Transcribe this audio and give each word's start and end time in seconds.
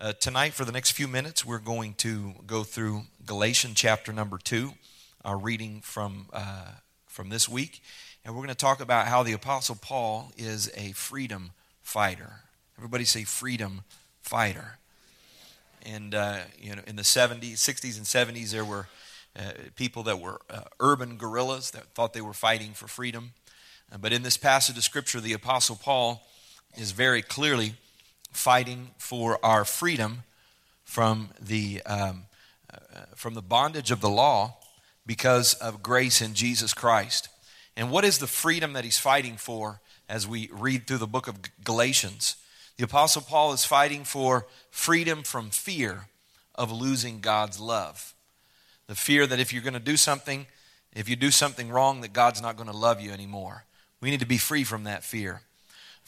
Uh, 0.00 0.12
tonight, 0.12 0.54
for 0.54 0.64
the 0.64 0.70
next 0.70 0.92
few 0.92 1.08
minutes, 1.08 1.44
we're 1.44 1.58
going 1.58 1.92
to 1.92 2.32
go 2.46 2.62
through 2.62 3.02
Galatians 3.26 3.74
chapter 3.74 4.12
number 4.12 4.38
two, 4.38 4.74
our 5.24 5.36
reading 5.36 5.80
from, 5.80 6.28
uh, 6.32 6.68
from 7.08 7.30
this 7.30 7.48
week. 7.48 7.82
And 8.24 8.32
we're 8.32 8.42
going 8.42 8.48
to 8.50 8.54
talk 8.54 8.80
about 8.80 9.08
how 9.08 9.24
the 9.24 9.32
Apostle 9.32 9.74
Paul 9.74 10.30
is 10.38 10.70
a 10.76 10.92
freedom 10.92 11.50
fighter. 11.82 12.42
Everybody 12.76 13.04
say 13.04 13.24
freedom 13.24 13.82
fighter. 14.22 14.78
And, 15.84 16.14
uh, 16.14 16.42
you 16.60 16.76
know, 16.76 16.82
in 16.86 16.94
the 16.94 17.02
70s, 17.02 17.54
60s, 17.54 17.96
and 17.96 18.06
70s, 18.06 18.52
there 18.52 18.64
were 18.64 18.86
uh, 19.36 19.50
people 19.74 20.04
that 20.04 20.20
were 20.20 20.38
uh, 20.48 20.60
urban 20.78 21.16
guerrillas 21.16 21.72
that 21.72 21.86
thought 21.94 22.12
they 22.12 22.20
were 22.20 22.32
fighting 22.32 22.70
for 22.70 22.86
freedom. 22.86 23.32
Uh, 23.92 23.98
but 23.98 24.12
in 24.12 24.22
this 24.22 24.36
passage 24.36 24.76
of 24.78 24.84
Scripture, 24.84 25.20
the 25.20 25.32
Apostle 25.32 25.74
Paul 25.74 26.22
is 26.76 26.92
very 26.92 27.20
clearly 27.20 27.74
fighting 28.30 28.90
for 28.98 29.38
our 29.44 29.64
freedom 29.64 30.22
from 30.84 31.30
the, 31.40 31.82
um, 31.84 32.24
uh, 32.72 33.02
from 33.14 33.34
the 33.34 33.42
bondage 33.42 33.90
of 33.90 34.00
the 34.00 34.08
law 34.08 34.56
because 35.06 35.54
of 35.54 35.82
grace 35.82 36.20
in 36.20 36.34
Jesus 36.34 36.72
Christ. 36.74 37.28
And 37.76 37.90
what 37.90 38.04
is 38.04 38.18
the 38.18 38.26
freedom 38.26 38.72
that 38.72 38.84
he's 38.84 38.98
fighting 38.98 39.36
for 39.36 39.80
as 40.08 40.26
we 40.26 40.48
read 40.52 40.86
through 40.86 40.98
the 40.98 41.06
book 41.06 41.28
of 41.28 41.36
Galatians? 41.64 42.36
The 42.76 42.84
Apostle 42.84 43.22
Paul 43.22 43.52
is 43.52 43.64
fighting 43.64 44.04
for 44.04 44.46
freedom 44.70 45.22
from 45.22 45.50
fear 45.50 46.06
of 46.54 46.72
losing 46.72 47.20
God's 47.20 47.58
love. 47.58 48.14
The 48.86 48.94
fear 48.94 49.26
that 49.26 49.40
if 49.40 49.52
you're 49.52 49.62
going 49.62 49.74
to 49.74 49.80
do 49.80 49.96
something, 49.96 50.46
if 50.94 51.08
you 51.08 51.16
do 51.16 51.30
something 51.30 51.70
wrong, 51.70 52.00
that 52.00 52.12
God's 52.12 52.42
not 52.42 52.56
going 52.56 52.68
to 52.68 52.76
love 52.76 53.00
you 53.00 53.12
anymore. 53.12 53.64
We 54.00 54.10
need 54.10 54.20
to 54.20 54.26
be 54.26 54.38
free 54.38 54.64
from 54.64 54.84
that 54.84 55.04
fear 55.04 55.42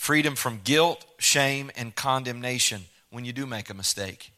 freedom 0.01 0.35
from 0.35 0.63
guilt, 0.65 1.05
shame, 1.19 1.71
and 1.77 1.95
condemnation 1.95 2.87
when 3.11 3.27
you 3.27 3.35
do 3.35 3.45
make 3.45 3.69
a 3.69 3.75
mistake. 3.75 4.33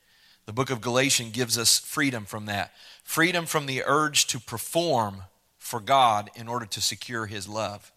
The 0.44 0.52
book 0.52 0.70
of 0.70 0.80
Galatians 0.80 1.30
gives 1.30 1.56
us 1.56 1.78
freedom 1.78 2.24
from 2.24 2.46
that. 2.46 2.72
Freedom 3.04 3.46
from 3.46 3.66
the 3.66 3.84
urge 3.86 4.26
to 4.26 4.40
perform 4.40 5.22
for 5.58 5.78
God 5.78 6.30
in 6.34 6.48
order 6.48 6.66
to 6.66 6.80
secure 6.80 7.26
His 7.26 7.48
love. 7.48 7.92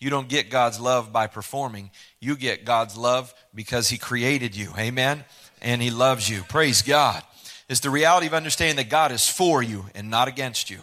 You 0.00 0.10
don't 0.10 0.28
get 0.28 0.50
God's 0.50 0.80
love 0.80 1.12
by 1.12 1.28
performing, 1.28 1.92
you 2.18 2.36
get 2.36 2.64
God's 2.64 2.96
love 2.96 3.32
because 3.54 3.88
He 3.88 3.98
created 3.98 4.56
you. 4.56 4.72
Amen? 4.76 5.24
And 5.62 5.80
He 5.80 5.92
loves 5.92 6.28
you. 6.28 6.42
Praise 6.48 6.82
God. 6.82 7.22
It's 7.68 7.80
the 7.80 7.88
reality 7.88 8.26
of 8.26 8.34
understanding 8.34 8.76
that 8.76 8.90
God 8.90 9.12
is 9.12 9.28
for 9.28 9.62
you 9.62 9.84
and 9.94 10.10
not 10.10 10.26
against 10.26 10.70
you. 10.70 10.80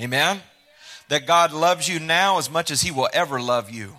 Amen? 0.00 0.40
That 1.10 1.26
God 1.26 1.52
loves 1.52 1.90
you 1.90 2.00
now 2.00 2.38
as 2.38 2.50
much 2.50 2.70
as 2.70 2.80
He 2.80 2.90
will 2.90 3.10
ever 3.12 3.38
love 3.38 3.70
you 3.70 3.92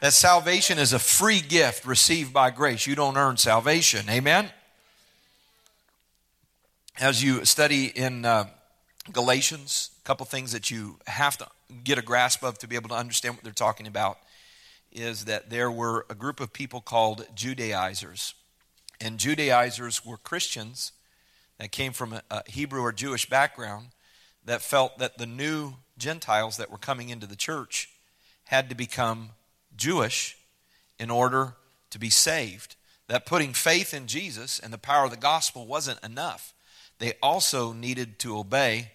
that 0.00 0.12
salvation 0.14 0.78
is 0.78 0.92
a 0.92 0.98
free 0.98 1.40
gift 1.40 1.84
received 1.86 2.32
by 2.32 2.50
grace. 2.50 2.86
You 2.86 2.94
don't 2.94 3.16
earn 3.16 3.36
salvation. 3.36 4.08
Amen? 4.08 4.50
As 6.98 7.22
you 7.22 7.44
study 7.44 7.86
in 7.86 8.24
uh, 8.24 8.46
Galatians, 9.12 9.90
a 10.02 10.06
couple 10.06 10.26
things 10.26 10.52
that 10.52 10.70
you 10.70 10.98
have 11.06 11.36
to 11.38 11.46
get 11.84 11.98
a 11.98 12.02
grasp 12.02 12.42
of 12.42 12.58
to 12.58 12.66
be 12.66 12.76
able 12.76 12.88
to 12.88 12.94
understand 12.94 13.34
what 13.34 13.44
they're 13.44 13.52
talking 13.52 13.86
about 13.86 14.18
is 14.92 15.26
that 15.26 15.50
there 15.50 15.70
were 15.70 16.06
a 16.10 16.14
group 16.14 16.40
of 16.40 16.52
people 16.52 16.80
called 16.80 17.26
Judaizers. 17.34 18.34
And 19.00 19.18
Judaizers 19.18 20.04
were 20.04 20.16
Christians 20.16 20.92
that 21.58 21.72
came 21.72 21.92
from 21.92 22.14
a, 22.14 22.22
a 22.30 22.42
Hebrew 22.50 22.82
or 22.82 22.92
Jewish 22.92 23.28
background 23.28 23.88
that 24.44 24.62
felt 24.62 24.98
that 24.98 25.18
the 25.18 25.26
new 25.26 25.74
Gentiles 25.96 26.56
that 26.56 26.70
were 26.70 26.78
coming 26.78 27.10
into 27.10 27.26
the 27.26 27.36
church 27.36 27.90
had 28.44 28.68
to 28.68 28.74
become 28.74 29.30
Jewish 29.80 30.36
in 30.98 31.10
order 31.10 31.54
to 31.90 31.98
be 31.98 32.10
saved. 32.10 32.76
That 33.08 33.26
putting 33.26 33.54
faith 33.54 33.92
in 33.92 34.06
Jesus 34.06 34.60
and 34.60 34.72
the 34.72 34.78
power 34.78 35.06
of 35.06 35.10
the 35.10 35.16
gospel 35.16 35.66
wasn't 35.66 36.04
enough. 36.04 36.54
They 37.00 37.14
also 37.20 37.72
needed 37.72 38.20
to 38.20 38.38
obey 38.38 38.92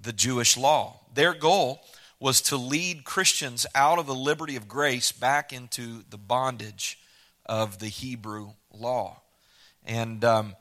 the 0.00 0.14
Jewish 0.14 0.56
law. 0.56 1.00
Their 1.12 1.34
goal 1.34 1.80
was 2.18 2.40
to 2.42 2.56
lead 2.56 3.04
Christians 3.04 3.66
out 3.74 3.98
of 3.98 4.06
the 4.06 4.14
liberty 4.14 4.56
of 4.56 4.68
grace 4.68 5.12
back 5.12 5.52
into 5.52 6.04
the 6.08 6.16
bondage 6.16 6.98
of 7.44 7.78
the 7.78 7.88
Hebrew 7.88 8.52
law. 8.72 9.20
And 9.84 10.24
um, 10.24 10.54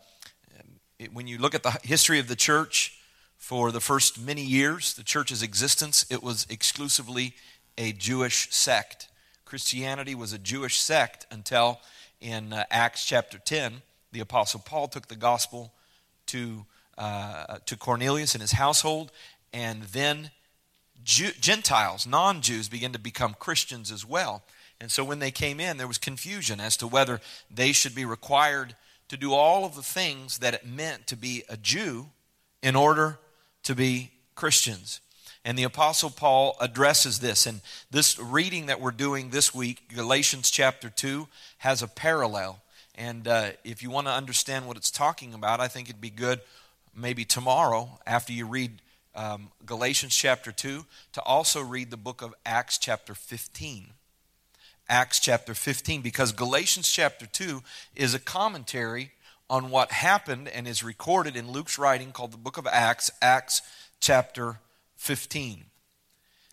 it, 0.98 1.14
when 1.14 1.28
you 1.28 1.38
look 1.38 1.56
at 1.56 1.64
the 1.64 1.78
history 1.84 2.20
of 2.20 2.28
the 2.28 2.36
church, 2.36 3.00
for 3.38 3.72
the 3.72 3.80
first 3.80 4.20
many 4.20 4.44
years, 4.44 4.94
the 4.94 5.04
church's 5.04 5.42
existence, 5.42 6.06
it 6.10 6.22
was 6.22 6.46
exclusively 6.50 7.34
a 7.78 7.94
Jewish 7.94 8.54
sect. 8.54 9.08
Christianity 9.50 10.14
was 10.14 10.32
a 10.32 10.38
Jewish 10.38 10.78
sect 10.80 11.26
until 11.32 11.80
in 12.22 12.54
uh, 12.54 12.66
Acts 12.70 13.04
chapter 13.04 13.40
10, 13.40 13.82
the 14.12 14.20
Apostle 14.20 14.62
Paul 14.64 14.88
took 14.88 15.08
the 15.08 15.16
gospel 15.16 15.74
to, 16.28 16.68
uh, 17.00 17.58
to 17.66 17.76
Cornelius 17.76 18.36
and 18.36 18.42
his 18.44 18.52
household, 18.52 19.12
and 19.52 19.82
then 19.86 20.30
Jew- 21.04 21.32
Gentiles, 21.42 22.06
non 22.06 22.42
Jews, 22.42 22.70
began 22.70 22.92
to 22.92 23.00
become 23.00 23.36
Christians 23.40 23.92
as 23.92 24.06
well. 24.06 24.44
And 24.80 24.92
so 24.92 25.04
when 25.04 25.18
they 25.18 25.32
came 25.32 25.60
in, 25.60 25.78
there 25.78 25.88
was 25.88 25.98
confusion 25.98 26.60
as 26.60 26.78
to 26.78 26.86
whether 26.86 27.20
they 27.50 27.72
should 27.72 27.96
be 27.96 28.06
required 28.06 28.76
to 29.08 29.18
do 29.18 29.34
all 29.34 29.66
of 29.66 29.76
the 29.76 29.82
things 29.82 30.38
that 30.38 30.54
it 30.54 30.68
meant 30.68 31.08
to 31.08 31.18
be 31.18 31.44
a 31.50 31.58
Jew 31.58 32.10
in 32.62 32.76
order 32.76 33.18
to 33.64 33.74
be 33.74 34.12
Christians. 34.36 35.02
And 35.46 35.58
the 35.58 35.64
Apostle 35.64 36.10
Paul 36.10 36.58
addresses 36.60 37.20
this. 37.20 37.46
And 37.46 37.62
this 37.90 38.20
reading 38.20 38.66
that 38.66 38.82
we're 38.82 38.92
doing 38.92 39.30
this 39.30 39.54
week, 39.54 39.90
Galatians 39.94 40.52
chapter 40.52 40.90
2, 40.90 41.28
has 41.60 41.82
a 41.82 41.88
parallel. 41.88 42.62
And 42.96 43.28
uh, 43.28 43.52
if 43.64 43.82
you 43.82 43.90
want 43.90 44.08
to 44.08 44.14
understand 44.14 44.68
what 44.68 44.78
it's 44.78 44.92
talking 44.92 45.34
about, 45.34 45.62
I 45.62 45.68
think 45.68 45.90
it'd 45.90 46.02
be 46.02 46.10
good 46.10 46.42
maybe 46.96 47.24
tomorrow 47.24 48.00
after 48.06 48.34
you 48.34 48.46
read 48.46 48.82
um, 49.16 49.52
Galatians 49.66 50.16
chapter 50.16 50.52
2 50.52 50.86
to 51.14 51.22
also 51.24 51.62
read 51.62 51.92
the 51.92 51.98
book 51.98 52.22
of 52.22 52.34
Acts 52.46 52.78
chapter 52.78 53.16
15. 53.16 53.88
Acts 54.90 55.20
chapter 55.20 55.54
15, 55.54 56.02
because 56.02 56.32
Galatians 56.32 56.92
chapter 56.92 57.26
2 57.26 57.62
is 57.96 58.14
a 58.14 58.20
commentary 58.20 59.12
on 59.50 59.70
what 59.70 59.92
happened 59.92 60.48
and 60.48 60.68
is 60.68 60.84
recorded 60.84 61.36
in 61.36 61.52
Luke's 61.52 61.78
writing 61.78 62.12
called 62.12 62.32
the 62.32 62.38
book 62.38 62.58
of 62.58 62.68
Acts, 62.68 63.12
Acts 63.22 63.62
chapter 64.00 64.58
15. 65.00 65.64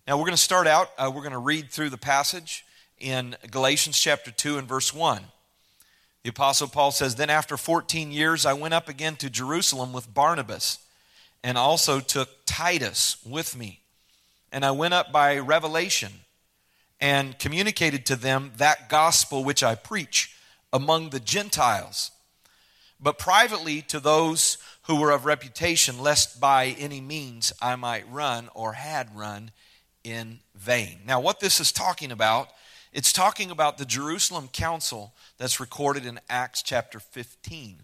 Now, 0.07 0.17
we're 0.17 0.25
going 0.25 0.31
to 0.31 0.37
start 0.37 0.69
out, 0.69 0.91
uh, 0.97 1.11
we're 1.12 1.23
going 1.23 1.33
to 1.33 1.39
read 1.39 1.69
through 1.69 1.91
the 1.91 1.99
passage 1.99 2.65
in 2.97 3.37
Galatians 3.51 3.99
chapter 3.99 4.31
2 4.31 4.57
and 4.57 4.69
verse 4.69 4.95
1. 4.95 5.21
The 6.23 6.31
Apostle 6.31 6.69
Paul 6.69 6.93
says, 6.93 7.17
Then 7.17 7.29
after 7.29 7.57
14 7.57 8.12
years, 8.12 8.47
I 8.47 8.53
went 8.53 8.73
up 8.73 8.89
again 8.89 9.17
to 9.17 9.29
Jerusalem 9.29 9.93
with 9.93 10.15
Barnabas, 10.15 10.79
and 11.43 11.59
also 11.59 11.99
took 11.99 12.29
Titus 12.47 13.17
with 13.27 13.57
me. 13.57 13.81
And 14.53 14.65
I 14.65 14.71
went 14.71 14.95
up 14.95 15.11
by 15.11 15.39
revelation 15.39 16.13
and 17.01 17.37
communicated 17.41 18.07
to 18.07 18.17
them 18.17 18.53
that 18.59 18.89
gospel 18.89 19.43
which 19.43 19.65
I 19.65 19.75
preach 19.75 20.37
among 20.73 21.11
the 21.11 21.21
Gentiles, 21.21 22.13
but 23.01 23.19
privately 23.19 23.83
to 23.83 23.99
those 23.99 24.57
who 24.87 24.97
were 24.97 25.11
of 25.11 25.25
reputation, 25.25 25.99
lest 25.99 26.41
by 26.41 26.67
any 26.79 27.01
means 27.01 27.53
I 27.61 27.77
might 27.77 28.11
run 28.11 28.49
or 28.55 28.75
had 28.75 29.17
run 29.17 29.51
in 30.05 30.39
vain. 30.55 31.01
Now, 31.05 31.21
what 31.21 31.41
this 31.41 31.59
is 31.59 31.73
talking 31.73 32.13
about, 32.13 32.49
it's 32.93 33.13
talking 33.13 33.51
about 33.51 33.79
the 33.79 33.85
Jerusalem 33.85 34.49
Council 34.49 35.13
that's 35.39 35.59
recorded 35.59 36.07
in 36.07 36.21
Acts 36.29 36.63
chapter 36.63 37.01
15. 37.01 37.83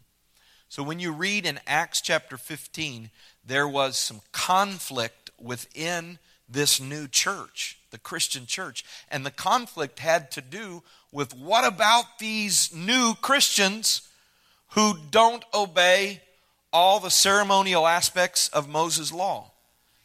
So, 0.69 0.83
when 0.85 1.01
you 1.01 1.13
read 1.13 1.45
in 1.45 1.59
Acts 1.67 2.01
chapter 2.01 2.37
15, 2.37 3.11
there 3.45 3.67
was 3.67 3.99
some 3.99 4.21
conflict 4.31 5.31
within 5.41 6.21
this 6.49 6.81
new 6.81 7.09
church, 7.09 7.79
the 7.91 7.99
Christian 7.99 8.47
church. 8.47 8.85
And 9.11 9.27
the 9.27 9.31
conflict 9.33 9.99
had 9.99 10.31
to 10.33 10.41
do 10.41 10.85
with 11.11 11.35
what 11.35 11.67
about 11.67 12.19
these 12.21 12.73
new 12.73 13.15
Christians 13.21 14.09
who 14.69 14.95
don't 15.11 15.45
obey 15.53 16.21
all 16.73 17.01
the 17.01 17.11
ceremonial 17.11 17.87
aspects 17.87 18.49
of 18.49 18.69
Moses' 18.69 19.13
law. 19.13 19.53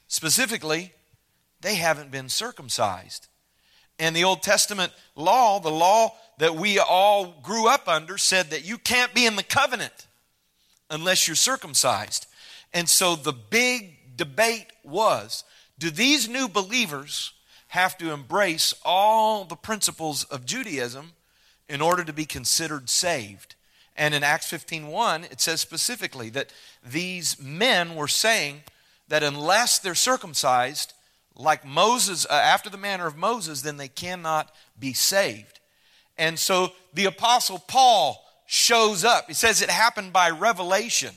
Specifically, 0.08 0.94
they 1.62 1.76
haven't 1.76 2.12
been 2.12 2.30
circumcised. 2.30 3.28
And 4.00 4.16
the 4.16 4.24
Old 4.24 4.44
Testament 4.44 4.92
law, 5.16 5.60
the 5.60 5.72
law 5.72 6.14
that 6.38 6.56
we 6.56 6.78
all 6.78 7.34
grew 7.42 7.68
up 7.68 7.88
under, 7.88 8.18
said 8.18 8.52
that 8.52 8.66
you 8.66 8.78
can't 8.78 9.14
be 9.14 9.26
in 9.26 9.36
the 9.36 9.44
covenant 9.44 10.08
unless 10.90 11.28
you're 11.28 11.36
circumcised. 11.36 12.28
And 12.74 12.88
so 12.88 13.16
the 13.16 13.34
big 13.34 14.16
debate 14.16 14.68
was 14.84 15.44
do 15.80 15.90
these 15.90 16.28
new 16.28 16.48
believers 16.48 17.34
have 17.70 17.98
to 18.00 18.12
embrace 18.12 18.74
all 18.84 19.46
the 19.46 19.56
principles 19.56 20.24
of 20.26 20.46
Judaism 20.46 21.14
in 21.70 21.82
order 21.82 22.04
to 22.04 22.14
be 22.14 22.26
considered 22.26 22.90
saved? 22.90 23.56
And 23.98 24.14
in 24.14 24.24
Acts 24.24 24.48
15:1, 24.48 25.24
it 25.32 25.42
says 25.42 25.60
specifically 25.60 26.30
that 26.30 26.54
these 26.84 27.40
men 27.40 27.96
were 27.96 28.08
saying 28.08 28.64
that 29.08 29.24
unless 29.24 29.80
they're 29.80 29.96
circumcised, 29.96 30.94
like 31.36 31.66
Moses, 31.66 32.26
uh, 32.30 32.34
after 32.34 32.70
the 32.70 32.78
manner 32.78 33.08
of 33.08 33.16
Moses, 33.16 33.62
then 33.62 33.78
they 33.78 33.88
cannot 33.88 34.54
be 34.78 34.94
saved. 34.94 35.60
And 36.18 36.38
so 36.40 36.74
the 36.94 37.06
Apostle 37.06 37.60
Paul 37.60 38.24
shows 38.46 39.04
up. 39.04 39.28
He 39.28 39.34
says 39.34 39.62
it 39.62 39.70
happened 39.70 40.14
by 40.14 40.30
revelation. 40.30 41.14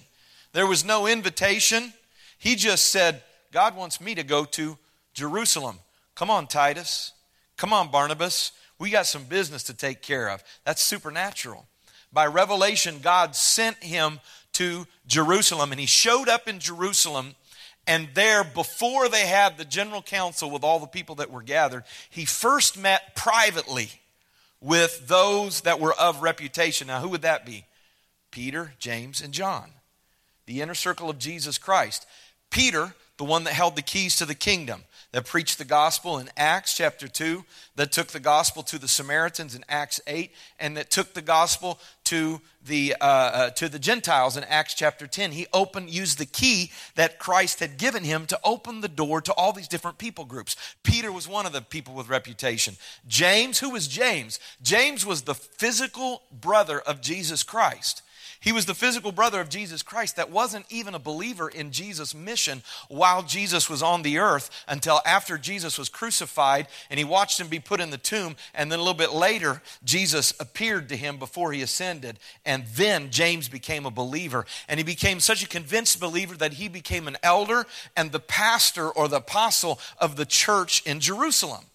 There 0.53 0.67
was 0.67 0.85
no 0.85 1.07
invitation. 1.07 1.93
He 2.39 2.57
just 2.57 2.87
said, 2.91 3.23
God 3.53 3.77
wants 3.77 4.01
me 4.01 4.15
to 4.15 4.23
go 4.23 4.45
to 4.47 4.79
Jerusalem. 5.15 5.79
Come 6.15 6.31
on, 6.31 6.47
Titus. 6.47 7.13
Come 7.57 7.73
on, 7.73 7.91
Barnabas. 7.91 8.53
We 8.79 8.91
got 8.91 9.07
some 9.07 9.25
business 9.25 9.63
to 9.65 9.75
take 9.75 10.03
care 10.03 10.29
of. 10.29 10.43
That's 10.65 10.83
supernatural. 10.83 11.67
By 12.13 12.27
revelation, 12.27 12.99
God 13.01 13.37
sent 13.37 13.83
him 13.83 14.21
to 14.55 14.87
Jerusalem, 15.07 15.71
and 15.71 15.81
he 15.81 15.87
showed 15.87 16.29
up 16.29 16.49
in 16.49 16.59
Jerusalem. 16.59 17.35
And 17.87 18.09
there, 18.15 18.45
before 18.45 19.09
they 19.09 19.27
had 19.27 19.57
the 19.57 19.65
general 19.65 20.03
council 20.03 20.51
with 20.51 20.65
all 20.65 20.81
the 20.81 20.87
people 20.87 21.17
that 21.17 21.31
were 21.31 21.43
gathered, 21.43 21.85
he 22.09 22.25
first 22.25 22.79
met 22.79 23.15
privately 23.15 23.91
with 24.61 25.09
those 25.09 25.63
that 25.63 25.81
were 25.81 25.95
of 25.95 26.23
reputation. 26.23 26.89
Now, 26.89 27.01
who 27.01 27.09
would 27.09 27.23
that 27.23 27.47
be? 27.47 27.65
Peter, 28.31 28.75
James, 28.79 29.21
and 29.21 29.33
John, 29.33 29.71
the 30.47 30.61
inner 30.61 30.75
circle 30.75 31.11
of 31.11 31.19
Jesus 31.19 31.59
Christ. 31.59 32.07
Peter, 32.51 32.95
the 33.17 33.25
one 33.25 33.45
that 33.45 33.55
held 33.55 33.77
the 33.77 33.83
keys 33.83 34.17
to 34.17 34.27
the 34.27 34.35
kingdom 34.35 34.85
that 35.13 35.27
preached 35.27 35.59
the 35.59 35.65
gospel 35.65 36.19
in 36.19 36.31
Acts 36.37 36.77
chapter 36.77 37.09
2, 37.09 37.45
that 37.75 37.91
took 37.91 38.09
the 38.09 38.21
gospel 38.21 38.63
to 38.63 38.79
the 38.79 38.87
Samaritans 38.87 39.55
in 39.57 39.65
Acts 39.69 40.01
8, 40.07 40.31
and 40.59 40.77
that 40.77 40.91
took 40.91 41.15
the 41.15 41.23
gospel 41.23 41.81
to 42.11 42.41
the, 42.67 42.97
uh, 43.01 43.05
uh, 43.05 43.51
to 43.51 43.69
the 43.69 43.79
Gentiles 43.79 44.37
in 44.37 44.43
Acts 44.43 44.75
chapter 44.75 45.07
10. 45.07 45.31
He 45.31 45.47
opened, 45.53 45.91
used 45.91 46.19
the 46.19 46.27
key 46.27 46.73
that 46.97 47.21
Christ 47.21 47.61
had 47.61 47.79
given 47.79 48.03
him 48.03 48.27
to 48.27 48.41
open 48.43 48.81
the 48.81 48.89
door 48.89 49.21
to 49.21 49.33
all 49.35 49.53
these 49.53 49.69
different 49.69 49.97
people 49.97 50.25
groups. 50.25 50.57
Peter 50.83 51.13
was 51.13 51.29
one 51.29 51.47
of 51.47 51.53
the 51.53 51.63
people 51.63 51.95
with 51.95 52.09
reputation. 52.09 52.75
James, 53.07 53.61
who 53.61 53.71
was 53.71 53.87
James? 53.87 54.41
James 54.61 55.07
was 55.07 55.23
the 55.23 55.37
physical 55.37 56.23
brother 56.33 56.81
of 56.81 57.01
Jesus 57.01 57.45
Christ. 57.45 58.03
He 58.43 58.53
was 58.53 58.65
the 58.65 58.75
physical 58.75 59.13
brother 59.13 59.39
of 59.39 59.51
Jesus 59.51 59.83
Christ 59.83 60.17
that 60.17 60.31
wasn't 60.31 60.65
even 60.71 60.95
a 60.95 60.99
believer 60.99 61.51
in 61.51 61.73
Jesus' 61.73 62.15
mission 62.15 62.63
while 62.89 63.23
Jesus 63.23 63.69
was 63.69 63.83
on 63.83 64.01
the 64.01 64.19
earth 64.19 64.51
until 64.67 65.03
after 65.05 65.37
Jesus 65.37 65.77
was 65.77 65.91
crucified 65.91 66.67
and 66.89 66.97
he 66.97 67.05
watched 67.05 67.39
him 67.39 67.49
be 67.49 67.59
put 67.59 67.83
in 67.83 67.91
the 67.91 67.99
tomb. 67.99 68.37
And 68.55 68.73
then 68.73 68.79
a 68.79 68.83
little 68.83 68.95
bit 68.95 69.13
later, 69.13 69.61
Jesus 69.85 70.33
appeared 70.41 70.89
to 70.89 70.97
him 70.97 71.19
before 71.19 71.53
he 71.53 71.61
ascended. 71.61 72.19
And 72.47 72.65
then 72.75 73.11
James 73.11 73.51
became 73.51 73.85
a 73.85 73.91
believer. 73.91 74.47
And 74.69 74.81
he 74.81 74.85
became 74.85 75.21
such 75.21 75.45
a 75.45 75.49
convinced 75.49 76.01
believer 76.01 76.35
that 76.39 76.55
he 76.55 76.69
became 76.69 77.09
an 77.09 77.19
elder 77.23 77.67
and 77.95 78.11
the 78.11 78.21
pastor 78.21 78.89
or 78.89 79.07
the 79.07 79.17
apostle 79.17 79.79
of 79.99 80.17
the 80.17 80.25
church 80.25 80.83
in 80.87 81.01
Jerusalem. 81.01 81.67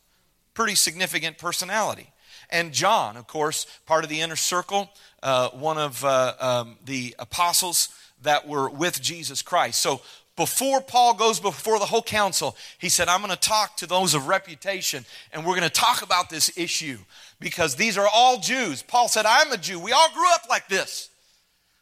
Pretty 0.56 0.74
significant 0.74 1.38
personality. 1.38 2.10
And 2.50 2.72
John, 2.72 3.18
of 3.18 3.28
course, 3.28 3.66
part 3.86 4.04
of 4.04 4.10
the 4.10 4.22
inner 4.22 4.36
circle 4.36 4.90
uh, 5.26 5.50
one 5.50 5.80
of 5.80 6.06
uh, 6.06 6.34
um, 6.40 6.78
the 6.86 7.16
apostles 7.18 7.90
that 8.22 8.48
were 8.48 8.70
with 8.70 9.02
Jesus 9.02 9.42
Christ. 9.42 9.82
So 9.82 10.02
before 10.36 10.82
Paul 10.82 11.16
goes 11.16 11.40
before 11.40 11.80
the 11.80 11.86
whole 11.86 12.04
council, 12.04 12.56
he 12.78 12.90
said, 12.90 13.08
I'm 13.08 13.22
going 13.22 13.32
to 13.32 13.36
talk 13.36 13.78
to 13.78 13.88
those 13.88 14.14
of 14.14 14.28
reputation 14.28 15.04
and 15.32 15.44
we're 15.44 15.56
going 15.56 15.68
to 15.68 15.70
talk 15.70 16.04
about 16.04 16.30
this 16.30 16.56
issue 16.56 17.00
because 17.40 17.76
these 17.76 17.98
are 17.98 18.08
all 18.14 18.40
Jews. 18.40 18.84
Paul 18.84 19.08
said, 19.08 19.26
I'm 19.26 19.52
a 19.52 19.58
Jew. 19.58 19.80
We 19.80 19.94
all 19.94 20.12
grew 20.14 20.32
up 20.34 20.44
like 20.48 20.68
this. 20.68 21.10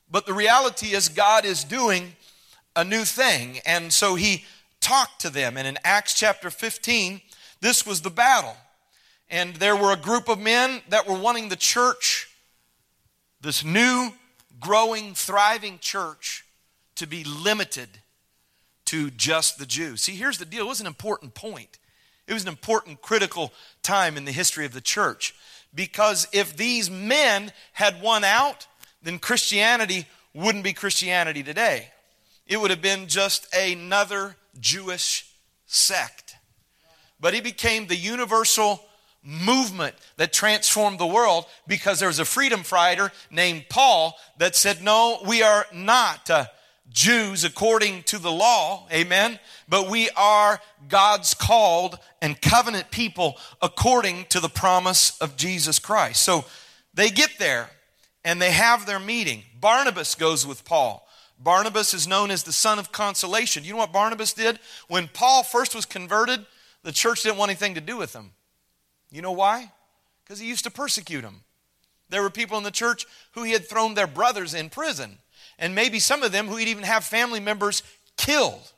But 0.09 0.25
the 0.25 0.33
reality 0.33 0.93
is, 0.93 1.09
God 1.09 1.43
is 1.43 1.63
doing 1.65 2.15
a 2.77 2.85
new 2.85 3.03
thing. 3.03 3.59
And 3.65 3.91
so 3.91 4.15
he 4.15 4.45
talked 4.79 5.19
to 5.21 5.29
them. 5.29 5.57
And 5.57 5.67
in 5.67 5.77
Acts 5.83 6.13
chapter 6.13 6.49
15, 6.49 7.19
this 7.59 7.85
was 7.85 8.01
the 8.01 8.09
battle. 8.09 8.55
And 9.33 9.55
there 9.55 9.75
were 9.75 9.91
a 9.91 9.97
group 9.97 10.29
of 10.29 10.39
men 10.39 10.83
that 10.89 11.07
were 11.07 11.17
wanting 11.17 11.49
the 11.49 11.55
church 11.55 12.29
this 13.41 13.63
new, 13.65 14.11
growing, 14.59 15.15
thriving 15.15 15.79
church 15.79 16.45
to 16.97 17.07
be 17.07 17.23
limited 17.23 17.89
to 18.85 19.09
just 19.09 19.57
the 19.57 19.65
Jews. 19.65 20.03
See, 20.03 20.15
here's 20.15 20.37
the 20.37 20.45
deal 20.45 20.67
it 20.67 20.69
was 20.69 20.81
an 20.81 20.85
important 20.85 21.33
point. 21.33 21.79
It 22.27 22.33
was 22.33 22.43
an 22.43 22.49
important, 22.49 23.01
critical 23.01 23.51
time 23.81 24.17
in 24.17 24.25
the 24.25 24.31
history 24.31 24.67
of 24.67 24.73
the 24.73 24.81
church. 24.81 25.33
Because 25.73 26.27
if 26.31 26.55
these 26.55 26.91
men 26.91 27.51
had 27.71 28.03
won 28.03 28.23
out, 28.23 28.67
then 29.01 29.17
Christianity 29.17 30.05
wouldn't 30.35 30.63
be 30.63 30.73
Christianity 30.73 31.41
today. 31.41 31.89
It 32.45 32.61
would 32.61 32.69
have 32.69 32.83
been 32.83 33.07
just 33.07 33.51
another 33.51 34.35
Jewish 34.59 35.27
sect. 35.65 36.35
But 37.19 37.33
he 37.33 37.41
became 37.41 37.87
the 37.87 37.95
universal 37.95 38.85
movement 39.23 39.95
that 40.17 40.33
transformed 40.33 40.99
the 40.99 41.05
world 41.05 41.45
because 41.67 41.99
there 41.99 42.09
was 42.09 42.19
a 42.19 42.25
freedom 42.25 42.63
fighter 42.63 43.11
named 43.31 43.65
Paul 43.69 44.17
that 44.37 44.55
said, 44.55 44.83
No, 44.83 45.19
we 45.25 45.41
are 45.41 45.65
not 45.73 46.29
uh, 46.29 46.45
Jews 46.89 47.43
according 47.43 48.03
to 48.03 48.19
the 48.19 48.31
law, 48.31 48.87
amen, 48.91 49.39
but 49.67 49.89
we 49.89 50.09
are 50.11 50.59
God's 50.87 51.33
called 51.33 51.97
and 52.21 52.39
covenant 52.39 52.91
people 52.91 53.37
according 53.61 54.25
to 54.25 54.39
the 54.39 54.49
promise 54.49 55.17
of 55.19 55.35
Jesus 55.35 55.79
Christ. 55.79 56.23
So 56.23 56.45
they 56.93 57.09
get 57.09 57.31
there 57.39 57.69
and 58.23 58.41
they 58.41 58.51
have 58.51 58.85
their 58.85 58.99
meeting. 58.99 59.43
Barnabas 59.59 60.15
goes 60.15 60.45
with 60.45 60.65
Paul. 60.65 61.07
Barnabas 61.39 61.93
is 61.93 62.07
known 62.07 62.31
as 62.31 62.43
the 62.43 62.53
son 62.53 62.79
of 62.79 62.91
consolation. 62.91 63.63
You 63.63 63.71
know 63.71 63.79
what 63.79 63.91
Barnabas 63.91 64.33
did? 64.33 64.59
When 64.87 65.07
Paul 65.07 65.43
first 65.43 65.75
was 65.75 65.85
converted, 65.85 66.45
the 66.83 66.91
church 66.91 67.23
didn't 67.23 67.37
want 67.37 67.49
anything 67.49 67.75
to 67.75 67.81
do 67.81 67.97
with 67.97 68.13
him. 68.13 68.31
You 69.13 69.21
know 69.21 69.31
why? 69.31 69.71
Because 70.23 70.39
he 70.39 70.47
used 70.47 70.63
to 70.63 70.71
persecute 70.71 71.21
them. 71.21 71.41
There 72.09 72.23
were 72.23 72.31
people 72.31 72.57
in 72.57 72.63
the 72.63 72.71
church 72.71 73.05
who 73.33 73.43
he 73.43 73.51
had 73.51 73.69
thrown 73.69 73.93
their 73.93 74.07
brothers 74.07 74.55
in 74.55 74.69
prison, 74.69 75.19
and 75.59 75.75
maybe 75.75 75.99
some 75.99 76.23
of 76.23 76.31
them 76.31 76.47
who 76.47 76.55
he'd 76.55 76.67
even 76.67 76.83
have 76.83 77.03
family 77.03 77.39
members 77.39 77.83
killed 78.17 78.73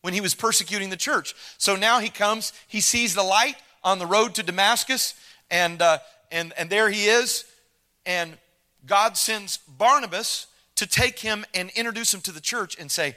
when 0.00 0.14
he 0.14 0.20
was 0.20 0.34
persecuting 0.34 0.90
the 0.90 0.96
church. 0.96 1.34
So 1.58 1.74
now 1.74 1.98
he 1.98 2.08
comes, 2.08 2.52
he 2.68 2.80
sees 2.80 3.14
the 3.14 3.24
light 3.24 3.56
on 3.82 3.98
the 3.98 4.06
road 4.06 4.36
to 4.36 4.44
Damascus, 4.44 5.14
and, 5.50 5.82
uh, 5.82 5.98
and, 6.30 6.52
and 6.56 6.70
there 6.70 6.88
he 6.88 7.06
is, 7.06 7.44
and 8.06 8.38
God 8.86 9.16
sends 9.16 9.58
Barnabas 9.58 10.46
to 10.76 10.86
take 10.86 11.18
him 11.18 11.44
and 11.52 11.68
introduce 11.70 12.14
him 12.14 12.20
to 12.22 12.32
the 12.32 12.40
church 12.40 12.78
and 12.78 12.90
say, 12.90 13.16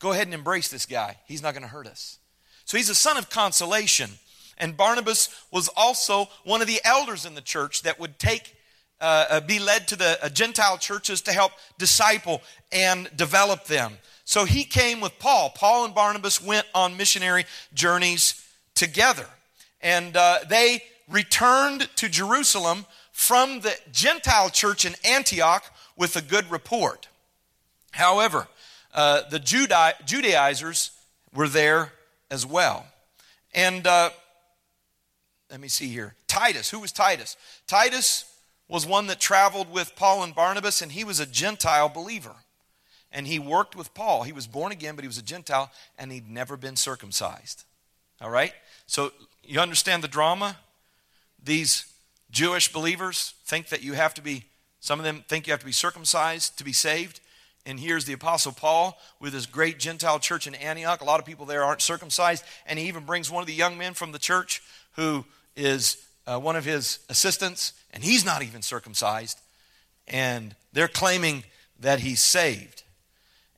Go 0.00 0.12
ahead 0.12 0.26
and 0.26 0.34
embrace 0.34 0.68
this 0.68 0.86
guy. 0.86 1.16
He's 1.26 1.42
not 1.42 1.54
going 1.54 1.62
to 1.62 1.68
hurt 1.68 1.86
us. 1.86 2.18
So 2.64 2.76
he's 2.76 2.90
a 2.90 2.94
son 2.94 3.16
of 3.16 3.30
consolation. 3.30 4.10
And 4.58 4.76
Barnabas 4.76 5.28
was 5.50 5.68
also 5.76 6.28
one 6.44 6.60
of 6.60 6.66
the 6.66 6.80
elders 6.84 7.24
in 7.24 7.34
the 7.34 7.40
church 7.40 7.82
that 7.82 7.98
would 7.98 8.18
take, 8.18 8.56
uh, 9.00 9.26
uh, 9.30 9.40
be 9.40 9.58
led 9.58 9.88
to 9.88 9.96
the 9.96 10.18
uh, 10.22 10.28
Gentile 10.28 10.78
churches 10.78 11.20
to 11.22 11.32
help 11.32 11.52
disciple 11.78 12.42
and 12.72 13.10
develop 13.16 13.64
them. 13.64 13.98
So 14.24 14.44
he 14.44 14.64
came 14.64 15.00
with 15.00 15.18
Paul. 15.18 15.50
Paul 15.50 15.84
and 15.84 15.94
Barnabas 15.94 16.42
went 16.42 16.66
on 16.74 16.96
missionary 16.96 17.44
journeys 17.74 18.42
together. 18.74 19.26
And 19.80 20.16
uh, 20.16 20.38
they 20.48 20.82
returned 21.08 21.88
to 21.96 22.08
Jerusalem 22.08 22.86
from 23.12 23.60
the 23.60 23.76
Gentile 23.92 24.48
church 24.48 24.84
in 24.84 24.94
Antioch 25.04 25.64
with 25.96 26.16
a 26.16 26.22
good 26.22 26.50
report. 26.50 27.08
However, 27.92 28.48
uh, 28.94 29.22
the 29.30 29.38
Judaizers 29.38 30.90
were 31.34 31.48
there 31.48 31.92
as 32.30 32.46
well. 32.46 32.86
And 33.54 33.86
uh, 33.86 34.10
let 35.54 35.60
me 35.60 35.68
see 35.68 35.86
here. 35.86 36.16
Titus. 36.26 36.70
Who 36.70 36.80
was 36.80 36.90
Titus? 36.90 37.36
Titus 37.68 38.24
was 38.66 38.84
one 38.84 39.06
that 39.06 39.20
traveled 39.20 39.70
with 39.72 39.94
Paul 39.94 40.24
and 40.24 40.34
Barnabas, 40.34 40.82
and 40.82 40.90
he 40.90 41.04
was 41.04 41.20
a 41.20 41.26
Gentile 41.26 41.88
believer. 41.88 42.34
And 43.12 43.28
he 43.28 43.38
worked 43.38 43.76
with 43.76 43.94
Paul. 43.94 44.24
He 44.24 44.32
was 44.32 44.48
born 44.48 44.72
again, 44.72 44.96
but 44.96 45.04
he 45.04 45.06
was 45.06 45.16
a 45.16 45.22
Gentile, 45.22 45.70
and 45.96 46.10
he'd 46.10 46.28
never 46.28 46.56
been 46.56 46.74
circumcised. 46.74 47.62
All 48.20 48.30
right? 48.30 48.52
So 48.88 49.12
you 49.44 49.60
understand 49.60 50.02
the 50.02 50.08
drama? 50.08 50.56
These 51.40 51.86
Jewish 52.32 52.72
believers 52.72 53.34
think 53.44 53.68
that 53.68 53.84
you 53.84 53.92
have 53.92 54.12
to 54.14 54.22
be, 54.22 54.46
some 54.80 54.98
of 54.98 55.04
them 55.04 55.22
think 55.28 55.46
you 55.46 55.52
have 55.52 55.60
to 55.60 55.66
be 55.66 55.70
circumcised 55.70 56.58
to 56.58 56.64
be 56.64 56.72
saved. 56.72 57.20
And 57.64 57.78
here's 57.78 58.06
the 58.06 58.12
Apostle 58.12 58.50
Paul 58.50 58.98
with 59.20 59.32
his 59.32 59.46
great 59.46 59.78
Gentile 59.78 60.18
church 60.18 60.48
in 60.48 60.56
Antioch. 60.56 61.00
A 61.00 61.04
lot 61.04 61.20
of 61.20 61.26
people 61.26 61.46
there 61.46 61.62
aren't 61.62 61.80
circumcised. 61.80 62.42
And 62.66 62.76
he 62.76 62.88
even 62.88 63.04
brings 63.04 63.30
one 63.30 63.40
of 63.40 63.46
the 63.46 63.54
young 63.54 63.78
men 63.78 63.94
from 63.94 64.10
the 64.10 64.18
church 64.18 64.60
who 64.96 65.24
is 65.56 66.04
uh, 66.26 66.38
one 66.38 66.56
of 66.56 66.64
his 66.64 67.00
assistants, 67.08 67.72
and 67.92 68.02
he's 68.02 68.24
not 68.24 68.42
even 68.42 68.62
circumcised. 68.62 69.38
And 70.06 70.54
they're 70.72 70.88
claiming 70.88 71.44
that 71.80 72.00
he's 72.00 72.22
saved. 72.22 72.82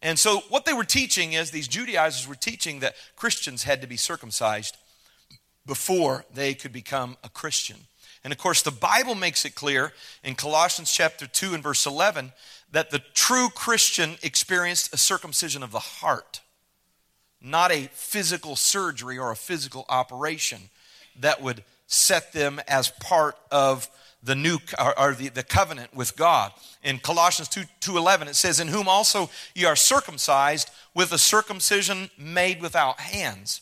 And 0.02 0.18
so, 0.18 0.40
what 0.48 0.64
they 0.64 0.72
were 0.72 0.84
teaching 0.84 1.32
is 1.32 1.50
these 1.50 1.68
Judaizers 1.68 2.28
were 2.28 2.34
teaching 2.34 2.80
that 2.80 2.94
Christians 3.16 3.64
had 3.64 3.80
to 3.80 3.86
be 3.86 3.96
circumcised 3.96 4.76
before 5.64 6.24
they 6.32 6.54
could 6.54 6.72
become 6.72 7.16
a 7.24 7.28
Christian. 7.28 7.76
And 8.22 8.32
of 8.32 8.38
course, 8.38 8.62
the 8.62 8.70
Bible 8.70 9.14
makes 9.14 9.44
it 9.44 9.54
clear 9.54 9.92
in 10.22 10.34
Colossians 10.34 10.92
chapter 10.92 11.26
2 11.26 11.54
and 11.54 11.62
verse 11.62 11.86
11 11.86 12.32
that 12.72 12.90
the 12.90 13.02
true 13.14 13.48
Christian 13.48 14.16
experienced 14.22 14.92
a 14.92 14.96
circumcision 14.96 15.62
of 15.62 15.70
the 15.70 15.78
heart, 15.78 16.40
not 17.40 17.70
a 17.70 17.88
physical 17.92 18.56
surgery 18.56 19.18
or 19.18 19.30
a 19.30 19.36
physical 19.36 19.86
operation 19.88 20.70
that 21.20 21.42
would 21.42 21.62
set 21.86 22.32
them 22.32 22.60
as 22.68 22.90
part 22.90 23.36
of 23.50 23.88
the 24.22 24.34
new 24.34 24.58
or, 24.98 25.14
the, 25.14 25.28
the 25.28 25.42
covenant 25.42 25.94
with 25.94 26.16
God. 26.16 26.52
In 26.82 26.98
Colossians 26.98 27.48
2 27.48 27.62
2:11 27.80 28.28
it 28.28 28.36
says 28.36 28.60
in 28.60 28.68
whom 28.68 28.88
also 28.88 29.30
ye 29.54 29.64
are 29.64 29.76
circumcised 29.76 30.70
with 30.94 31.12
a 31.12 31.18
circumcision 31.18 32.10
made 32.18 32.60
without 32.60 33.00
hands. 33.00 33.60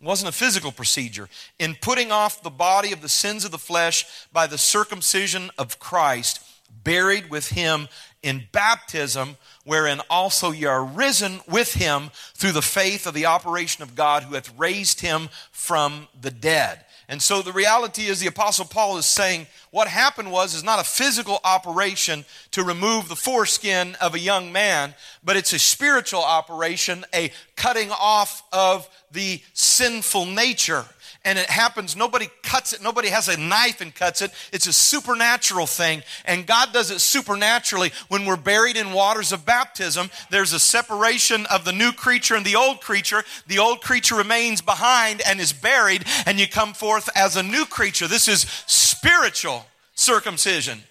It 0.00 0.04
wasn't 0.04 0.28
a 0.28 0.36
physical 0.36 0.72
procedure. 0.72 1.28
In 1.58 1.76
putting 1.80 2.12
off 2.12 2.42
the 2.42 2.50
body 2.50 2.92
of 2.92 3.00
the 3.00 3.08
sins 3.08 3.44
of 3.44 3.52
the 3.52 3.58
flesh 3.58 4.04
by 4.32 4.46
the 4.46 4.58
circumcision 4.58 5.50
of 5.56 5.78
Christ, 5.78 6.44
buried 6.84 7.30
with 7.30 7.50
him 7.50 7.88
in 8.22 8.44
baptism, 8.52 9.36
wherein 9.64 10.00
also 10.10 10.50
ye 10.50 10.64
are 10.64 10.84
risen 10.84 11.40
with 11.48 11.74
him 11.74 12.10
through 12.34 12.52
the 12.52 12.62
faith 12.62 13.06
of 13.06 13.14
the 13.14 13.26
operation 13.26 13.82
of 13.82 13.94
God 13.94 14.24
who 14.24 14.34
hath 14.34 14.56
raised 14.58 15.00
him 15.00 15.28
from 15.50 16.08
the 16.20 16.30
dead. 16.30 16.84
And 17.12 17.20
so 17.20 17.42
the 17.42 17.52
reality 17.52 18.06
is 18.06 18.20
the 18.20 18.26
apostle 18.26 18.64
Paul 18.64 18.96
is 18.96 19.04
saying 19.04 19.46
what 19.70 19.86
happened 19.86 20.32
was 20.32 20.54
is 20.54 20.64
not 20.64 20.80
a 20.80 20.84
physical 20.84 21.40
operation 21.44 22.24
to 22.52 22.64
remove 22.64 23.10
the 23.10 23.16
foreskin 23.16 23.96
of 24.00 24.14
a 24.14 24.18
young 24.18 24.50
man, 24.50 24.94
but 25.22 25.36
it's 25.36 25.52
a 25.52 25.58
spiritual 25.58 26.22
operation, 26.22 27.04
a 27.14 27.30
cutting 27.54 27.90
off 27.90 28.42
of 28.50 28.88
the 29.10 29.42
sinful 29.52 30.24
nature 30.24 30.86
and 31.24 31.38
it 31.38 31.48
happens. 31.48 31.96
Nobody 31.96 32.28
cuts 32.42 32.72
it. 32.72 32.82
Nobody 32.82 33.08
has 33.08 33.28
a 33.28 33.36
knife 33.36 33.80
and 33.80 33.94
cuts 33.94 34.22
it. 34.22 34.32
It's 34.52 34.66
a 34.66 34.72
supernatural 34.72 35.66
thing. 35.66 36.02
And 36.24 36.46
God 36.46 36.72
does 36.72 36.90
it 36.90 37.00
supernaturally. 37.00 37.92
When 38.08 38.26
we're 38.26 38.36
buried 38.36 38.76
in 38.76 38.92
waters 38.92 39.32
of 39.32 39.46
baptism, 39.46 40.10
there's 40.30 40.52
a 40.52 40.58
separation 40.58 41.46
of 41.46 41.64
the 41.64 41.72
new 41.72 41.92
creature 41.92 42.34
and 42.34 42.44
the 42.44 42.56
old 42.56 42.80
creature. 42.80 43.22
The 43.46 43.58
old 43.58 43.82
creature 43.82 44.16
remains 44.16 44.60
behind 44.60 45.22
and 45.26 45.40
is 45.40 45.52
buried, 45.52 46.04
and 46.26 46.40
you 46.40 46.48
come 46.48 46.74
forth 46.74 47.08
as 47.14 47.36
a 47.36 47.42
new 47.42 47.66
creature. 47.66 48.08
This 48.08 48.26
is 48.28 48.42
spiritual 48.66 49.64
circumcision. 49.94 50.82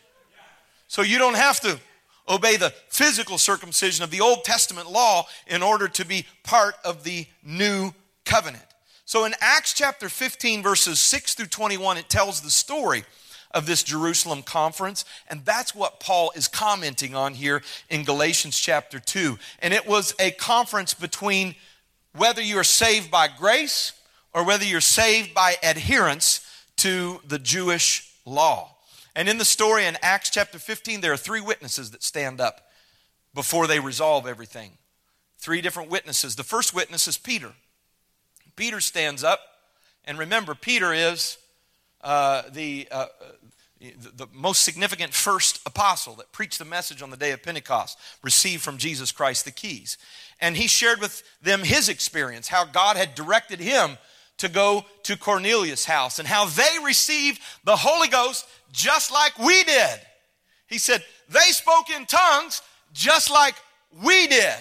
So 0.88 1.02
you 1.02 1.18
don't 1.18 1.36
have 1.36 1.60
to 1.62 1.80
obey 2.30 2.56
the 2.56 2.74
physical 2.90 3.38
circumcision 3.38 4.04
of 4.04 4.12
the 4.12 4.22
Old 4.22 4.44
Testament 4.44 4.90
law 4.90 5.26
in 5.48 5.62
order 5.62 5.88
to 5.90 6.06
be 6.06 6.26
part 6.44 6.76
of 6.86 7.04
the 7.04 7.26
new 7.44 7.94
covenant. 8.24 8.64
So 9.12 9.26
in 9.26 9.36
Acts 9.42 9.74
chapter 9.74 10.08
15, 10.08 10.64
verses 10.64 10.98
6 10.98 11.34
through 11.34 11.48
21, 11.48 11.98
it 11.98 12.08
tells 12.08 12.40
the 12.40 12.50
story 12.50 13.04
of 13.54 13.66
this 13.66 13.84
Jerusalem 13.84 14.42
conference. 14.42 15.04
And 15.30 15.44
that's 15.44 15.76
what 15.76 16.00
Paul 16.00 16.32
is 16.34 16.48
commenting 16.48 17.14
on 17.14 17.34
here 17.34 17.62
in 17.90 18.06
Galatians 18.06 18.58
chapter 18.58 19.02
2. 19.02 19.38
And 19.60 19.74
it 19.74 19.86
was 19.86 20.16
a 20.18 20.32
conference 20.32 20.94
between 20.94 21.56
whether 22.16 22.42
you 22.42 22.58
are 22.58 22.64
saved 22.64 23.12
by 23.12 23.28
grace 23.28 23.92
or 24.34 24.46
whether 24.46 24.64
you're 24.64 24.80
saved 24.80 25.34
by 25.34 25.56
adherence 25.62 26.40
to 26.78 27.20
the 27.28 27.38
Jewish 27.38 28.14
law. 28.26 28.78
And 29.14 29.28
in 29.28 29.38
the 29.38 29.44
story 29.44 29.88
in 29.88 29.98
Acts 30.02 30.30
chapter 30.30 30.58
15, 30.58 31.02
there 31.02 31.12
are 31.12 31.18
three 31.18 31.42
witnesses 31.42 31.92
that 31.92 32.02
stand 32.02 32.40
up 32.40 32.72
before 33.34 33.68
they 33.68 33.82
resolve 33.82 34.26
everything. 34.26 34.78
Three 35.38 35.60
different 35.60 35.90
witnesses. 35.90 36.38
The 36.38 36.44
first 36.44 36.74
witness 36.74 37.10
is 37.10 37.18
Peter. 37.18 37.52
Peter 38.56 38.80
stands 38.80 39.24
up, 39.24 39.40
and 40.06 40.18
remember, 40.18 40.56
Peter 40.56 40.94
is 40.94 41.38
uh, 42.02 42.44
the, 42.52 42.88
uh, 42.92 43.06
the 43.80 44.28
most 44.34 44.64
significant 44.64 45.14
first 45.14 45.60
apostle 45.66 46.16
that 46.16 46.32
preached 46.32 46.60
the 46.60 46.66
message 46.66 47.02
on 47.02 47.10
the 47.10 47.18
day 47.18 47.32
of 47.32 47.44
Pentecost, 47.44 47.98
received 48.24 48.62
from 48.62 48.78
Jesus 48.78 49.12
Christ 49.12 49.46
the 49.46 49.52
keys. 49.52 49.98
And 50.40 50.58
he 50.58 50.68
shared 50.68 51.00
with 51.00 51.24
them 51.42 51.62
his 51.64 51.90
experience, 51.90 52.48
how 52.48 52.66
God 52.66 52.98
had 52.98 53.16
directed 53.16 53.60
him 53.60 53.98
to 54.38 54.50
go 54.50 54.86
to 55.04 55.18
Cornelius' 55.18 55.86
house 55.86 56.18
and 56.18 56.28
how 56.28 56.46
they 56.46 56.78
received 56.84 57.40
the 57.64 57.76
Holy 57.76 58.08
Ghost 58.08 58.48
just 58.72 59.12
like 59.12 59.38
we 59.38 59.64
did. 59.64 60.00
He 60.68 60.80
said, 60.80 61.04
they 61.30 61.52
spoke 61.52 61.90
in 61.90 62.06
tongues 62.06 62.62
just 62.94 63.30
like 63.30 63.56
we 64.04 64.28
did. 64.28 64.58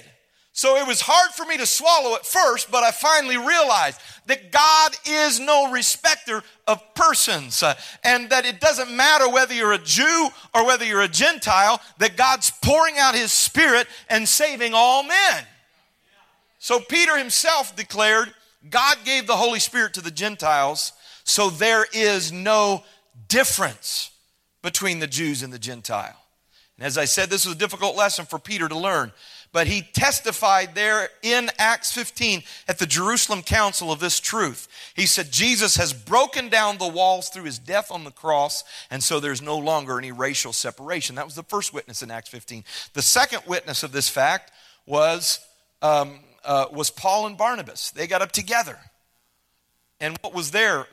So 0.61 0.77
it 0.77 0.87
was 0.87 1.01
hard 1.01 1.31
for 1.31 1.47
me 1.47 1.57
to 1.57 1.65
swallow 1.65 2.15
at 2.17 2.27
first, 2.27 2.71
but 2.71 2.83
I 2.83 2.91
finally 2.91 3.39
realized 3.39 3.99
that 4.27 4.53
God 4.53 4.95
is 5.09 5.41
no 5.41 5.73
respecter 5.73 6.43
of 6.67 6.83
persons 6.95 7.63
uh, 7.63 7.77
and 8.05 8.29
that 8.29 8.45
it 8.45 8.61
doesn't 8.61 8.95
matter 8.95 9.27
whether 9.27 9.55
you're 9.55 9.73
a 9.73 9.79
Jew 9.79 10.29
or 10.55 10.67
whether 10.67 10.85
you're 10.85 11.01
a 11.01 11.09
Gentile, 11.09 11.81
that 11.97 12.19
God's 12.19 12.51
pouring 12.63 12.99
out 12.99 13.15
his 13.15 13.33
spirit 13.33 13.87
and 14.11 14.29
saving 14.29 14.73
all 14.75 15.03
men. 15.03 15.45
So 16.59 16.79
Peter 16.79 17.17
himself 17.17 17.75
declared, 17.75 18.35
God 18.69 18.99
gave 19.07 19.27
the 19.27 19.37
Holy 19.37 19.61
Spirit 19.61 19.95
to 19.95 20.03
the 20.03 20.11
Gentiles, 20.11 20.93
so 21.25 21.49
there 21.49 21.87
is 21.95 22.33
no 22.33 22.85
difference 23.29 24.11
between 24.61 24.99
the 24.99 25.07
Jews 25.07 25.43
and 25.43 25.55
the 25.55 25.59
Gentile. 25.59 26.21
And 26.77 26.87
as 26.87 26.99
I 26.99 27.07
said, 27.07 27.31
this 27.31 27.47
was 27.47 27.55
a 27.55 27.59
difficult 27.59 27.97
lesson 27.97 28.27
for 28.27 28.39
Peter 28.39 28.69
to 28.69 28.79
learn 28.79 29.13
but 29.53 29.67
he 29.67 29.83
testified 29.83 30.75
there 30.75 31.09
in 31.23 31.51
Acts 31.59 31.93
15 31.93 32.43
at 32.69 32.79
the 32.79 32.87
Jerusalem 32.87 33.43
Council 33.43 33.91
of 33.91 33.99
this 33.99 34.21
truth. 34.21 34.69
He 34.95 35.07
said, 35.07 35.33
Jesus 35.33 35.77
has 35.77 35.93
broken 35.93 36.49
down 36.49 36.79
the 36.79 36.89
walls 36.89 37.29
through 37.29 37.45
his 37.45 37.59
death 37.59 37.91
on 37.91 38.05
the 38.05 38.13
cross, 38.13 38.63
and 38.91 39.03
so 39.03 39.19
there's 39.19 39.43
no 39.43 39.59
longer 39.59 39.99
any 39.99 40.13
racial 40.13 40.53
separation. 40.53 41.17
That 41.17 41.25
was 41.25 41.35
the 41.35 41.43
first 41.43 41.75
witness 41.75 42.03
in 42.03 42.11
Acts 42.11 42.29
15. 42.29 42.65
The 42.93 43.03
second 43.03 43.43
witness 43.47 43.83
of 43.83 43.91
this 43.93 44.09
fact 44.09 44.53
was, 44.87 45.41
um, 45.83 46.21
uh, 46.45 46.67
was 46.73 46.91
Paul 46.91 47.27
and 47.27 47.37
Barnabas. 47.37 47.91
They 47.91 48.07
got 48.07 48.23
up 48.23 48.33
together. 48.33 48.79
And 50.01 50.17
what 50.23 50.33
was 50.33 50.53
their 50.53 50.87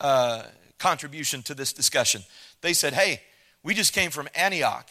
uh, 0.00 0.42
contribution 0.78 1.42
to 1.44 1.54
this 1.54 1.72
discussion? 1.72 2.22
They 2.60 2.74
said, 2.74 2.92
hey, 2.92 3.22
we 3.62 3.74
just 3.74 3.94
came 3.94 4.10
from 4.10 4.28
Antioch, 4.34 4.90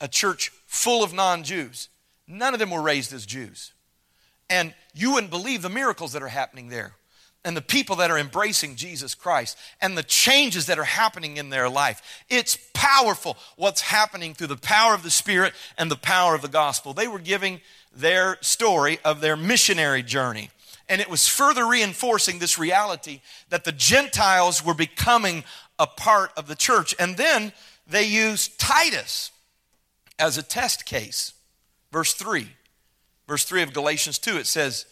a 0.00 0.08
church 0.08 0.50
full 0.66 1.04
of 1.04 1.14
non 1.14 1.44
Jews. 1.44 1.88
None 2.28 2.54
of 2.54 2.60
them 2.60 2.70
were 2.70 2.82
raised 2.82 3.12
as 3.12 3.26
Jews. 3.26 3.72
And 4.48 4.74
you 4.94 5.12
wouldn't 5.12 5.30
believe 5.30 5.62
the 5.62 5.68
miracles 5.68 6.12
that 6.12 6.22
are 6.22 6.28
happening 6.28 6.68
there 6.68 6.94
and 7.44 7.56
the 7.56 7.62
people 7.62 7.96
that 7.96 8.10
are 8.10 8.18
embracing 8.18 8.74
Jesus 8.74 9.14
Christ 9.14 9.56
and 9.80 9.96
the 9.96 10.02
changes 10.02 10.66
that 10.66 10.78
are 10.78 10.84
happening 10.84 11.36
in 11.36 11.50
their 11.50 11.68
life. 11.68 12.24
It's 12.28 12.58
powerful 12.74 13.36
what's 13.56 13.80
happening 13.80 14.34
through 14.34 14.48
the 14.48 14.56
power 14.56 14.94
of 14.94 15.04
the 15.04 15.10
Spirit 15.10 15.54
and 15.78 15.90
the 15.90 15.96
power 15.96 16.34
of 16.34 16.42
the 16.42 16.48
gospel. 16.48 16.92
They 16.92 17.08
were 17.08 17.20
giving 17.20 17.60
their 17.94 18.38
story 18.40 18.98
of 19.04 19.20
their 19.20 19.36
missionary 19.36 20.02
journey. 20.02 20.50
And 20.88 21.00
it 21.00 21.08
was 21.08 21.28
further 21.28 21.66
reinforcing 21.66 22.38
this 22.38 22.58
reality 22.58 23.20
that 23.48 23.64
the 23.64 23.72
Gentiles 23.72 24.64
were 24.64 24.74
becoming 24.74 25.44
a 25.78 25.86
part 25.86 26.32
of 26.36 26.46
the 26.48 26.54
church. 26.54 26.94
And 26.98 27.16
then 27.16 27.52
they 27.86 28.04
used 28.04 28.58
Titus 28.58 29.30
as 30.18 30.38
a 30.38 30.42
test 30.42 30.84
case. 30.84 31.32
Verse 31.96 32.12
3. 32.12 32.46
Verse 33.26 33.44
3 33.46 33.62
of 33.62 33.72
Galatians 33.72 34.18
2, 34.18 34.36
it 34.36 34.46
says, 34.46 34.84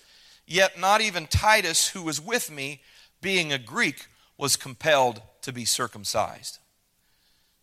Yet 0.47 0.81
not 0.81 1.03
even 1.03 1.27
Titus, 1.27 1.89
who 1.89 2.01
was 2.03 2.19
with 2.19 2.51
me, 2.51 2.81
being 3.21 3.53
a 3.53 3.59
Greek, 3.59 4.07
was 4.39 4.57
compelled 4.57 5.21
to 5.43 5.53
be 5.53 5.67
circumcised. 5.67 6.61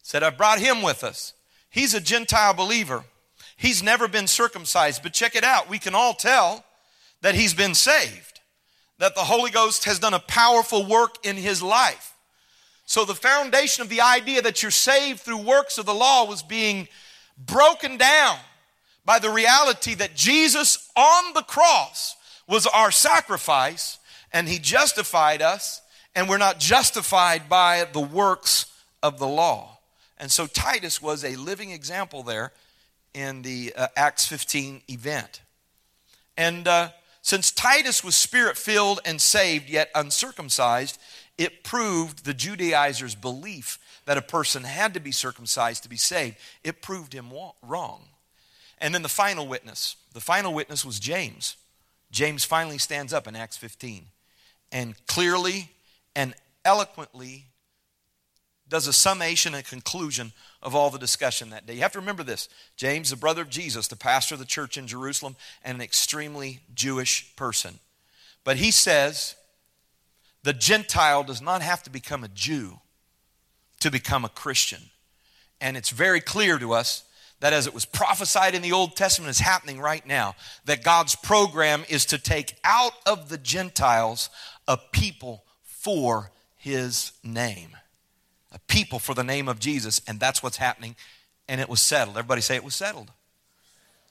Said, 0.03 0.21
I 0.21 0.29
brought 0.29 0.59
him 0.59 0.83
with 0.83 1.03
us. 1.03 1.33
He's 1.71 1.95
a 1.95 1.99
Gentile 1.99 2.53
believer. 2.53 3.05
He's 3.57 3.81
never 3.81 4.07
been 4.07 4.27
circumcised. 4.27 5.01
But 5.01 5.13
check 5.13 5.35
it 5.35 5.43
out. 5.43 5.67
We 5.67 5.79
can 5.79 5.95
all 5.95 6.13
tell 6.13 6.63
that 7.21 7.33
he's 7.33 7.55
been 7.55 7.73
saved, 7.73 8.41
that 8.99 9.15
the 9.15 9.21
Holy 9.21 9.49
Ghost 9.49 9.85
has 9.85 9.97
done 9.97 10.13
a 10.13 10.19
powerful 10.19 10.85
work 10.85 11.15
in 11.25 11.35
his 11.35 11.63
life. 11.63 12.13
So 12.85 13.05
the 13.05 13.15
foundation 13.15 13.81
of 13.81 13.89
the 13.89 14.01
idea 14.01 14.43
that 14.43 14.61
you're 14.61 14.69
saved 14.69 15.21
through 15.21 15.41
works 15.41 15.79
of 15.79 15.87
the 15.87 15.95
law 15.95 16.27
was 16.27 16.43
being 16.43 16.87
broken 17.43 17.97
down 17.97 18.37
by 19.05 19.19
the 19.19 19.29
reality 19.29 19.93
that 19.95 20.15
Jesus 20.15 20.89
on 20.95 21.33
the 21.33 21.43
cross 21.43 22.15
was 22.47 22.67
our 22.67 22.91
sacrifice 22.91 23.99
and 24.33 24.47
he 24.47 24.59
justified 24.59 25.41
us, 25.41 25.81
and 26.15 26.29
we're 26.29 26.37
not 26.37 26.59
justified 26.59 27.49
by 27.49 27.85
the 27.91 27.99
works 27.99 28.65
of 29.03 29.19
the 29.19 29.27
law. 29.27 29.79
And 30.17 30.31
so 30.31 30.47
Titus 30.47 31.01
was 31.01 31.25
a 31.25 31.35
living 31.35 31.71
example 31.71 32.23
there 32.23 32.53
in 33.13 33.41
the 33.41 33.73
uh, 33.75 33.87
Acts 33.95 34.25
15 34.25 34.83
event. 34.87 35.41
And 36.37 36.67
uh, 36.67 36.89
since 37.21 37.51
Titus 37.51 38.03
was 38.03 38.15
spirit 38.15 38.57
filled 38.57 38.99
and 39.05 39.19
saved, 39.19 39.69
yet 39.69 39.89
uncircumcised, 39.95 40.97
it 41.37 41.63
proved 41.63 42.23
the 42.23 42.33
Judaizers' 42.33 43.15
belief 43.15 43.79
that 44.05 44.17
a 44.17 44.21
person 44.21 44.63
had 44.63 44.93
to 44.93 44.99
be 44.99 45.11
circumcised 45.11 45.83
to 45.83 45.89
be 45.89 45.97
saved. 45.97 46.37
It 46.63 46.81
proved 46.81 47.13
him 47.13 47.31
wrong. 47.61 48.03
And 48.81 48.93
then 48.93 49.03
the 49.03 49.09
final 49.09 49.47
witness. 49.47 49.95
The 50.13 50.19
final 50.19 50.53
witness 50.53 50.83
was 50.83 50.99
James. 50.99 51.55
James 52.11 52.43
finally 52.43 52.79
stands 52.79 53.13
up 53.13 53.27
in 53.27 53.35
Acts 53.35 53.55
15 53.55 54.07
and 54.71 54.95
clearly 55.07 55.69
and 56.15 56.33
eloquently 56.65 57.45
does 58.67 58.87
a 58.87 58.93
summation 58.93 59.53
and 59.53 59.65
conclusion 59.65 60.31
of 60.61 60.75
all 60.75 60.89
the 60.89 60.97
discussion 60.97 61.49
that 61.51 61.65
day. 61.65 61.75
You 61.75 61.81
have 61.81 61.91
to 61.93 61.99
remember 61.99 62.23
this 62.23 62.49
James, 62.75 63.11
the 63.11 63.15
brother 63.15 63.43
of 63.43 63.49
Jesus, 63.49 63.87
the 63.87 63.95
pastor 63.95 64.35
of 64.35 64.39
the 64.39 64.45
church 64.45 64.77
in 64.77 64.87
Jerusalem, 64.87 65.35
and 65.63 65.75
an 65.75 65.81
extremely 65.81 66.61
Jewish 66.73 67.35
person. 67.35 67.79
But 68.43 68.57
he 68.57 68.71
says 68.71 69.35
the 70.43 70.53
Gentile 70.53 71.23
does 71.23 71.41
not 71.41 71.61
have 71.61 71.83
to 71.83 71.89
become 71.89 72.23
a 72.23 72.29
Jew 72.29 72.79
to 73.79 73.91
become 73.91 74.25
a 74.25 74.29
Christian. 74.29 74.89
And 75.59 75.77
it's 75.77 75.91
very 75.91 76.21
clear 76.21 76.57
to 76.57 76.73
us 76.73 77.03
that 77.41 77.53
as 77.53 77.67
it 77.67 77.73
was 77.73 77.85
prophesied 77.85 78.55
in 78.55 78.61
the 78.61 78.71
Old 78.71 78.95
Testament 78.95 79.29
is 79.29 79.39
happening 79.39 79.79
right 79.79 80.05
now, 80.07 80.35
that 80.65 80.83
God's 80.83 81.15
program 81.15 81.83
is 81.89 82.05
to 82.05 82.17
take 82.17 82.55
out 82.63 82.93
of 83.05 83.29
the 83.29 83.37
Gentiles 83.37 84.29
a 84.67 84.77
people 84.77 85.43
for 85.63 86.31
his 86.55 87.11
name. 87.23 87.75
A 88.51 88.59
people 88.67 88.99
for 88.99 89.13
the 89.13 89.23
name 89.23 89.49
of 89.49 89.59
Jesus, 89.59 90.01
and 90.07 90.19
that's 90.19 90.43
what's 90.43 90.57
happening. 90.57 90.95
And 91.47 91.59
it 91.59 91.67
was 91.67 91.81
settled. 91.81 92.17
Everybody 92.17 92.41
say 92.41 92.55
it 92.55 92.63
was 92.63 92.75
settled. 92.75 93.11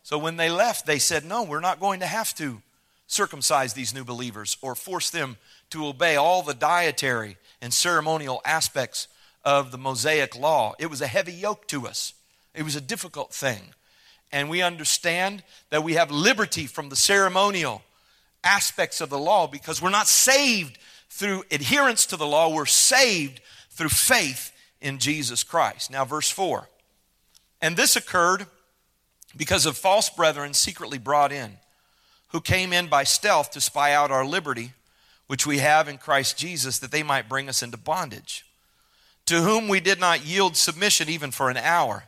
So 0.03 0.19
when 0.19 0.37
they 0.37 0.51
left, 0.51 0.87
they 0.87 0.99
said, 0.99 1.25
No, 1.25 1.45
we're 1.45 1.61
not 1.61 1.81
going 1.81 2.01
to 2.01 2.07
have 2.07 2.35
to 2.37 2.63
circumcise 3.07 3.75
these 3.75 3.95
new 3.95 4.05
believers 4.05 4.57
or 4.61 4.75
force 4.75 5.11
them 5.11 5.37
to 5.71 5.87
obey 5.87 6.17
all 6.17 6.43
the 6.43 6.55
dietary 6.55 7.37
and 7.61 7.73
ceremonial 7.73 8.41
aspects 8.45 9.07
of 9.45 9.71
the 9.71 9.79
Mosaic 9.79 10.37
law. 10.37 10.75
It 10.79 10.91
was 10.91 11.01
a 11.01 11.07
heavy 11.07 11.33
yoke 11.33 11.67
to 11.69 11.87
us, 11.87 12.15
it 12.55 12.63
was 12.63 12.77
a 12.77 12.81
difficult 12.81 13.33
thing. 13.33 13.61
And 14.33 14.49
we 14.49 14.63
understand 14.63 15.43
that 15.71 15.83
we 15.83 15.95
have 15.95 16.11
liberty 16.11 16.67
from 16.67 16.89
the 16.89 16.97
ceremonial 16.97 17.83
aspects 18.45 19.01
of 19.01 19.11
the 19.11 19.19
law 19.19 19.47
because 19.47 19.83
we're 19.83 19.91
not 19.91 20.07
saved 20.07 20.79
through 21.09 21.45
adherence 21.51 22.07
to 22.07 22.17
the 22.17 22.27
law, 22.27 22.49
we're 22.49 22.67
saved 22.67 23.41
through 23.71 23.89
faith 23.89 24.53
in 24.81 24.99
Jesus 24.99 25.43
Christ. 25.43 25.91
Now, 25.91 26.05
verse 26.05 26.31
4. 26.31 26.69
And 27.61 27.77
this 27.77 27.97
occurred 27.97 28.47
because 29.37 29.67
of 29.67 29.77
false 29.77 30.09
brethren 30.09 30.55
secretly 30.55 30.99
brought 30.99 31.33
in, 31.33 31.59
who 32.29 32.41
came 32.41 32.73
in 32.73 32.87
by 32.87 33.05
stealth 33.05 33.51
to 33.53 33.61
spy 33.61 33.93
out 33.93 34.11
our 34.11 34.25
liberty, 34.25 34.73
which 35.27 35.47
we 35.47 35.59
have 35.59 35.89
in 35.89 35.99
Christ 35.99 36.39
Jesus, 36.39 36.79
that 36.79 36.93
they 36.93 37.03
might 37.03 37.29
bring 37.29 37.49
us 37.49 37.63
into 37.63 37.77
bondage 37.77 38.45
to 39.31 39.43
whom 39.43 39.69
we 39.69 39.79
did 39.79 40.01
not 40.01 40.27
yield 40.27 40.57
submission 40.57 41.09
even 41.09 41.31
for 41.31 41.51
an 41.51 41.57
hour, 41.57 42.03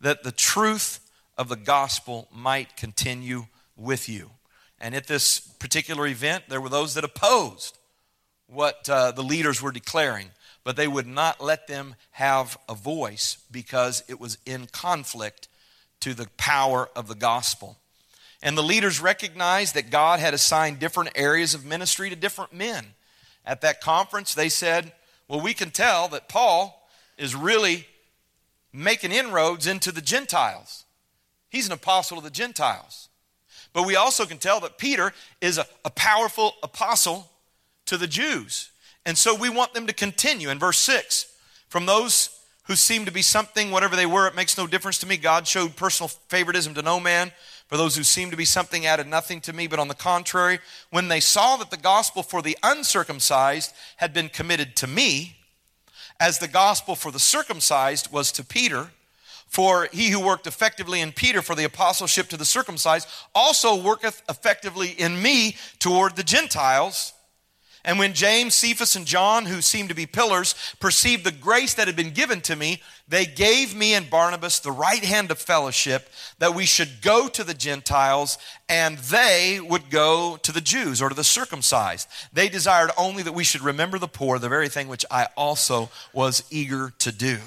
that 0.00 0.22
the 0.22 0.32
truth 0.32 1.00
of 1.36 1.48
the 1.48 1.56
gospel 1.56 2.28
might 2.32 2.76
continue 2.76 3.46
with 3.76 4.08
you. 4.08 4.30
And 4.80 4.94
at 4.94 5.06
this 5.06 5.38
particular 5.40 6.06
event, 6.06 6.44
there 6.48 6.60
were 6.60 6.68
those 6.68 6.94
that 6.94 7.04
opposed 7.04 7.78
what 8.46 8.88
uh, 8.88 9.12
the 9.12 9.22
leaders 9.22 9.60
were 9.60 9.72
declaring, 9.72 10.30
but 10.64 10.76
they 10.76 10.88
would 10.88 11.06
not 11.06 11.40
let 11.40 11.66
them 11.66 11.94
have 12.12 12.58
a 12.68 12.74
voice 12.74 13.38
because 13.50 14.02
it 14.08 14.20
was 14.20 14.38
in 14.46 14.66
conflict 14.66 15.48
to 16.00 16.14
the 16.14 16.28
power 16.36 16.88
of 16.94 17.08
the 17.08 17.14
gospel. 17.14 17.76
And 18.42 18.56
the 18.56 18.62
leaders 18.62 19.00
recognized 19.00 19.74
that 19.74 19.90
God 19.90 20.20
had 20.20 20.32
assigned 20.32 20.78
different 20.78 21.10
areas 21.16 21.54
of 21.54 21.64
ministry 21.64 22.08
to 22.08 22.16
different 22.16 22.52
men. 22.52 22.86
At 23.44 23.62
that 23.62 23.80
conference, 23.80 24.34
they 24.34 24.48
said, 24.48 24.92
well, 25.26 25.40
we 25.40 25.54
can 25.54 25.70
tell 25.70 26.08
that 26.08 26.28
Paul 26.28 26.88
is 27.16 27.34
really 27.34 27.86
making 28.84 29.12
inroads 29.12 29.66
into 29.66 29.92
the 29.92 30.00
Gentiles. 30.00 30.84
He's 31.48 31.66
an 31.66 31.72
apostle 31.72 32.18
of 32.18 32.24
the 32.24 32.30
Gentiles. 32.30 33.08
But 33.72 33.86
we 33.86 33.96
also 33.96 34.24
can 34.24 34.38
tell 34.38 34.60
that 34.60 34.78
Peter 34.78 35.12
is 35.40 35.58
a, 35.58 35.66
a 35.84 35.90
powerful 35.90 36.54
apostle 36.62 37.30
to 37.86 37.96
the 37.96 38.06
Jews. 38.06 38.70
And 39.06 39.16
so 39.16 39.34
we 39.34 39.48
want 39.48 39.74
them 39.74 39.86
to 39.86 39.92
continue. 39.92 40.50
In 40.50 40.58
verse 40.58 40.78
6, 40.78 41.32
from 41.68 41.86
those 41.86 42.30
who 42.64 42.76
seemed 42.76 43.06
to 43.06 43.12
be 43.12 43.22
something, 43.22 43.70
whatever 43.70 43.96
they 43.96 44.06
were, 44.06 44.26
it 44.26 44.36
makes 44.36 44.58
no 44.58 44.66
difference 44.66 44.98
to 44.98 45.06
me. 45.06 45.16
God 45.16 45.48
showed 45.48 45.76
personal 45.76 46.08
favoritism 46.08 46.74
to 46.74 46.82
no 46.82 47.00
man. 47.00 47.32
For 47.66 47.76
those 47.76 47.96
who 47.96 48.02
seemed 48.02 48.30
to 48.30 48.36
be 48.36 48.44
something 48.44 48.86
added 48.86 49.06
nothing 49.06 49.40
to 49.42 49.52
me, 49.52 49.66
but 49.66 49.78
on 49.78 49.88
the 49.88 49.94
contrary, 49.94 50.58
when 50.90 51.08
they 51.08 51.20
saw 51.20 51.56
that 51.56 51.70
the 51.70 51.76
gospel 51.76 52.22
for 52.22 52.42
the 52.42 52.56
uncircumcised 52.62 53.74
had 53.96 54.14
been 54.14 54.28
committed 54.28 54.74
to 54.76 54.86
me, 54.86 55.37
as 56.20 56.38
the 56.38 56.48
gospel 56.48 56.94
for 56.94 57.10
the 57.10 57.18
circumcised 57.18 58.10
was 58.10 58.32
to 58.32 58.44
Peter, 58.44 58.88
for 59.46 59.88
he 59.92 60.10
who 60.10 60.20
worked 60.20 60.46
effectively 60.46 61.00
in 61.00 61.12
Peter 61.12 61.40
for 61.42 61.54
the 61.54 61.64
apostleship 61.64 62.28
to 62.28 62.36
the 62.36 62.44
circumcised 62.44 63.08
also 63.34 63.82
worketh 63.82 64.22
effectively 64.28 64.90
in 64.90 65.20
me 65.22 65.56
toward 65.78 66.16
the 66.16 66.22
Gentiles. 66.22 67.14
And 67.88 67.98
when 67.98 68.12
James, 68.12 68.54
Cephas, 68.54 68.96
and 68.96 69.06
John, 69.06 69.46
who 69.46 69.62
seemed 69.62 69.88
to 69.88 69.94
be 69.94 70.04
pillars, 70.04 70.54
perceived 70.78 71.24
the 71.24 71.32
grace 71.32 71.72
that 71.72 71.86
had 71.86 71.96
been 71.96 72.10
given 72.10 72.42
to 72.42 72.54
me, 72.54 72.82
they 73.08 73.24
gave 73.24 73.74
me 73.74 73.94
and 73.94 74.10
Barnabas 74.10 74.58
the 74.58 74.70
right 74.70 75.02
hand 75.02 75.30
of 75.30 75.38
fellowship 75.38 76.10
that 76.38 76.54
we 76.54 76.66
should 76.66 77.00
go 77.00 77.28
to 77.28 77.42
the 77.42 77.54
Gentiles 77.54 78.36
and 78.68 78.98
they 78.98 79.58
would 79.58 79.88
go 79.88 80.36
to 80.42 80.52
the 80.52 80.60
Jews 80.60 81.00
or 81.00 81.08
to 81.08 81.14
the 81.14 81.24
circumcised. 81.24 82.08
They 82.30 82.50
desired 82.50 82.90
only 82.98 83.22
that 83.22 83.32
we 83.32 83.42
should 83.42 83.62
remember 83.62 83.98
the 83.98 84.06
poor, 84.06 84.38
the 84.38 84.50
very 84.50 84.68
thing 84.68 84.88
which 84.88 85.06
I 85.10 85.28
also 85.34 85.88
was 86.12 86.44
eager 86.50 86.92
to 86.98 87.10
do. 87.10 87.38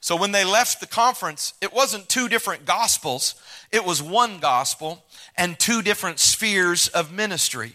So 0.00 0.16
when 0.16 0.32
they 0.32 0.44
left 0.44 0.80
the 0.80 0.88
conference, 0.88 1.54
it 1.60 1.72
wasn't 1.72 2.08
two 2.08 2.28
different 2.28 2.64
gospels, 2.64 3.36
it 3.70 3.84
was 3.84 4.02
one 4.02 4.40
gospel 4.40 5.04
and 5.36 5.56
two 5.56 5.82
different 5.82 6.18
spheres 6.18 6.88
of 6.88 7.12
ministry. 7.12 7.74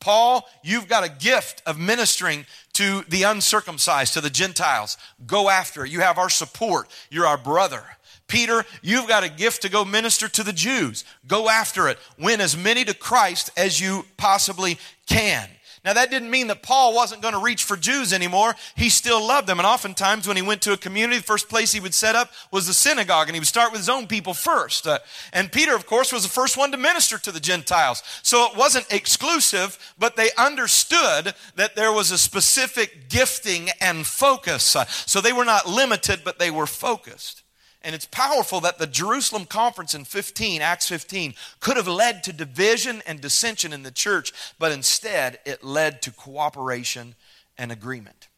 Paul, 0.00 0.48
you've 0.62 0.88
got 0.88 1.04
a 1.04 1.08
gift 1.10 1.62
of 1.66 1.78
ministering 1.78 2.46
to 2.74 3.04
the 3.08 3.24
uncircumcised, 3.24 4.14
to 4.14 4.20
the 4.20 4.30
Gentiles. 4.30 4.96
Go 5.26 5.50
after 5.50 5.84
it. 5.84 5.90
You 5.90 6.00
have 6.00 6.18
our 6.18 6.30
support. 6.30 6.88
You're 7.10 7.26
our 7.26 7.38
brother. 7.38 7.84
Peter, 8.26 8.64
you've 8.80 9.08
got 9.08 9.24
a 9.24 9.28
gift 9.28 9.62
to 9.62 9.68
go 9.68 9.84
minister 9.84 10.28
to 10.28 10.42
the 10.42 10.52
Jews. 10.52 11.04
Go 11.26 11.50
after 11.50 11.88
it. 11.88 11.98
Win 12.18 12.40
as 12.40 12.56
many 12.56 12.84
to 12.84 12.94
Christ 12.94 13.50
as 13.56 13.80
you 13.80 14.06
possibly 14.16 14.78
can. 15.06 15.48
Now, 15.82 15.94
that 15.94 16.10
didn't 16.10 16.30
mean 16.30 16.48
that 16.48 16.62
Paul 16.62 16.94
wasn't 16.94 17.22
going 17.22 17.32
to 17.32 17.40
reach 17.40 17.64
for 17.64 17.74
Jews 17.74 18.12
anymore. 18.12 18.54
He 18.76 18.90
still 18.90 19.26
loved 19.26 19.46
them. 19.46 19.58
And 19.58 19.66
oftentimes, 19.66 20.28
when 20.28 20.36
he 20.36 20.42
went 20.42 20.60
to 20.62 20.72
a 20.72 20.76
community, 20.76 21.16
the 21.16 21.24
first 21.24 21.48
place 21.48 21.72
he 21.72 21.80
would 21.80 21.94
set 21.94 22.14
up 22.14 22.30
was 22.50 22.66
the 22.66 22.74
synagogue, 22.74 23.28
and 23.28 23.34
he 23.34 23.40
would 23.40 23.46
start 23.46 23.72
with 23.72 23.80
his 23.80 23.88
own 23.88 24.06
people 24.06 24.34
first. 24.34 24.86
Uh, 24.86 24.98
and 25.32 25.50
Peter, 25.50 25.74
of 25.74 25.86
course, 25.86 26.12
was 26.12 26.22
the 26.22 26.28
first 26.28 26.58
one 26.58 26.70
to 26.72 26.76
minister 26.76 27.16
to 27.16 27.32
the 27.32 27.40
Gentiles. 27.40 28.02
So 28.22 28.44
it 28.44 28.56
wasn't 28.56 28.92
exclusive, 28.92 29.78
but 29.98 30.16
they 30.16 30.28
understood 30.36 31.34
that 31.56 31.76
there 31.76 31.92
was 31.92 32.10
a 32.10 32.18
specific 32.18 33.08
gifting 33.08 33.70
and 33.80 34.06
focus. 34.06 34.76
Uh, 34.76 34.84
so 34.84 35.22
they 35.22 35.32
were 35.32 35.46
not 35.46 35.66
limited, 35.66 36.20
but 36.24 36.38
they 36.38 36.50
were 36.50 36.66
focused. 36.66 37.39
And 37.82 37.94
it's 37.94 38.06
powerful 38.06 38.60
that 38.60 38.78
the 38.78 38.86
Jerusalem 38.86 39.46
conference 39.46 39.94
in 39.94 40.04
15, 40.04 40.60
Acts 40.60 40.88
15, 40.88 41.34
could 41.60 41.76
have 41.76 41.88
led 41.88 42.22
to 42.24 42.32
division 42.32 43.02
and 43.06 43.20
dissension 43.20 43.72
in 43.72 43.82
the 43.82 43.90
church, 43.90 44.32
but 44.58 44.70
instead 44.70 45.38
it 45.46 45.64
led 45.64 46.02
to 46.02 46.10
cooperation 46.10 47.14
and 47.56 47.72
agreement. 47.72 48.28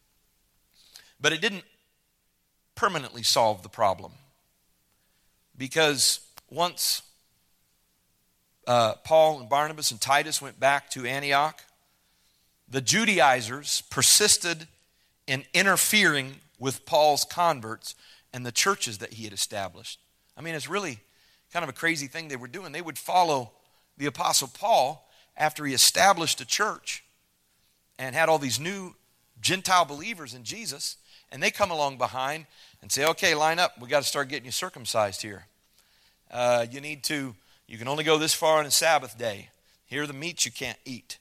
But 1.21 1.33
it 1.33 1.41
didn't 1.41 1.65
permanently 2.75 3.23
solve 3.23 3.63
the 3.63 3.69
problem. 3.69 4.13
Because 5.57 6.21
once 6.51 7.03
uh, 8.67 8.95
Paul 9.05 9.41
and 9.41 9.49
Barnabas 9.49 9.91
and 9.91 10.01
Titus 10.01 10.41
went 10.41 10.61
back 10.61 10.89
to 10.91 11.05
Antioch, 11.05 11.63
the 12.69 12.81
Judaizers 12.81 13.83
persisted 13.91 14.67
in 15.27 15.45
interfering 15.53 16.37
with 16.59 16.87
Paul's 16.87 17.25
converts 17.25 17.95
and 18.33 18.47
the 18.47 18.53
churches 18.53 18.99
that 18.99 19.15
he 19.15 19.25
had 19.25 19.33
established. 19.33 20.01
I 20.37 20.41
mean, 20.41 20.55
it's 20.55 20.69
really 20.69 20.99
kind 21.53 21.63
of 21.63 21.69
a 21.69 21.75
crazy 21.75 22.07
thing 22.07 22.29
they 22.29 22.37
were 22.37 22.49
doing. 22.49 22.73
They 22.73 22.81
would 22.81 22.99
follow 22.99 23.53
the 23.99 24.07
Apostle 24.07 24.49
Paul 24.49 25.09
after 25.37 25.65
he 25.65 25.75
established 25.75 26.41
a 26.41 26.47
church 26.47 27.05
and 27.99 28.15
had 28.15 28.29
all 28.29 28.39
these 28.39 28.59
new 28.59 28.95
Gentile 29.41 29.85
believers 29.85 30.35
in 30.35 30.45
Jesus, 30.45 30.97
and 31.31 31.43
they 31.43 31.51
come 31.51 31.71
along 31.71 31.99
behind 31.99 32.47
and 32.81 32.91
say, 32.91 33.05
okay, 33.07 33.35
line 33.35 33.59
up. 33.59 33.81
We 33.81 33.89
got 33.89 34.03
to 34.03 34.09
start 34.09 34.29
getting 34.29 34.47
you 34.47 34.53
circumcised 34.53 35.23
here. 35.23 35.47
Uh, 36.31 36.67
you 36.71 36.81
need 36.81 37.03
to, 37.05 37.35
you 37.67 37.77
can 37.77 37.89
only 37.89 38.05
go 38.05 38.19
this 38.19 38.35
far 38.35 38.59
on 38.59 38.67
a 38.67 38.71
Sabbath 38.71 39.19
day. 39.19 39.51
Here 39.85 40.05
are 40.05 40.07
the 40.07 40.13
meats 40.13 40.47
you 40.47 40.53
can't 40.53 40.79
eat. 40.85 41.19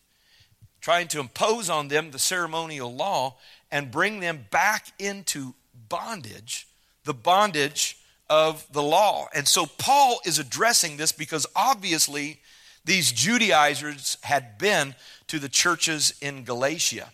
Trying 0.79 1.07
to 1.09 1.19
impose 1.19 1.69
on 1.69 1.89
them 1.89 2.11
the 2.11 2.19
ceremonial 2.19 2.93
law 2.93 3.37
and 3.71 3.91
bring 3.91 4.19
them 4.19 4.45
back 4.49 4.87
into 4.97 5.53
bondage 5.89 6.67
the 7.03 7.13
bondage 7.13 7.97
of 8.29 8.65
the 8.71 8.81
law. 8.81 9.27
And 9.33 9.47
so 9.47 9.65
Paul 9.65 10.19
is 10.25 10.39
addressing 10.39 10.97
this 10.97 11.11
because 11.11 11.45
obviously 11.55 12.39
these 12.85 13.11
Judaizers 13.11 14.17
had 14.21 14.57
been 14.57 14.95
to 15.27 15.39
the 15.39 15.49
churches 15.49 16.13
in 16.21 16.43
Galatia. 16.43 17.09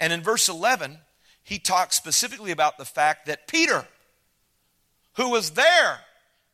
And 0.00 0.12
in 0.12 0.22
verse 0.22 0.48
11, 0.48 0.98
he 1.42 1.58
talks 1.58 1.96
specifically 1.96 2.52
about 2.52 2.78
the 2.78 2.84
fact 2.84 3.26
that 3.26 3.48
Peter, 3.48 3.86
who 5.14 5.30
was 5.30 5.50
there 5.50 6.00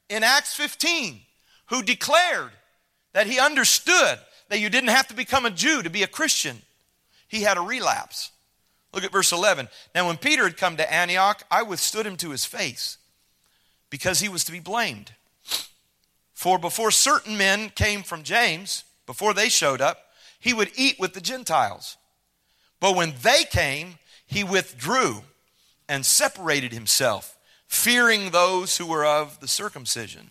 in 0.09 0.23
Acts 0.23 0.55
15, 0.55 1.21
who 1.67 1.83
declared 1.83 2.53
that 3.13 3.27
he 3.27 3.39
understood 3.39 4.19
that 4.49 4.61
you 4.61 4.71
didn't 4.71 4.91
have 4.91 5.09
to 5.09 5.15
become 5.15 5.47
a 5.47 5.51
Jew 5.51 5.83
to 5.83 5.91
be 5.91 6.03
a 6.03 6.09
Christian, 6.09 6.63
he 7.29 7.43
had 7.43 7.59
a 7.59 7.63
relapse. 7.63 8.31
Look 8.97 9.05
at 9.05 9.13
verse 9.13 9.31
11. 9.31 9.69
Now, 9.95 10.07
when 10.07 10.17
Peter 10.17 10.45
had 10.45 10.57
come 10.57 10.79
to 10.79 10.93
Antioch, 10.93 11.45
I 11.51 11.63
withstood 11.63 12.07
him 12.07 12.17
to 12.17 12.31
his 12.31 12.47
face 12.47 12.97
because 13.91 14.21
he 14.21 14.29
was 14.31 14.43
to 14.45 14.53
be 14.53 14.59
blamed. 14.59 15.13
For 16.33 16.59
before 16.59 16.91
certain 16.91 17.37
men 17.37 17.69
came 17.69 18.03
from 18.03 18.23
James, 18.23 18.85
before 19.05 19.35
they 19.35 19.51
showed 19.51 19.83
up, 19.83 19.99
he 20.41 20.55
would 20.55 20.71
eat 20.77 20.99
with 20.99 21.13
the 21.13 21.21
Gentiles. 21.21 21.99
But 22.81 22.97
when 22.97 23.13
they 23.23 23.45
came, 23.45 23.99
he 24.27 24.43
withdrew 24.43 25.25
and 25.91 26.07
separated 26.07 26.73
himself, 26.73 27.37
fearing 27.69 28.31
those 28.31 28.79
who 28.79 28.87
were 28.87 29.05
of 29.05 29.41
the 29.41 29.49
circumcision. 29.49 30.31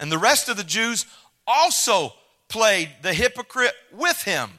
And 0.00 0.10
the 0.10 0.18
rest 0.18 0.48
of 0.48 0.56
the 0.56 0.64
Jews 0.64 1.06
also 1.46 2.14
played 2.48 2.90
the 3.02 3.14
hypocrite 3.14 3.74
with 3.92 4.22
him. 4.22 4.58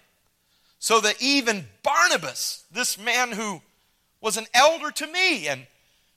So 0.80 1.02
that 1.02 1.22
even 1.22 1.68
Barnabas, 1.84 2.64
this 2.72 2.98
man 2.98 3.34
who 3.34 3.62
was 4.22 4.38
an 4.38 4.48
elder 4.54 4.92
to 4.92 5.08
me 5.08 5.48
and 5.48 5.68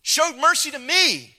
showed 0.03 0.37
mercy 0.37 0.70
to 0.70 0.79
me, 0.79 1.35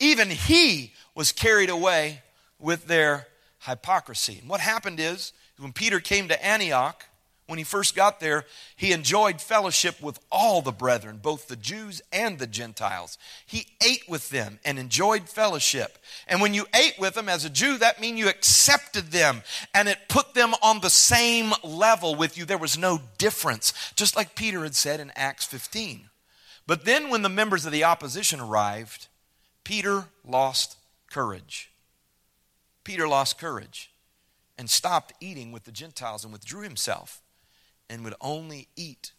even 0.00 0.28
he 0.28 0.92
was 1.14 1.32
carried 1.32 1.70
away 1.70 2.22
with 2.58 2.86
their 2.86 3.28
hypocrisy. 3.60 4.38
And 4.40 4.48
what 4.48 4.60
happened 4.60 4.98
is, 5.00 5.32
when 5.58 5.72
Peter 5.72 6.00
came 6.00 6.28
to 6.28 6.44
Antioch, 6.44 7.06
when 7.46 7.58
he 7.58 7.64
first 7.64 7.94
got 7.94 8.20
there, 8.20 8.46
he 8.74 8.92
enjoyed 8.92 9.38
fellowship 9.38 10.00
with 10.00 10.18
all 10.32 10.62
the 10.62 10.72
brethren, 10.72 11.20
both 11.22 11.46
the 11.46 11.56
Jews 11.56 12.00
and 12.10 12.38
the 12.38 12.46
Gentiles. 12.46 13.18
He 13.44 13.66
ate 13.86 14.08
with 14.08 14.30
them 14.30 14.60
and 14.64 14.78
enjoyed 14.78 15.28
fellowship. 15.28 15.98
And 16.26 16.40
when 16.40 16.54
you 16.54 16.64
ate 16.74 16.98
with 16.98 17.14
them 17.14 17.28
as 17.28 17.44
a 17.44 17.50
Jew, 17.50 17.76
that 17.78 18.00
means 18.00 18.18
you 18.18 18.30
accepted 18.30 19.10
them 19.10 19.42
and 19.74 19.88
it 19.88 20.08
put 20.08 20.32
them 20.32 20.54
on 20.62 20.80
the 20.80 20.88
same 20.88 21.52
level 21.62 22.14
with 22.14 22.38
you. 22.38 22.46
There 22.46 22.56
was 22.56 22.78
no 22.78 23.00
difference, 23.18 23.74
just 23.94 24.16
like 24.16 24.34
Peter 24.34 24.62
had 24.62 24.74
said 24.74 24.98
in 24.98 25.12
Acts 25.14 25.44
15. 25.44 26.08
But 26.66 26.86
then 26.86 27.10
when 27.10 27.20
the 27.20 27.28
members 27.28 27.66
of 27.66 27.72
the 27.72 27.84
opposition 27.84 28.40
arrived, 28.40 29.08
Peter 29.64 30.06
lost 30.26 30.78
courage. 31.10 31.70
Peter 32.84 33.06
lost 33.06 33.38
courage 33.38 33.90
and 34.56 34.70
stopped 34.70 35.12
eating 35.20 35.52
with 35.52 35.64
the 35.64 35.72
Gentiles 35.72 36.24
and 36.24 36.32
withdrew 36.32 36.62
himself 36.62 37.20
and 37.88 38.04
would 38.04 38.14
only 38.20 38.68
eat 38.76 39.12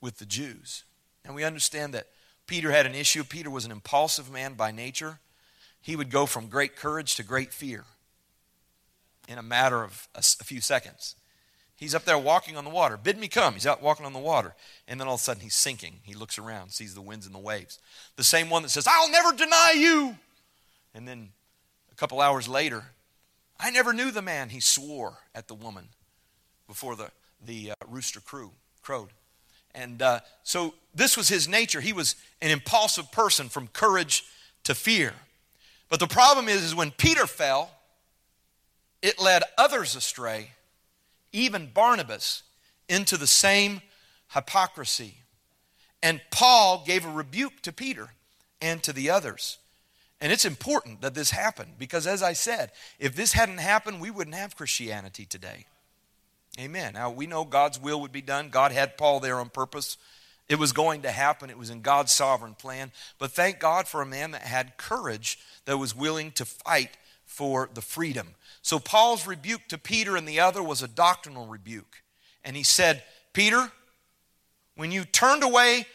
with 0.00 0.18
the 0.18 0.26
Jews. 0.26 0.84
And 1.24 1.34
we 1.34 1.44
understand 1.44 1.94
that 1.94 2.08
Peter 2.46 2.70
had 2.70 2.86
an 2.86 2.94
issue. 2.94 3.24
Peter 3.24 3.50
was 3.50 3.64
an 3.64 3.72
impulsive 3.72 4.30
man 4.30 4.54
by 4.54 4.70
nature. 4.70 5.18
He 5.80 5.96
would 5.96 6.10
go 6.10 6.26
from 6.26 6.48
great 6.48 6.76
courage 6.76 7.16
to 7.16 7.22
great 7.22 7.52
fear 7.52 7.84
in 9.28 9.38
a 9.38 9.42
matter 9.42 9.82
of 9.82 10.08
a, 10.14 10.18
a 10.18 10.44
few 10.44 10.60
seconds. 10.60 11.16
He's 11.76 11.94
up 11.94 12.04
there 12.04 12.18
walking 12.18 12.56
on 12.56 12.64
the 12.64 12.70
water. 12.70 12.96
Bid 12.96 13.18
me 13.18 13.28
come. 13.28 13.54
He's 13.54 13.66
out 13.66 13.82
walking 13.82 14.06
on 14.06 14.14
the 14.14 14.18
water. 14.18 14.54
And 14.88 14.98
then 14.98 15.08
all 15.08 15.14
of 15.14 15.20
a 15.20 15.22
sudden 15.22 15.42
he's 15.42 15.54
sinking. 15.54 16.00
He 16.04 16.14
looks 16.14 16.38
around, 16.38 16.70
sees 16.70 16.94
the 16.94 17.02
winds 17.02 17.26
and 17.26 17.34
the 17.34 17.40
waves. 17.40 17.78
The 18.16 18.24
same 18.24 18.48
one 18.48 18.62
that 18.62 18.70
says, 18.70 18.86
I'll 18.88 19.10
never 19.10 19.36
deny 19.36 19.74
you. 19.76 20.16
And 20.94 21.06
then 21.06 21.30
a 21.92 21.94
couple 21.94 22.20
hours 22.20 22.48
later, 22.48 22.84
I 23.60 23.70
never 23.70 23.92
knew 23.92 24.10
the 24.10 24.22
man. 24.22 24.48
He 24.48 24.60
swore 24.60 25.18
at 25.34 25.48
the 25.48 25.54
woman 25.54 25.88
before 26.66 26.96
the 26.96 27.10
the 27.44 27.72
uh, 27.72 27.74
rooster 27.88 28.20
crew, 28.20 28.52
crowed. 28.82 29.10
And 29.74 30.00
uh, 30.00 30.20
so 30.42 30.74
this 30.94 31.16
was 31.16 31.28
his 31.28 31.46
nature. 31.46 31.80
He 31.80 31.92
was 31.92 32.16
an 32.40 32.50
impulsive 32.50 33.12
person 33.12 33.48
from 33.48 33.68
courage 33.68 34.24
to 34.64 34.74
fear. 34.74 35.12
But 35.88 36.00
the 36.00 36.06
problem 36.06 36.48
is, 36.48 36.62
is 36.62 36.74
when 36.74 36.90
Peter 36.90 37.26
fell, 37.26 37.70
it 39.02 39.20
led 39.20 39.42
others 39.56 39.94
astray, 39.94 40.52
even 41.32 41.70
Barnabas, 41.72 42.42
into 42.88 43.16
the 43.16 43.26
same 43.26 43.82
hypocrisy. 44.30 45.16
And 46.02 46.20
Paul 46.30 46.82
gave 46.86 47.04
a 47.04 47.10
rebuke 47.10 47.60
to 47.62 47.72
Peter 47.72 48.08
and 48.60 48.82
to 48.82 48.92
the 48.92 49.10
others. 49.10 49.58
And 50.20 50.32
it's 50.32 50.44
important 50.44 51.02
that 51.02 51.14
this 51.14 51.30
happened 51.30 51.72
because, 51.78 52.06
as 52.06 52.22
I 52.22 52.32
said, 52.32 52.72
if 52.98 53.14
this 53.14 53.34
hadn't 53.34 53.58
happened, 53.58 54.00
we 54.00 54.10
wouldn't 54.10 54.36
have 54.36 54.56
Christianity 54.56 55.26
today. 55.26 55.66
Amen. 56.58 56.94
Now, 56.94 57.10
we 57.10 57.26
know 57.26 57.44
God's 57.44 57.80
will 57.80 58.00
would 58.00 58.12
be 58.12 58.22
done. 58.22 58.48
God 58.48 58.72
had 58.72 58.96
Paul 58.96 59.20
there 59.20 59.38
on 59.38 59.50
purpose. 59.50 59.98
It 60.48 60.58
was 60.58 60.72
going 60.72 61.02
to 61.02 61.10
happen, 61.10 61.50
it 61.50 61.58
was 61.58 61.70
in 61.70 61.82
God's 61.82 62.12
sovereign 62.12 62.54
plan. 62.54 62.92
But 63.18 63.32
thank 63.32 63.58
God 63.58 63.88
for 63.88 64.00
a 64.00 64.06
man 64.06 64.30
that 64.30 64.42
had 64.42 64.76
courage, 64.76 65.38
that 65.64 65.78
was 65.78 65.94
willing 65.94 66.30
to 66.32 66.44
fight 66.44 66.96
for 67.24 67.68
the 67.74 67.82
freedom. 67.82 68.34
So, 68.62 68.78
Paul's 68.78 69.26
rebuke 69.26 69.68
to 69.68 69.78
Peter 69.78 70.16
and 70.16 70.26
the 70.26 70.40
other 70.40 70.62
was 70.62 70.82
a 70.82 70.88
doctrinal 70.88 71.46
rebuke. 71.46 72.02
And 72.44 72.56
he 72.56 72.62
said, 72.62 73.02
Peter, 73.32 73.70
when 74.76 74.92
you 74.92 75.04
turned 75.04 75.42
away 75.42 75.86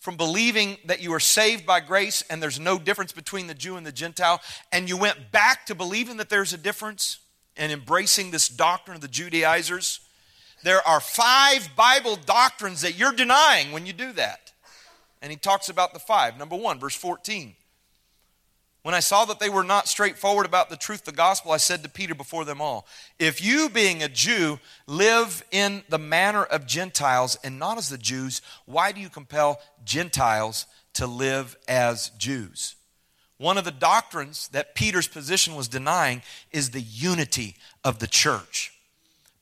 from 0.00 0.16
believing 0.16 0.78
that 0.86 1.02
you 1.02 1.12
are 1.12 1.20
saved 1.20 1.66
by 1.66 1.80
grace 1.80 2.22
and 2.30 2.42
there's 2.42 2.58
no 2.58 2.78
difference 2.78 3.12
between 3.12 3.46
the 3.46 3.54
Jew 3.54 3.76
and 3.76 3.86
the 3.86 3.92
Gentile, 3.92 4.40
and 4.72 4.88
you 4.88 4.96
went 4.96 5.30
back 5.30 5.66
to 5.66 5.74
believing 5.74 6.16
that 6.16 6.30
there's 6.30 6.52
a 6.52 6.58
difference 6.58 7.18
and 7.56 7.70
embracing 7.72 8.30
this 8.30 8.48
doctrine 8.48 8.94
of 8.94 9.00
the 9.00 9.08
Judaizers, 9.08 10.00
there 10.62 10.86
are 10.86 11.00
five 11.00 11.70
Bible 11.76 12.16
doctrines 12.16 12.82
that 12.82 12.98
you're 12.98 13.12
denying 13.12 13.72
when 13.72 13.86
you 13.86 13.92
do 13.92 14.12
that. 14.12 14.52
And 15.20 15.30
he 15.30 15.36
talks 15.36 15.68
about 15.68 15.92
the 15.92 15.98
five. 15.98 16.38
Number 16.38 16.56
one, 16.56 16.78
verse 16.78 16.94
14. 16.94 17.54
When 18.82 18.94
I 18.94 19.00
saw 19.00 19.24
that 19.26 19.40
they 19.40 19.50
were 19.50 19.64
not 19.64 19.88
straightforward 19.88 20.46
about 20.46 20.70
the 20.70 20.76
truth 20.76 21.00
of 21.00 21.06
the 21.06 21.12
gospel, 21.12 21.52
I 21.52 21.56
said 21.56 21.82
to 21.82 21.88
Peter 21.88 22.14
before 22.14 22.44
them 22.44 22.60
all, 22.60 22.86
If 23.18 23.44
you, 23.44 23.68
being 23.68 24.02
a 24.02 24.08
Jew, 24.08 24.60
live 24.86 25.44
in 25.50 25.82
the 25.88 25.98
manner 25.98 26.44
of 26.44 26.66
Gentiles 26.66 27.36
and 27.42 27.58
not 27.58 27.76
as 27.76 27.90
the 27.90 27.98
Jews, 27.98 28.40
why 28.66 28.92
do 28.92 29.00
you 29.00 29.08
compel 29.08 29.60
Gentiles 29.84 30.66
to 30.94 31.06
live 31.06 31.56
as 31.66 32.10
Jews? 32.18 32.76
One 33.36 33.58
of 33.58 33.64
the 33.64 33.70
doctrines 33.70 34.48
that 34.48 34.74
Peter's 34.74 35.08
position 35.08 35.54
was 35.54 35.68
denying 35.68 36.22
is 36.50 36.70
the 36.70 36.80
unity 36.80 37.56
of 37.84 37.98
the 37.98 38.06
church. 38.06 38.77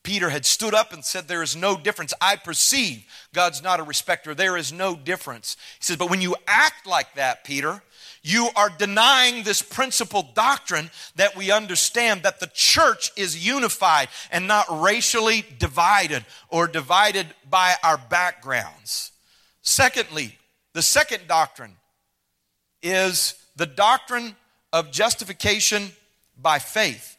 Peter 0.06 0.30
had 0.30 0.46
stood 0.46 0.72
up 0.72 0.92
and 0.92 1.04
said, 1.04 1.26
There 1.26 1.42
is 1.42 1.56
no 1.56 1.76
difference. 1.76 2.14
I 2.20 2.36
perceive 2.36 3.04
God's 3.34 3.60
not 3.60 3.80
a 3.80 3.82
respecter. 3.82 4.36
There 4.36 4.56
is 4.56 4.72
no 4.72 4.94
difference. 4.94 5.56
He 5.80 5.84
says, 5.84 5.96
But 5.96 6.10
when 6.10 6.20
you 6.20 6.36
act 6.46 6.86
like 6.86 7.14
that, 7.16 7.42
Peter, 7.42 7.82
you 8.22 8.50
are 8.54 8.70
denying 8.70 9.42
this 9.42 9.62
principal 9.62 10.22
doctrine 10.32 10.92
that 11.16 11.34
we 11.36 11.50
understand 11.50 12.22
that 12.22 12.38
the 12.38 12.48
church 12.54 13.10
is 13.16 13.44
unified 13.44 14.06
and 14.30 14.46
not 14.46 14.66
racially 14.70 15.44
divided 15.58 16.24
or 16.50 16.68
divided 16.68 17.26
by 17.50 17.74
our 17.82 17.98
backgrounds. 17.98 19.10
Secondly, 19.62 20.38
the 20.72 20.82
second 20.82 21.26
doctrine 21.26 21.74
is 22.80 23.34
the 23.56 23.66
doctrine 23.66 24.36
of 24.72 24.92
justification 24.92 25.90
by 26.40 26.60
faith. 26.60 27.15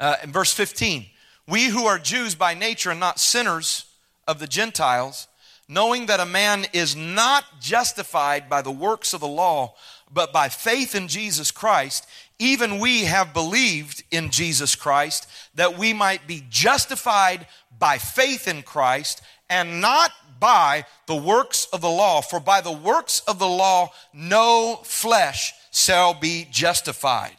Uh, 0.00 0.16
in 0.24 0.32
verse 0.32 0.52
15, 0.52 1.04
we 1.46 1.66
who 1.66 1.84
are 1.84 1.98
Jews 1.98 2.34
by 2.34 2.54
nature 2.54 2.90
and 2.90 2.98
not 2.98 3.20
sinners 3.20 3.84
of 4.26 4.38
the 4.38 4.46
Gentiles, 4.46 5.28
knowing 5.68 6.06
that 6.06 6.20
a 6.20 6.26
man 6.26 6.66
is 6.72 6.96
not 6.96 7.44
justified 7.60 8.48
by 8.48 8.62
the 8.62 8.70
works 8.70 9.12
of 9.12 9.20
the 9.20 9.28
law, 9.28 9.74
but 10.10 10.32
by 10.32 10.48
faith 10.48 10.94
in 10.94 11.06
Jesus 11.06 11.50
Christ, 11.50 12.06
even 12.38 12.78
we 12.78 13.04
have 13.04 13.34
believed 13.34 14.02
in 14.10 14.30
Jesus 14.30 14.74
Christ 14.74 15.28
that 15.54 15.78
we 15.78 15.92
might 15.92 16.26
be 16.26 16.42
justified 16.48 17.46
by 17.78 17.98
faith 17.98 18.48
in 18.48 18.62
Christ 18.62 19.20
and 19.50 19.82
not 19.82 20.10
by 20.40 20.86
the 21.06 21.14
works 21.14 21.66
of 21.72 21.82
the 21.82 21.90
law. 21.90 22.22
For 22.22 22.40
by 22.40 22.62
the 22.62 22.72
works 22.72 23.20
of 23.28 23.38
the 23.38 23.46
law, 23.46 23.92
no 24.14 24.80
flesh 24.84 25.52
shall 25.70 26.14
be 26.14 26.48
justified. 26.50 27.36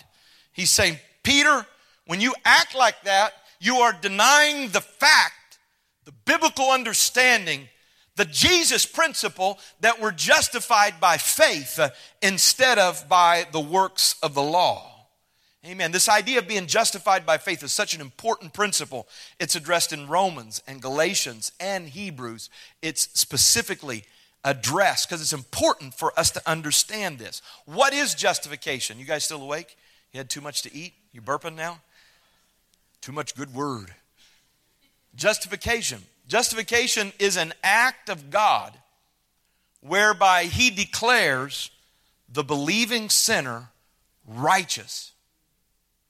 He's 0.54 0.69
saying, 0.69 1.00
Peter, 1.24 1.65
when 2.12 2.19
you 2.19 2.36
act 2.43 2.76
like 2.76 3.04
that, 3.04 3.32
you 3.62 3.78
are 3.78 3.93
denying 3.93 4.67
the 4.67 4.82
fact, 4.82 5.60
the 6.04 6.12
biblical 6.26 6.69
understanding, 6.69 7.69
the 8.17 8.26
Jesus 8.26 8.86
principle 8.86 9.58
that 9.80 10.02
we're 10.02 10.12
justified 10.12 11.00
by 11.00 11.15
faith 11.15 11.80
uh, 11.80 11.91
instead 12.21 12.78
of 12.78 13.08
by 13.08 13.45
the 13.54 13.62
works 13.62 14.15
of 14.21 14.34
the 14.34 14.41
law. 14.41 15.08
Amen. 15.65 15.93
This 15.93 16.10
idea 16.10 16.39
of 16.39 16.50
being 16.50 16.67
justified 16.67 17.26
by 17.26 17.38
faith 17.38 17.63
is 17.63 17.71
such 17.71 17.93
an 17.93 18.02
important 18.02 18.52
principle. 18.52 19.08
It's 19.39 19.56
addressed 19.56 19.93
in 19.93 20.10
Romans 20.10 20.62
and 20.67 20.82
Galatians 20.82 21.54
and 21.62 21.88
Hebrews. 21.88 22.50
It's 22.82 23.04
specifically 23.17 24.04
addressed 24.43 25.08
because 25.08 25.21
it's 25.21 25.32
important 25.32 25.93
for 25.93 26.12
us 26.19 26.30
to 26.32 26.41
understand 26.45 27.19
this. 27.19 27.41
What 27.63 27.93
is 27.93 28.15
justification? 28.15 29.00
You 29.00 29.06
guys 29.06 29.24
still 29.24 29.41
awake? 29.41 29.78
You 30.12 30.17
had 30.17 30.30
too 30.30 30.41
much 30.41 30.62
to 30.63 30.76
eat? 30.76 30.91
You 31.13 31.21
burping 31.21 31.56
now? 31.56 31.80
Too 33.02 33.12
much 33.12 33.36
good 33.36 33.54
word. 33.54 33.94
Justification. 35.16 36.04
Justification 36.28 37.12
is 37.20 37.36
an 37.36 37.54
act 37.64 38.10
of 38.10 38.30
God 38.30 38.74
whereby 39.82 40.46
He 40.46 40.70
declares 40.70 41.72
the 42.30 42.44
believing 42.44 43.10
sinner 43.10 43.70
righteous 44.26 45.12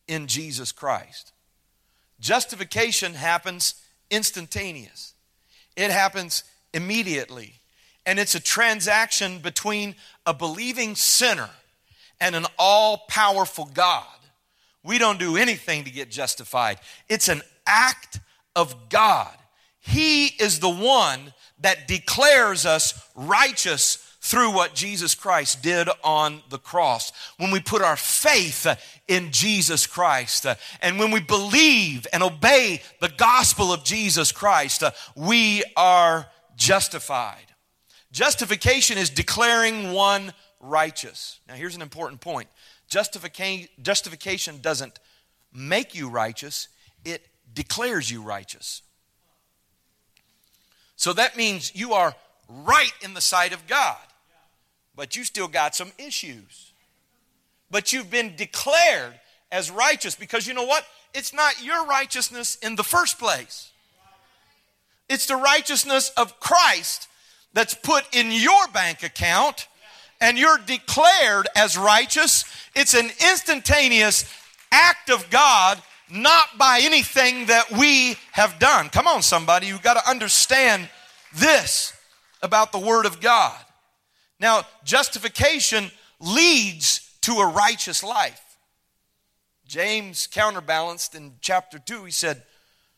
in 0.07 0.27
Jesus 0.27 0.71
Christ. 0.71 1.31
Justification 2.19 3.15
happens 3.15 3.75
instantaneous, 4.09 5.13
it 5.75 5.89
happens 5.89 6.43
immediately. 6.73 7.55
And 8.03 8.17
it's 8.17 8.33
a 8.33 8.39
transaction 8.39 9.37
between 9.37 9.93
a 10.25 10.33
believing 10.33 10.95
sinner 10.95 11.51
and 12.19 12.35
an 12.35 12.47
all 12.57 13.05
powerful 13.07 13.69
God. 13.71 14.07
We 14.83 14.97
don't 14.97 15.19
do 15.19 15.37
anything 15.37 15.83
to 15.83 15.91
get 15.91 16.09
justified. 16.09 16.79
It's 17.07 17.27
an 17.27 17.41
act 17.65 18.19
of 18.55 18.89
God. 18.89 19.35
He 19.79 20.27
is 20.27 20.59
the 20.59 20.69
one 20.69 21.33
that 21.59 21.87
declares 21.87 22.65
us 22.65 23.09
righteous 23.15 24.07
through 24.21 24.51
what 24.51 24.75
Jesus 24.75 25.15
Christ 25.15 25.63
did 25.63 25.89
on 26.03 26.43
the 26.49 26.59
cross. 26.59 27.11
When 27.37 27.49
we 27.49 27.59
put 27.59 27.81
our 27.81 27.95
faith 27.95 28.67
in 29.07 29.31
Jesus 29.31 29.87
Christ 29.87 30.45
uh, 30.45 30.55
and 30.81 30.99
when 30.99 31.09
we 31.09 31.19
believe 31.19 32.05
and 32.13 32.21
obey 32.21 32.81
the 32.99 33.09
gospel 33.09 33.73
of 33.73 33.83
Jesus 33.83 34.31
Christ, 34.31 34.83
uh, 34.83 34.91
we 35.15 35.63
are 35.75 36.27
justified. 36.55 37.37
Justification 38.11 38.99
is 38.99 39.09
declaring 39.09 39.91
one 39.91 40.33
righteous. 40.59 41.39
Now, 41.47 41.55
here's 41.55 41.75
an 41.75 41.81
important 41.81 42.21
point 42.21 42.47
Justification, 42.91 44.59
doesn't 44.61 44.99
make 45.53 45.95
you 45.95 46.09
righteous, 46.09 46.67
it 47.05 47.25
declares 47.53 48.11
you 48.11 48.21
righteous. 48.21 48.81
So 50.97 51.13
that 51.13 51.37
means 51.37 51.73
you 51.73 51.93
are 51.93 52.13
right 52.49 52.91
in 53.01 53.13
the 53.13 53.21
sight 53.21 53.53
of 53.53 53.65
God, 53.65 53.97
but 54.93 55.15
you 55.15 55.23
still 55.23 55.47
got 55.47 55.73
some 55.73 55.93
issues. 55.97 56.73
But 57.71 57.93
you've 57.93 58.11
been 58.11 58.35
declared 58.35 59.13
as 59.53 59.71
righteous 59.71 60.15
because 60.15 60.45
you 60.45 60.53
know 60.53 60.65
what? 60.65 60.85
It's 61.13 61.33
not 61.33 61.63
your 61.63 61.85
righteousness 61.85 62.55
in 62.55 62.75
the 62.75 62.83
first 62.83 63.17
place, 63.17 63.71
it's 65.07 65.27
the 65.27 65.37
righteousness 65.37 66.11
of 66.17 66.41
Christ 66.41 67.07
that's 67.53 67.73
put 67.73 68.03
in 68.13 68.31
your 68.33 68.67
bank 68.73 69.01
account 69.01 69.67
and 70.21 70.37
you're 70.37 70.59
declared 70.59 71.47
as 71.55 71.77
righteous. 71.77 72.45
It's 72.75 72.93
an 72.93 73.09
instantaneous 73.29 74.25
act 74.71 75.09
of 75.09 75.29
God, 75.29 75.81
not 76.09 76.57
by 76.57 76.79
anything 76.81 77.47
that 77.47 77.71
we 77.71 78.15
have 78.31 78.59
done. 78.59 78.89
Come 78.89 79.07
on, 79.07 79.21
somebody, 79.21 79.67
you've 79.67 79.81
got 79.81 79.95
to 79.95 80.09
understand 80.09 80.89
this 81.33 81.93
about 82.41 82.71
the 82.71 82.79
Word 82.79 83.05
of 83.05 83.21
God. 83.21 83.57
Now, 84.39 84.63
justification 84.83 85.91
leads 86.19 87.15
to 87.21 87.33
a 87.33 87.47
righteous 87.47 88.03
life. 88.03 88.57
James 89.65 90.27
counterbalanced 90.27 91.15
in 91.15 91.33
chapter 91.41 91.79
2, 91.79 92.05
he 92.05 92.11
said, 92.11 92.43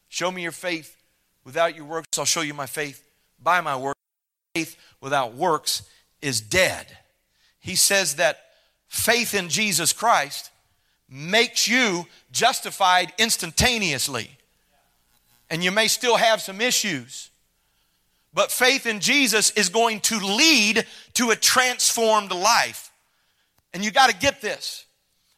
Show 0.09 0.31
me 0.31 0.43
your 0.43 0.51
faith 0.51 0.95
without 1.43 1.75
your 1.75 1.85
works, 1.85 2.17
I'll 2.17 2.25
show 2.25 2.41
you 2.41 2.53
my 2.53 2.65
faith 2.65 3.03
by 3.41 3.61
my 3.61 3.75
works. 3.75 3.99
Faith 4.55 4.77
without 5.01 5.35
works 5.35 5.83
is 6.21 6.39
dead. 6.39 6.85
He 7.59 7.75
says 7.75 8.15
that 8.15 8.39
faith 8.93 9.33
in 9.33 9.49
Jesus 9.49 9.91
Christ 9.91 10.51
makes 11.09 11.67
you 11.67 12.05
justified 12.31 13.11
instantaneously. 13.17 14.29
And 15.49 15.63
you 15.63 15.71
may 15.71 15.87
still 15.87 16.15
have 16.15 16.41
some 16.41 16.61
issues. 16.61 17.31
But 18.35 18.51
faith 18.51 18.85
in 18.85 18.99
Jesus 18.99 19.49
is 19.51 19.69
going 19.69 19.99
to 20.01 20.19
lead 20.19 20.85
to 21.15 21.31
a 21.31 21.35
transformed 21.35 22.31
life. 22.31 22.91
And 23.73 23.83
you 23.83 23.89
got 23.89 24.11
to 24.11 24.15
get 24.15 24.41
this. 24.41 24.85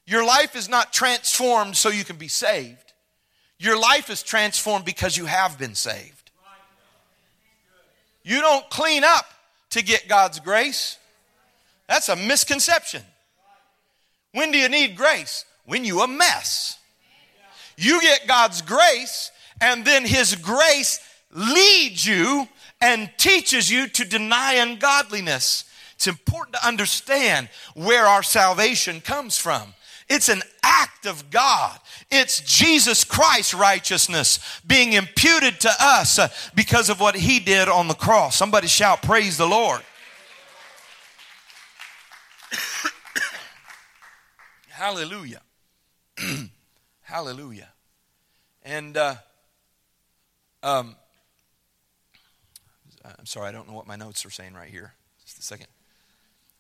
Your 0.06 0.26
life 0.26 0.56
is 0.56 0.68
not 0.68 0.92
transformed 0.92 1.78
so 1.78 1.90
you 1.90 2.04
can 2.04 2.18
be 2.18 2.28
saved. 2.28 2.94
Your 3.58 3.80
life 3.80 4.10
is 4.10 4.22
transformed 4.22 4.84
because 4.84 5.16
you 5.16 5.26
have 5.26 5.58
been 5.58 5.76
saved. 5.76 6.30
You 8.22 8.42
don't 8.42 8.70
clean 8.70 9.06
up 9.06 9.26
to 9.72 9.82
get 9.82 10.10
God's 10.10 10.42
grace. 10.42 10.98
That's 11.88 12.10
a 12.10 12.18
misconception. 12.18 13.02
When 14.36 14.52
do 14.52 14.58
you 14.58 14.68
need 14.68 14.98
grace? 14.98 15.46
When 15.66 15.86
you 15.86 16.02
a 16.02 16.10
mess. 16.10 16.78
You 17.78 18.02
get 18.02 18.28
God's 18.28 18.62
grace 18.62 19.32
and 19.62 19.86
then 19.86 20.04
his 20.04 20.36
grace 20.36 21.00
leads 21.32 22.06
you 22.06 22.50
and 22.82 23.10
teaches 23.18 23.72
you 23.72 23.88
to 23.88 24.04
deny 24.04 24.56
ungodliness. 24.56 25.64
It's 25.94 26.08
important 26.08 26.58
to 26.58 26.68
understand 26.68 27.48
where 27.76 28.06
our 28.06 28.24
salvation 28.24 29.00
comes 29.00 29.38
from. 29.38 29.74
It's 30.10 30.28
an 30.28 30.42
act 30.62 31.06
of 31.06 31.30
God. 31.30 31.80
It's 32.12 32.42
Jesus 32.42 33.06
Christ's 33.06 33.54
righteousness 33.54 34.40
being 34.68 34.92
imputed 34.92 35.62
to 35.62 35.72
us 35.80 36.20
because 36.54 36.90
of 36.90 37.00
what 37.00 37.16
he 37.16 37.40
did 37.40 37.70
on 37.70 37.88
the 37.88 37.94
cross. 37.94 38.36
Somebody 38.36 38.68
shout, 38.68 39.02
Praise 39.02 39.38
the 39.38 39.48
Lord. 39.48 39.82
Hallelujah. 44.76 45.42
Hallelujah. 47.02 47.70
And 48.62 48.98
uh, 48.98 49.16
um, 50.62 50.98
I'm 53.06 53.26
sorry, 53.26 53.48
I 53.48 53.54
don't 53.54 53.70
know 53.70 53.74
what 53.74 53.88
my 53.88 53.96
notes 53.96 54.26
are 54.26 54.30
saying 54.30 54.54
right 54.54 54.70
here. 54.70 54.92
Just 55.24 55.40
a 55.40 55.44
second. 55.44 55.68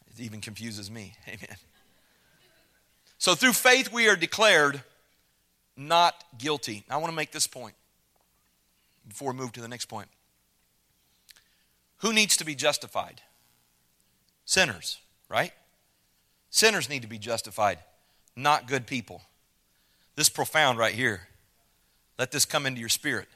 It 0.07 0.21
even 0.21 0.39
confuses 0.39 0.89
me. 0.89 1.13
Amen. 1.27 1.57
So 3.17 3.35
through 3.35 3.51
faith, 3.51 3.91
we 3.91 4.07
are 4.07 4.15
declared 4.15 4.81
not 5.75 6.15
guilty. 6.37 6.85
I 6.89 6.95
want 6.95 7.11
to 7.11 7.15
make 7.17 7.33
this 7.33 7.47
point 7.47 7.75
before 9.05 9.33
we 9.33 9.37
move 9.37 9.51
to 9.51 9.61
the 9.61 9.67
next 9.67 9.87
point. 9.87 10.07
Who 11.97 12.13
needs 12.13 12.37
to 12.37 12.45
be 12.45 12.55
justified? 12.55 13.19
Sinners, 14.45 14.99
right? 15.27 15.51
Sinners 16.49 16.87
need 16.87 17.01
to 17.01 17.09
be 17.09 17.17
justified, 17.17 17.79
not 18.35 18.67
good 18.67 18.87
people. 18.87 19.21
This 20.15 20.29
profound 20.29 20.77
right 20.77 20.93
here. 20.93 21.27
Let 22.17 22.31
this 22.31 22.45
come 22.45 22.65
into 22.65 22.79
your 22.79 22.89
spirit. 22.89 23.27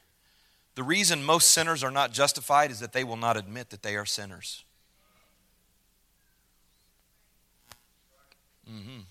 The 0.75 0.83
reason 0.83 1.23
most 1.23 1.49
sinners 1.49 1.83
are 1.83 1.91
not 1.91 2.13
justified 2.13 2.71
is 2.71 2.79
that 2.79 2.93
they 2.93 3.03
will 3.03 3.17
not 3.17 3.35
admit 3.35 3.69
that 3.71 3.83
they 3.83 3.95
are 3.97 4.05
sinners. 4.05 4.63
Mm-hmm. 8.69 9.01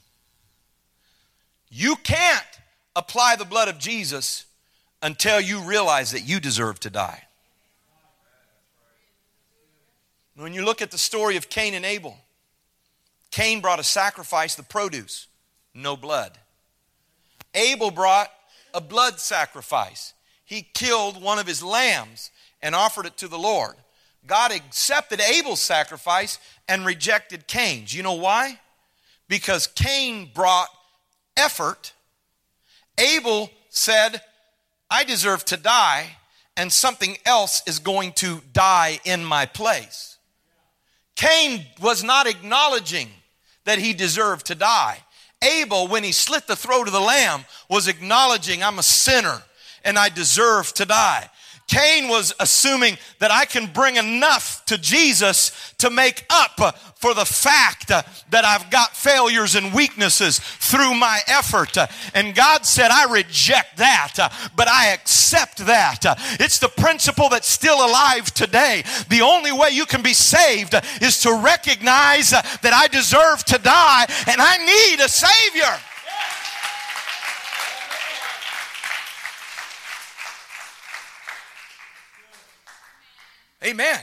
You 1.71 1.97
can't 1.97 2.47
apply 2.97 3.37
the 3.37 3.45
blood 3.45 3.69
of 3.69 3.79
Jesus 3.79 4.47
until 5.03 5.41
you 5.41 5.61
realize 5.61 6.13
that 6.13 6.27
you 6.27 6.41
deserve 6.41 6.81
to 6.81 6.91
die. 6.91 7.25
When 10.37 10.55
you 10.55 10.65
look 10.65 10.81
at 10.81 10.91
the 10.91 10.99
story 10.99 11.37
of 11.37 11.49
Cain 11.49 11.75
and 11.75 11.85
Abel, 11.85 12.17
Cain 13.31 13.61
brought 13.61 13.81
a 13.81 13.85
sacrifice, 13.85 14.55
the 14.55 14.63
produce, 14.63 15.27
no 15.79 15.97
blood. 15.97 16.39
Abel 17.55 17.91
brought 17.91 18.31
a 18.75 18.81
blood 18.81 19.21
sacrifice. 19.21 20.13
He 20.45 20.63
killed 20.75 21.23
one 21.23 21.39
of 21.39 21.47
his 21.47 21.63
lambs 21.63 22.31
and 22.63 22.75
offered 22.75 23.07
it 23.07 23.17
to 23.19 23.29
the 23.29 23.39
Lord. 23.39 23.75
God 24.27 24.53
accepted 24.53 25.21
Abel's 25.21 25.61
sacrifice 25.61 26.39
and 26.69 26.85
rejected 26.85 27.47
Cain's. 27.47 27.95
You 27.95 28.03
know 28.03 28.15
why? 28.15 28.61
Because 29.29 29.67
Cain 29.67 30.31
brought 30.35 30.69
effort. 31.37 31.93
Abel 32.99 33.51
said, 33.71 34.21
I 34.91 35.05
deserve 35.05 35.45
to 35.47 35.57
die, 35.57 36.17
and 36.57 36.73
something 36.73 37.17
else 37.25 37.63
is 37.67 37.79
going 37.79 38.13
to 38.15 38.43
die 38.53 39.01
in 39.05 39.25
my 39.25 39.47
place. 39.47 40.19
Cain 41.15 41.67
was 41.81 42.03
not 42.03 42.27
acknowledging 42.27 43.09
that 43.65 43.79
he 43.79 43.93
deserved 43.93 44.47
to 44.47 44.55
die. 44.55 44.99
Abel, 45.43 45.89
when 45.89 46.05
he 46.05 46.13
slit 46.13 46.47
the 46.47 46.57
throat 46.57 46.87
of 46.87 46.93
the 46.93 47.01
lamb, 47.01 47.45
was 47.69 47.89
acknowledging, 47.89 48.63
I'm 48.63 48.79
a 48.79 48.83
sinner 48.83 49.43
and 49.85 49.99
I 49.99 50.09
deserve 50.09 50.73
to 50.75 50.85
die. 50.85 51.31
Cain 51.69 52.09
was 52.09 52.35
assuming 52.41 52.97
that 53.19 53.31
I 53.31 53.45
can 53.45 53.67
bring 53.67 53.97
enough 53.97 54.65
to 54.67 54.79
Jesus 54.79 55.75
to 55.79 55.91
make 55.91 56.25
up 56.31 56.79
for 56.97 57.15
the 57.15 57.27
fact 57.27 57.89
that 57.89 58.45
I've 58.45 58.71
got 58.71 58.97
failures 58.97 59.55
and 59.55 59.73
weaknesses 59.73 60.39
through 60.41 60.95
my 60.95 61.21
effort. 61.29 61.77
And 62.15 62.35
God 62.35 62.65
said, 62.65 62.91
I 62.91 63.13
reject 63.13 63.77
that, 63.77 64.33
but 64.57 64.67
I 64.67 64.89
accept 64.89 65.59
that. 65.67 66.01
It's 66.41 66.59
the 66.59 66.69
principle 66.69 67.29
that's 67.29 67.49
still 67.49 67.87
alive 67.87 68.33
today. 68.33 68.83
The 69.11 69.21
only 69.21 69.53
way 69.53 69.71
you 69.71 69.87
can 69.87 70.03
be 70.03 70.15
saved 70.15 70.75
is 71.01 71.21
to 71.21 71.35
recognize 71.35 72.31
that 72.31 72.73
I 72.73 72.89
deserve 72.89 73.45
to 73.45 73.59
die 73.59 74.07
and 74.27 74.41
I 74.41 74.57
need 74.57 75.05
a 75.05 75.09
Savior. 75.09 75.79
Amen. 83.65 84.01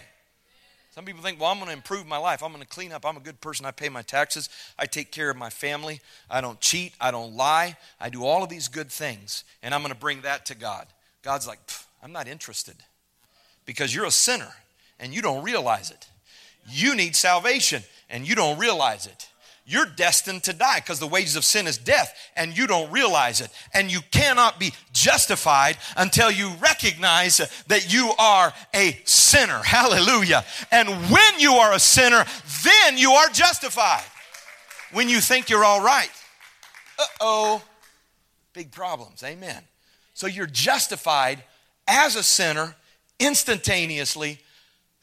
Some 0.96 1.04
people 1.04 1.22
think, 1.22 1.42
well, 1.42 1.52
I'm 1.52 1.58
going 1.58 1.68
to 1.68 1.74
improve 1.74 2.08
my 2.08 2.18
life. 2.18 2.42
I'm 2.42 2.52
going 2.52 2.64
to 2.64 2.68
clean 2.68 2.94
up. 2.94 3.06
I'm 3.06 3.18
a 3.18 3.22
good 3.22 3.42
person. 3.42 3.66
I 3.66 3.72
pay 3.72 3.90
my 3.90 4.02
taxes. 4.02 4.48
I 4.80 4.86
take 4.86 5.12
care 5.12 5.30
of 5.30 5.36
my 5.36 5.50
family. 5.50 6.00
I 6.30 6.40
don't 6.40 6.62
cheat. 6.62 6.94
I 7.02 7.12
don't 7.12 7.36
lie. 7.36 7.76
I 8.00 8.10
do 8.10 8.24
all 8.24 8.44
of 8.44 8.50
these 8.50 8.70
good 8.70 8.90
things. 8.90 9.44
And 9.62 9.74
I'm 9.74 9.82
going 9.82 9.94
to 9.94 10.00
bring 10.00 10.22
that 10.22 10.46
to 10.46 10.56
God. 10.56 10.88
God's 11.22 11.48
like, 11.48 11.60
I'm 12.02 12.14
not 12.14 12.30
interested 12.30 12.76
because 13.66 13.94
you're 13.94 14.06
a 14.06 14.12
sinner 14.12 14.54
and 14.98 15.14
you 15.14 15.22
don't 15.22 15.44
realize 15.44 15.92
it. 15.92 16.08
You 16.70 16.96
need 16.96 17.16
salvation 17.16 17.84
and 18.10 18.28
you 18.28 18.36
don't 18.36 18.58
realize 18.58 19.06
it. 19.06 19.28
You're 19.68 19.88
destined 19.88 20.44
to 20.44 20.54
die 20.54 20.80
because 20.80 21.00
the 21.00 21.08
wages 21.08 21.36
of 21.36 21.44
sin 21.44 21.66
is 21.66 21.80
death 21.80 22.14
and 22.36 22.56
you 22.56 22.68
don't 22.68 22.92
realize 22.92 23.42
it. 23.42 23.50
And 23.74 23.92
you 23.92 24.02
cannot 24.12 24.60
be 24.60 24.74
justified 24.94 25.78
until 25.98 26.30
you 26.30 26.52
recognize 26.60 27.38
that 27.68 27.92
you 27.92 28.12
are 28.20 28.54
a 28.76 29.00
sinner. 29.06 29.60
Hallelujah. 29.66 30.46
And 30.72 30.90
when 30.90 31.40
you 31.40 31.54
are 31.54 31.74
a 31.74 31.80
sinner, 31.80 32.24
then 32.64 32.98
you 32.98 33.12
are 33.12 33.30
justified. 33.30 34.04
When 34.92 35.10
you 35.10 35.20
think 35.20 35.50
you're 35.50 35.66
all 35.66 35.84
right, 35.84 36.12
uh 37.00 37.06
oh, 37.20 37.62
big 38.54 38.72
problems. 38.72 39.24
Amen. 39.24 39.64
So 40.14 40.28
you're 40.28 40.46
justified 40.46 41.44
as 41.88 42.16
a 42.16 42.24
sinner 42.24 42.76
instantaneously 43.20 44.40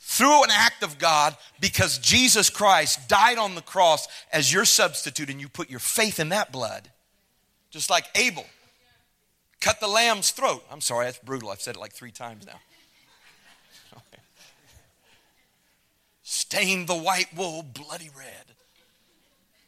through 0.04 0.42
an 0.42 0.50
act 0.50 0.82
of 0.82 0.98
God 0.98 1.36
because 1.60 1.96
Jesus 1.98 2.50
Christ 2.50 3.08
died 3.08 3.38
on 3.38 3.54
the 3.54 3.62
cross 3.62 4.08
as 4.32 4.52
your 4.52 4.64
substitute 4.64 5.30
and 5.30 5.40
you 5.40 5.48
put 5.48 5.70
your 5.70 5.78
faith 5.78 6.18
in 6.18 6.30
that 6.30 6.50
blood. 6.50 6.90
Just 7.70 7.88
like 7.88 8.04
Abel 8.16 8.44
cut 9.60 9.78
the 9.78 9.86
lamb's 9.86 10.32
throat. 10.32 10.64
I'm 10.72 10.80
sorry, 10.80 11.06
that's 11.06 11.18
brutal. 11.18 11.50
I've 11.50 11.60
said 11.60 11.76
it 11.76 11.78
like 11.78 11.92
three 11.92 12.10
times 12.10 12.44
now. 12.44 12.60
Stained 16.24 16.88
the 16.88 16.96
white 16.96 17.28
wool 17.36 17.62
bloody 17.62 18.10
red. 18.18 18.56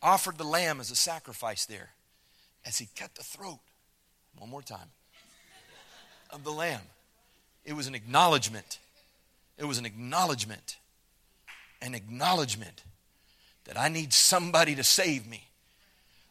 Offered 0.03 0.37
the 0.37 0.45
lamb 0.45 0.81
as 0.81 0.91
a 0.91 0.97
sacrifice 0.97 1.65
there 1.65 1.91
as 2.67 2.77
he 2.77 2.89
cut 2.97 3.15
the 3.15 3.23
throat. 3.23 3.61
One 4.37 4.51
more 4.51 4.63
time. 4.63 4.91
Of 6.31 6.43
the 6.43 6.51
lamb. 6.51 6.81
It 7.65 7.75
was 7.75 7.87
an 7.87 7.95
acknowledgement 7.95 8.81
it 9.59 9.65
was 9.65 9.79
an 9.79 9.87
acknowledgement, 9.87 10.79
an 11.81 11.95
acknowledgement 11.95 12.83
that 13.65 13.79
I 13.79 13.89
need 13.89 14.13
somebody 14.13 14.75
to 14.75 14.85
save 14.85 15.27
me. 15.27 15.49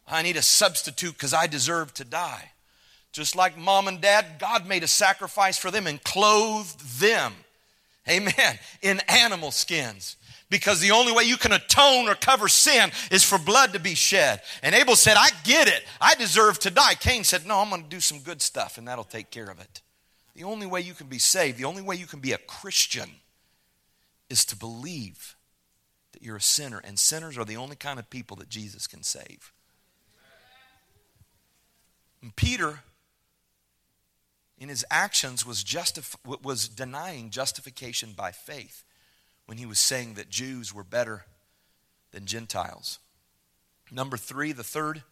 I 0.07 0.21
need 0.21 0.35
a 0.35 0.41
substitute 0.41 1.13
because 1.13 1.33
I 1.33 1.47
deserve 1.47 1.93
to 1.95 2.03
die. 2.03 2.51
Just 3.11 3.35
like 3.35 3.57
mom 3.57 3.87
and 3.87 4.01
dad, 4.01 4.25
God 4.39 4.67
made 4.67 4.83
a 4.83 4.87
sacrifice 4.87 5.57
for 5.57 5.71
them 5.71 5.87
and 5.87 6.03
clothed 6.03 6.99
them, 6.99 7.33
amen, 8.09 8.59
in 8.81 8.99
animal 9.07 9.51
skins. 9.51 10.17
Because 10.49 10.81
the 10.81 10.91
only 10.91 11.11
way 11.11 11.23
you 11.23 11.37
can 11.37 11.51
atone 11.51 12.07
or 12.07 12.13
cover 12.13 12.47
sin 12.47 12.91
is 13.09 13.23
for 13.23 13.39
blood 13.39 13.73
to 13.73 13.79
be 13.79 13.95
shed. 13.95 14.41
And 14.61 14.75
Abel 14.75 14.95
said, 14.95 15.15
I 15.17 15.29
get 15.43 15.67
it. 15.67 15.83
I 15.99 16.13
deserve 16.13 16.59
to 16.59 16.69
die. 16.69 16.93
Cain 16.93 17.23
said, 17.23 17.47
No, 17.47 17.57
I'm 17.57 17.69
going 17.69 17.81
to 17.81 17.89
do 17.89 17.99
some 17.99 18.19
good 18.19 18.39
stuff 18.39 18.77
and 18.77 18.87
that'll 18.87 19.03
take 19.03 19.31
care 19.31 19.49
of 19.49 19.59
it. 19.59 19.81
The 20.35 20.43
only 20.43 20.65
way 20.65 20.81
you 20.81 20.93
can 20.93 21.07
be 21.07 21.19
saved, 21.19 21.57
the 21.57 21.65
only 21.65 21.81
way 21.81 21.95
you 21.95 22.07
can 22.07 22.19
be 22.19 22.31
a 22.31 22.37
Christian, 22.37 23.09
is 24.29 24.45
to 24.45 24.55
believe 24.55 25.35
that 26.11 26.23
you're 26.23 26.37
a 26.37 26.41
sinner. 26.41 26.81
And 26.83 26.97
sinners 26.97 27.37
are 27.37 27.45
the 27.45 27.57
only 27.57 27.75
kind 27.75 27.99
of 27.99 28.09
people 28.09 28.37
that 28.37 28.49
Jesus 28.49 28.87
can 28.87 29.03
save. 29.03 29.51
And 32.21 32.35
Peter, 32.35 32.79
in 34.57 34.69
his 34.69 34.85
actions, 34.89 35.45
was, 35.45 35.63
justif- 35.63 36.15
was 36.41 36.69
denying 36.69 37.29
justification 37.29 38.13
by 38.15 38.31
faith 38.31 38.83
when 39.45 39.57
he 39.57 39.65
was 39.65 39.77
saying 39.77 40.13
that 40.13 40.29
Jews 40.29 40.73
were 40.73 40.85
better 40.85 41.25
than 42.11 42.25
Gentiles. 42.25 42.99
Number 43.91 44.17
three, 44.17 44.53
the 44.53 44.63
third 44.63 45.03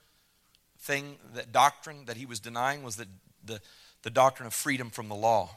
thing, 0.79 1.17
that 1.33 1.51
doctrine 1.51 2.05
that 2.05 2.17
he 2.17 2.25
was 2.25 2.39
denying 2.39 2.81
was 2.81 2.95
that 2.95 3.09
the 3.43 3.59
the 4.03 4.09
doctrine 4.09 4.47
of 4.47 4.53
freedom 4.53 4.89
from 4.89 5.09
the 5.09 5.15
law. 5.15 5.49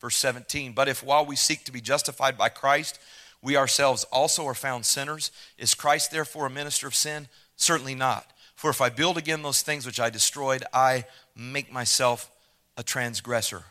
Verse 0.00 0.16
17, 0.16 0.72
but 0.72 0.88
if 0.88 1.02
while 1.02 1.26
we 1.26 1.36
seek 1.36 1.64
to 1.64 1.72
be 1.72 1.80
justified 1.80 2.38
by 2.38 2.48
Christ, 2.48 2.98
we 3.42 3.56
ourselves 3.56 4.04
also 4.04 4.46
are 4.46 4.54
found 4.54 4.86
sinners, 4.86 5.30
is 5.58 5.74
Christ 5.74 6.10
therefore 6.10 6.46
a 6.46 6.50
minister 6.50 6.86
of 6.86 6.94
sin? 6.94 7.28
Certainly 7.56 7.94
not. 7.94 8.30
For 8.54 8.70
if 8.70 8.80
I 8.80 8.88
build 8.88 9.16
again 9.16 9.42
those 9.42 9.62
things 9.62 9.86
which 9.86 10.00
I 10.00 10.10
destroyed, 10.10 10.64
I 10.72 11.04
make 11.34 11.72
myself 11.72 12.30
a 12.76 12.82
transgressor. 12.82 13.64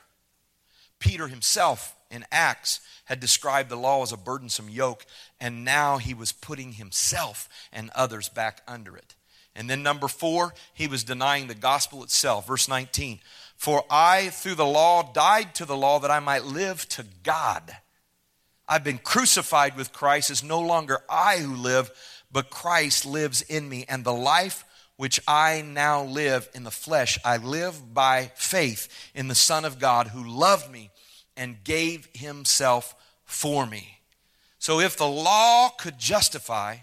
Peter 1.00 1.28
himself 1.28 1.96
in 2.12 2.26
Acts 2.32 2.82
had 3.06 3.20
described 3.20 3.70
the 3.70 3.76
law 3.76 4.04
as 4.04 4.12
a 4.12 4.18
burdensome 4.18 4.70
yoke, 4.70 5.06
and 5.40 5.64
now 5.64 5.98
he 5.98 6.14
was 6.14 6.32
putting 6.32 6.74
himself 6.74 7.48
and 7.72 7.90
others 7.96 8.30
back 8.30 8.62
under 8.68 8.96
it. 8.98 9.16
And 9.56 9.70
then, 9.70 9.84
number 9.84 10.08
four, 10.08 10.54
he 10.74 10.88
was 10.88 11.04
denying 11.04 11.48
the 11.48 11.56
gospel 11.56 12.04
itself. 12.04 12.48
Verse 12.48 12.68
19 12.68 13.20
for 13.60 13.84
I, 13.90 14.30
through 14.30 14.56
the 14.56 14.66
law, 14.66 15.12
died 15.12 15.54
to 15.56 15.66
the 15.66 15.76
law 15.76 16.00
that 16.00 16.10
I 16.10 16.22
might 16.22 16.46
live 16.46 16.88
to 16.90 17.04
God. 17.24 17.76
I've 18.70 18.86
been 18.86 19.00
crucified 19.00 19.76
with 19.76 19.92
Christ. 19.92 20.32
It's 20.32 20.42
no 20.42 20.62
longer 20.62 21.02
I 21.10 21.40
who 21.40 21.56
live, 21.56 21.92
but 22.32 22.50
Christ 22.50 23.06
lives 23.06 23.42
in 23.42 23.68
me. 23.68 23.84
And 23.90 24.06
the 24.06 24.14
life 24.14 24.64
which 24.96 25.20
I 25.28 25.62
now 25.62 26.04
live 26.04 26.48
in 26.56 26.64
the 26.64 26.72
flesh, 26.72 27.20
I 27.26 27.36
live 27.36 27.94
by 27.94 28.32
faith 28.36 28.88
in 29.14 29.28
the 29.28 29.36
Son 29.36 29.66
of 29.66 29.78
God 29.78 30.08
who 30.08 30.24
loved 30.24 30.72
me 30.72 30.90
and 31.36 31.62
gave 31.62 32.08
himself 32.14 32.96
for 33.26 33.66
me. 33.66 34.00
So 34.58 34.80
if 34.80 34.96
the 34.96 35.06
law 35.06 35.68
could 35.68 36.00
justify, 36.00 36.78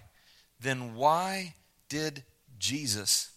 then 0.60 0.94
why 0.94 1.54
did 1.88 2.22
Jesus 2.58 3.30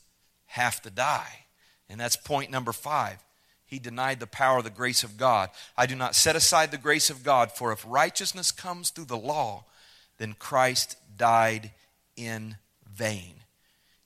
have 0.48 0.82
to 0.82 0.90
die? 0.90 1.46
And 1.88 1.98
that's 2.02 2.18
point 2.18 2.52
number 2.52 2.74
five 2.74 3.24
he 3.70 3.78
denied 3.78 4.20
the 4.20 4.26
power 4.26 4.58
of 4.58 4.64
the 4.64 4.72
grace 4.72 5.04
of 5.04 5.16
God. 5.16 5.52
I 5.78 5.86
do 5.86 5.96
not 5.96 6.16
set 6.16 6.36
aside 6.36 6.72
the 6.72 6.78
grace 6.78 7.12
of 7.12 7.24
God, 7.24 7.52
for 7.52 7.72
if 7.72 7.86
righteousness 7.88 8.52
comes 8.52 8.90
through 8.90 9.06
the 9.06 9.16
law, 9.16 9.66
then 10.18 10.34
Christ 10.34 10.98
died 11.16 11.70
in 12.18 12.58
vain. 12.92 13.36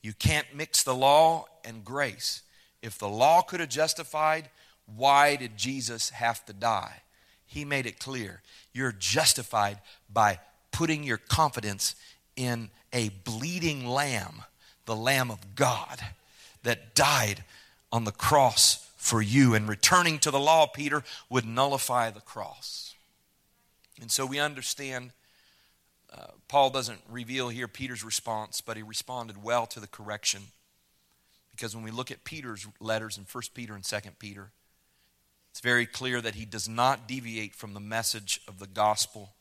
You 0.02 0.12
can't 0.12 0.54
mix 0.54 0.84
the 0.84 0.94
law 0.94 1.46
and 1.64 1.86
grace. 1.86 2.42
If 2.82 2.98
the 2.98 3.08
law 3.08 3.42
could 3.42 3.62
have 3.62 3.70
justified, 3.70 4.50
why 4.86 5.38
did 5.38 5.56
Jesus 5.56 6.10
have 6.10 6.46
to 6.48 6.54
die? 6.54 7.04
He 7.46 7.64
made 7.64 7.86
it 7.86 8.00
clear. 8.00 8.42
You're 8.74 8.92
justified 8.92 9.80
by 10.12 10.40
putting 10.74 11.04
your 11.04 11.18
confidence 11.18 11.96
in 12.36 12.70
a 12.92 13.10
bleeding 13.24 13.88
lamb, 13.88 14.44
the 14.86 14.96
Lamb 14.96 15.32
of 15.32 15.56
God, 15.56 16.02
that 16.64 16.96
died 16.96 17.46
on 17.94 18.04
the 18.04 18.12
cross 18.12 18.83
for 19.04 19.22
you. 19.22 19.54
And 19.54 19.68
returning 19.68 20.18
to 20.20 20.32
the 20.32 20.40
law, 20.40 20.66
Peter, 20.66 21.04
would 21.30 21.46
nullify 21.46 22.10
the 22.10 22.22
cross. 22.22 22.96
And 24.00 24.10
so 24.10 24.26
we 24.26 24.40
understand 24.40 25.12
uh, 26.12 26.28
Paul 26.48 26.70
doesn't 26.70 27.02
reveal 27.10 27.50
here 27.50 27.68
Peter's 27.68 28.04
response, 28.04 28.62
but 28.62 28.78
he 28.78 28.84
responded 28.84 29.44
well 29.44 29.66
to 29.68 29.82
the 29.82 29.88
correction. 29.88 30.44
Because 31.52 31.76
when 31.76 31.84
we 31.84 31.92
look 31.92 32.12
at 32.12 32.24
Peter's 32.24 32.66
letters 32.80 33.18
in 33.18 33.26
1 33.30 33.44
Peter 33.54 33.74
and 33.76 33.84
2 33.84 33.98
Peter, 34.20 34.52
it's 35.52 35.60
very 35.60 35.86
clear 35.86 36.22
that 36.22 36.36
he 36.36 36.46
does 36.46 36.70
not 36.70 37.06
deviate 37.06 37.56
from 37.56 37.74
the 37.74 37.82
message 37.82 38.40
of 38.48 38.58
the 38.58 38.68
gospel 38.68 39.34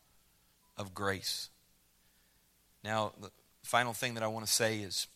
of 0.77 0.93
grace. 0.93 1.49
Now, 2.83 3.13
the 3.19 3.31
final 3.63 3.93
thing 3.93 4.15
that 4.15 4.23
I 4.23 4.27
want 4.27 4.45
to 4.45 4.51
say 4.51 4.79
is 4.79 5.07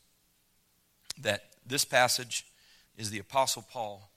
that 1.22 1.44
this 1.66 1.84
passage 1.84 2.46
is 2.98 3.10
the 3.10 3.20
Apostle 3.20 3.66
Paul 3.70 4.10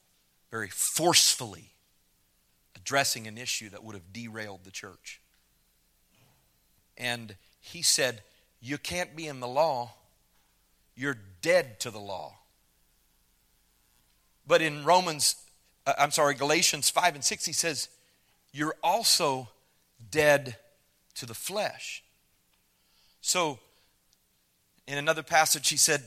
very 0.51 0.69
forcefully 0.69 1.73
addressing 2.77 3.27
an 3.27 3.39
issue 3.39 3.69
that 3.71 3.85
would 3.85 3.95
have 3.95 4.13
derailed 4.13 4.65
the 4.65 4.71
church. 4.71 5.21
And 6.97 7.37
he 7.61 7.83
said, 7.83 8.23
You 8.61 8.79
can't 8.79 9.15
be 9.15 9.27
in 9.27 9.41
the 9.41 9.49
law, 9.49 9.95
you're 10.97 11.19
dead 11.43 11.81
to 11.81 11.91
the 11.91 11.99
law. 11.99 12.35
But 14.47 14.63
in 14.63 14.85
Romans, 14.85 15.37
uh, 15.87 15.95
I'm 15.99 16.11
sorry, 16.11 16.35
Galatians 16.35 16.91
5 16.91 17.15
and 17.15 17.25
6, 17.25 17.45
he 17.45 17.53
says, 17.53 17.89
You're 18.53 18.75
also 18.83 19.49
dead 20.11 20.57
to 21.15 21.27
the 21.27 21.35
flesh. 21.35 22.03
So, 23.21 23.59
in 24.87 24.99
another 24.99 25.23
passage, 25.23 25.69
he 25.69 25.77
said, 25.77 26.03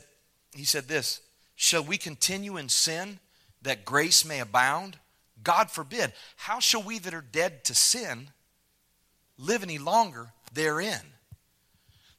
he 0.54 0.64
said 0.64 0.88
this 0.88 1.20
Shall 1.56 1.82
we 1.82 1.96
continue 1.96 2.56
in 2.56 2.68
sin 2.68 3.18
that 3.64 3.84
grace 3.84 4.24
may 4.24 4.40
abound? 4.40 4.98
God 5.42 5.70
forbid. 5.70 6.12
How 6.36 6.60
shall 6.60 6.82
we 6.82 6.98
that 7.00 7.14
are 7.14 7.20
dead 7.20 7.64
to 7.64 7.74
sin 7.74 8.30
live 9.36 9.62
any 9.62 9.78
longer 9.78 10.28
therein? 10.52 11.00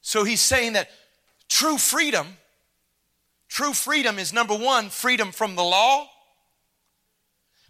So 0.00 0.22
he's 0.22 0.40
saying 0.40 0.74
that 0.74 0.88
true 1.48 1.78
freedom, 1.78 2.36
true 3.48 3.72
freedom 3.72 4.18
is 4.18 4.32
number 4.32 4.54
one, 4.56 4.88
freedom 4.90 5.32
from 5.32 5.56
the 5.56 5.64
law, 5.64 6.08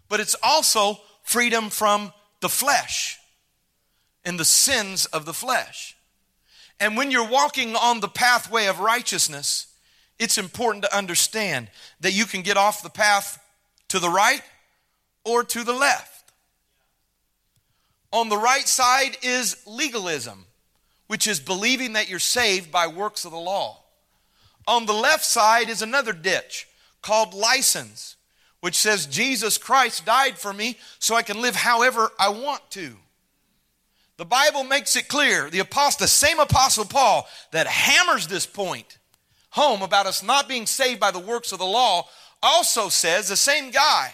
but 0.07 0.19
it's 0.19 0.35
also 0.43 0.99
freedom 1.23 1.69
from 1.69 2.13
the 2.41 2.49
flesh 2.49 3.17
and 4.23 4.39
the 4.39 4.45
sins 4.45 5.05
of 5.07 5.25
the 5.25 5.33
flesh. 5.33 5.95
And 6.79 6.95
when 6.95 7.09
you're 7.09 7.27
walking 7.27 7.75
on 7.75 7.99
the 7.99 8.07
pathway 8.07 8.67
of 8.67 8.79
righteousness, 8.79 9.67
it's 10.19 10.37
important 10.37 10.83
to 10.83 10.95
understand 10.95 11.69
that 12.01 12.13
you 12.13 12.25
can 12.25 12.43
get 12.43 12.57
off 12.57 12.83
the 12.83 12.89
path 12.89 13.39
to 13.89 13.99
the 13.99 14.09
right 14.09 14.41
or 15.23 15.43
to 15.43 15.63
the 15.63 15.73
left. 15.73 16.31
On 18.11 18.29
the 18.29 18.37
right 18.37 18.67
side 18.67 19.17
is 19.21 19.57
legalism, 19.65 20.45
which 21.07 21.27
is 21.27 21.39
believing 21.39 21.93
that 21.93 22.09
you're 22.09 22.19
saved 22.19 22.71
by 22.71 22.87
works 22.87 23.25
of 23.25 23.31
the 23.31 23.37
law. 23.37 23.83
On 24.67 24.85
the 24.85 24.93
left 24.93 25.25
side 25.25 25.69
is 25.69 25.81
another 25.81 26.13
ditch 26.13 26.67
called 27.01 27.33
license, 27.33 28.15
which 28.59 28.75
says 28.75 29.05
Jesus 29.05 29.57
Christ 29.57 30.05
died 30.05 30.37
for 30.37 30.53
me 30.53 30.77
so 30.99 31.15
I 31.15 31.21
can 31.21 31.41
live 31.41 31.55
however 31.55 32.09
I 32.19 32.29
want 32.29 32.69
to. 32.71 32.95
The 34.17 34.25
Bible 34.25 34.63
makes 34.63 34.95
it 34.95 35.07
clear, 35.07 35.49
the 35.49 35.59
apostle, 35.59 36.03
the 36.03 36.07
same 36.07 36.39
apostle 36.39 36.85
Paul 36.85 37.27
that 37.51 37.67
hammers 37.67 38.27
this 38.27 38.47
point 38.47 38.97
home 39.51 39.81
about 39.81 40.05
us 40.05 40.23
not 40.23 40.47
being 40.47 40.65
saved 40.65 40.99
by 40.99 41.11
the 41.11 41.19
works 41.19 41.51
of 41.51 41.59
the 41.59 41.65
law, 41.65 42.07
also 42.41 42.89
says, 42.89 43.27
the 43.27 43.35
same 43.35 43.71
guy 43.71 44.13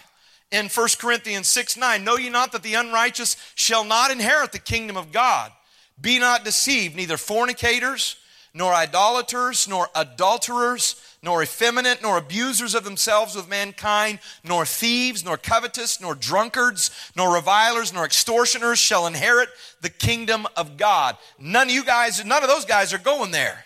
in 0.50 0.68
1 0.68 0.88
Corinthians 0.98 1.48
6 1.48 1.76
9, 1.76 2.04
Know 2.04 2.16
ye 2.16 2.30
not 2.30 2.52
that 2.52 2.62
the 2.62 2.74
unrighteous 2.74 3.36
shall 3.54 3.84
not 3.84 4.10
inherit 4.10 4.52
the 4.52 4.58
kingdom 4.58 4.96
of 4.96 5.12
God? 5.12 5.52
Be 6.00 6.18
not 6.18 6.44
deceived, 6.44 6.96
neither 6.96 7.16
fornicators, 7.16 8.16
nor 8.52 8.72
idolaters, 8.72 9.66
nor 9.68 9.88
adulterers, 9.94 11.00
nor 11.22 11.42
effeminate, 11.42 12.02
nor 12.02 12.18
abusers 12.18 12.74
of 12.74 12.84
themselves 12.84 13.34
with 13.34 13.48
mankind, 13.48 14.20
nor 14.44 14.64
thieves, 14.64 15.24
nor 15.24 15.36
covetous, 15.36 16.00
nor 16.00 16.14
drunkards, 16.14 16.90
nor 17.16 17.34
revilers, 17.34 17.92
nor 17.92 18.04
extortioners 18.04 18.78
shall 18.78 19.06
inherit 19.06 19.48
the 19.80 19.90
kingdom 19.90 20.46
of 20.56 20.76
God. 20.76 21.16
None 21.38 21.68
of 21.68 21.74
you 21.74 21.84
guys, 21.84 22.24
none 22.24 22.42
of 22.42 22.48
those 22.48 22.64
guys 22.64 22.92
are 22.92 22.98
going 22.98 23.32
there. 23.32 23.63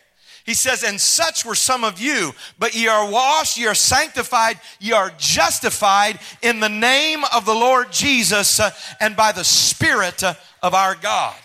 He 0.48 0.54
says, 0.54 0.82
And 0.82 0.98
such 0.98 1.44
were 1.44 1.54
some 1.54 1.84
of 1.84 2.00
you, 2.00 2.32
but 2.58 2.74
ye 2.74 2.88
are 2.88 3.06
washed, 3.06 3.58
ye 3.58 3.66
are 3.66 3.74
sanctified, 3.74 4.58
ye 4.80 4.92
are 4.92 5.12
justified 5.18 6.18
in 6.40 6.58
the 6.58 6.70
name 6.70 7.22
of 7.34 7.44
the 7.44 7.52
Lord 7.52 7.92
Jesus 7.92 8.58
uh, 8.58 8.70
and 8.98 9.14
by 9.14 9.32
the 9.32 9.44
Spirit 9.44 10.24
uh, 10.24 10.32
of 10.62 10.72
our 10.72 10.94
God. 10.94 11.36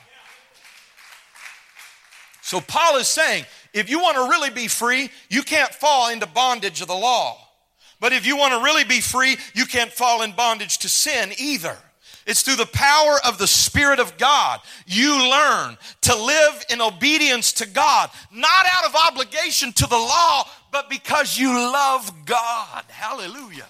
So 2.43 2.62
Paul 2.62 2.95
is 2.95 3.10
saying, 3.10 3.43
if 3.74 3.89
you 3.89 3.99
want 3.99 4.16
to 4.16 4.30
really 4.30 4.51
be 4.51 4.70
free, 4.70 5.10
you 5.28 5.43
can't 5.43 5.74
fall 5.74 6.10
into 6.10 6.26
bondage 6.26 6.80
of 6.80 6.88
the 6.88 6.93
law. 6.93 7.38
But 7.99 8.14
if 8.14 8.26
you 8.26 8.38
want 8.38 8.54
to 8.54 8.64
really 8.64 8.86
be 8.86 9.01
free, 9.01 9.36
you 9.54 9.66
can't 9.66 9.91
fall 9.91 10.22
in 10.22 10.32
bondage 10.32 10.78
to 10.78 10.88
sin 10.88 11.34
either. 11.38 11.76
It's 12.26 12.41
through 12.41 12.55
the 12.55 12.65
power 12.65 13.17
of 13.26 13.38
the 13.38 13.47
Spirit 13.47 13.99
of 13.99 14.17
God 14.17 14.61
you 14.86 15.30
learn 15.30 15.78
to 16.01 16.15
live 16.15 16.65
in 16.69 16.82
obedience 16.82 17.53
to 17.53 17.67
God, 17.67 18.09
not 18.32 18.65
out 18.71 18.86
of 18.86 18.95
obligation 18.95 19.74
to 19.74 19.88
the 19.88 19.97
law, 19.97 20.47
but 20.71 20.89
because 20.89 21.38
you 21.38 21.53
love 21.53 22.11
God. 22.26 22.86
Hallelujah. 22.88 23.67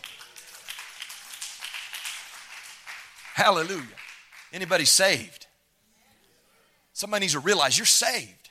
Hallelujah. 3.33 3.81
Anybody 4.51 4.85
saved? 4.85 5.47
Somebody 6.93 7.21
needs 7.23 7.33
to 7.33 7.39
realize 7.39 7.77
you're 7.77 7.85
saved. 7.87 8.49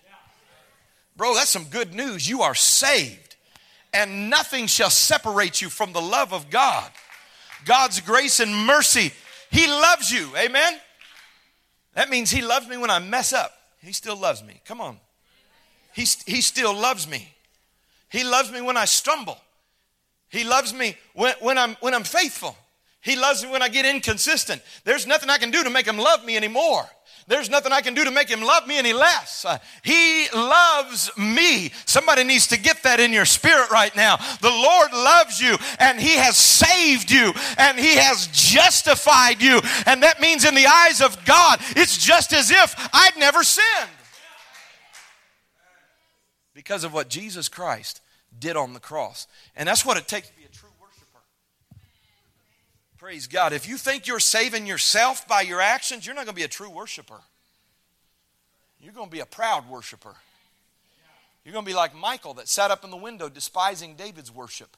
Bro, 1.16 1.34
that's 1.34 1.50
some 1.50 1.64
good 1.64 1.94
news. 1.94 2.28
You 2.28 2.42
are 2.42 2.54
saved, 2.54 3.36
and 3.94 4.28
nothing 4.28 4.66
shall 4.66 4.90
separate 4.90 5.62
you 5.62 5.68
from 5.68 5.92
the 5.92 6.00
love 6.00 6.32
of 6.32 6.50
God. 6.50 6.90
God's 7.64 8.00
grace 8.00 8.40
and 8.40 8.66
mercy. 8.66 9.12
He 9.52 9.66
loves 9.66 10.10
you. 10.10 10.34
Amen? 10.36 10.80
That 11.94 12.08
means 12.08 12.30
He 12.30 12.42
loves 12.42 12.66
me 12.66 12.78
when 12.78 12.90
I 12.90 12.98
mess 12.98 13.32
up. 13.32 13.52
He 13.80 13.92
still 13.92 14.16
loves 14.16 14.42
me. 14.42 14.60
Come 14.64 14.80
on. 14.80 14.98
He, 15.94 16.06
he 16.26 16.40
still 16.40 16.74
loves 16.74 17.06
me. 17.06 17.28
He 18.08 18.24
loves 18.24 18.50
me 18.50 18.62
when 18.62 18.76
I 18.76 18.86
stumble. 18.86 19.38
He 20.30 20.44
loves 20.44 20.72
me 20.72 20.96
when, 21.12 21.34
when, 21.40 21.58
I'm, 21.58 21.76
when 21.80 21.92
I'm 21.92 22.04
faithful. 22.04 22.56
He 23.02 23.16
loves 23.16 23.44
me 23.44 23.50
when 23.50 23.62
I 23.62 23.68
get 23.68 23.84
inconsistent. 23.84 24.62
There's 24.84 25.06
nothing 25.06 25.28
I 25.28 25.38
can 25.38 25.50
do 25.50 25.62
to 25.64 25.70
make 25.70 25.86
him 25.86 25.98
love 25.98 26.24
me 26.24 26.36
anymore. 26.36 26.88
There's 27.28 27.50
nothing 27.50 27.72
I 27.72 27.80
can 27.80 27.94
do 27.94 28.04
to 28.04 28.10
make 28.10 28.28
him 28.28 28.42
love 28.42 28.66
me 28.66 28.78
any 28.78 28.92
less. 28.92 29.44
Uh, 29.44 29.58
he 29.82 30.26
loves 30.34 31.10
me. 31.16 31.70
Somebody 31.86 32.24
needs 32.24 32.48
to 32.48 32.58
get 32.58 32.82
that 32.82 33.00
in 33.00 33.12
your 33.12 33.24
spirit 33.24 33.70
right 33.70 33.94
now. 33.94 34.16
The 34.40 34.50
Lord 34.50 34.92
loves 34.92 35.40
you 35.40 35.56
and 35.78 36.00
he 36.00 36.16
has 36.16 36.36
saved 36.36 37.10
you 37.10 37.32
and 37.58 37.78
he 37.78 37.96
has 37.96 38.26
justified 38.28 39.40
you. 39.40 39.60
And 39.86 40.02
that 40.02 40.20
means 40.20 40.44
in 40.44 40.54
the 40.54 40.66
eyes 40.66 41.00
of 41.00 41.24
God, 41.24 41.60
it's 41.76 41.96
just 41.96 42.32
as 42.32 42.50
if 42.50 42.74
I'd 42.92 43.16
never 43.16 43.42
sinned. 43.44 43.90
Because 46.54 46.84
of 46.84 46.92
what 46.92 47.08
Jesus 47.08 47.48
Christ 47.48 48.00
did 48.38 48.56
on 48.56 48.74
the 48.74 48.80
cross. 48.80 49.26
And 49.56 49.68
that's 49.68 49.86
what 49.86 49.96
it 49.96 50.08
takes 50.08 50.28
to 50.28 50.36
be 50.36 50.44
a 50.44 50.48
true 50.48 50.68
worshiper. 50.80 51.20
Praise 53.02 53.26
God. 53.26 53.52
If 53.52 53.68
you 53.68 53.78
think 53.78 54.06
you're 54.06 54.20
saving 54.20 54.64
yourself 54.64 55.26
by 55.26 55.40
your 55.40 55.60
actions, 55.60 56.06
you're 56.06 56.14
not 56.14 56.24
going 56.24 56.36
to 56.36 56.38
be 56.38 56.44
a 56.44 56.48
true 56.48 56.70
worshiper. 56.70 57.18
You're 58.80 58.92
going 58.92 59.08
to 59.08 59.12
be 59.12 59.18
a 59.18 59.26
proud 59.26 59.68
worshiper. 59.68 60.14
You're 61.44 61.52
going 61.52 61.64
to 61.64 61.68
be 61.68 61.74
like 61.74 61.96
Michal 61.96 62.32
that 62.34 62.46
sat 62.46 62.70
up 62.70 62.84
in 62.84 62.92
the 62.92 62.96
window 62.96 63.28
despising 63.28 63.96
David's 63.96 64.30
worship. 64.30 64.76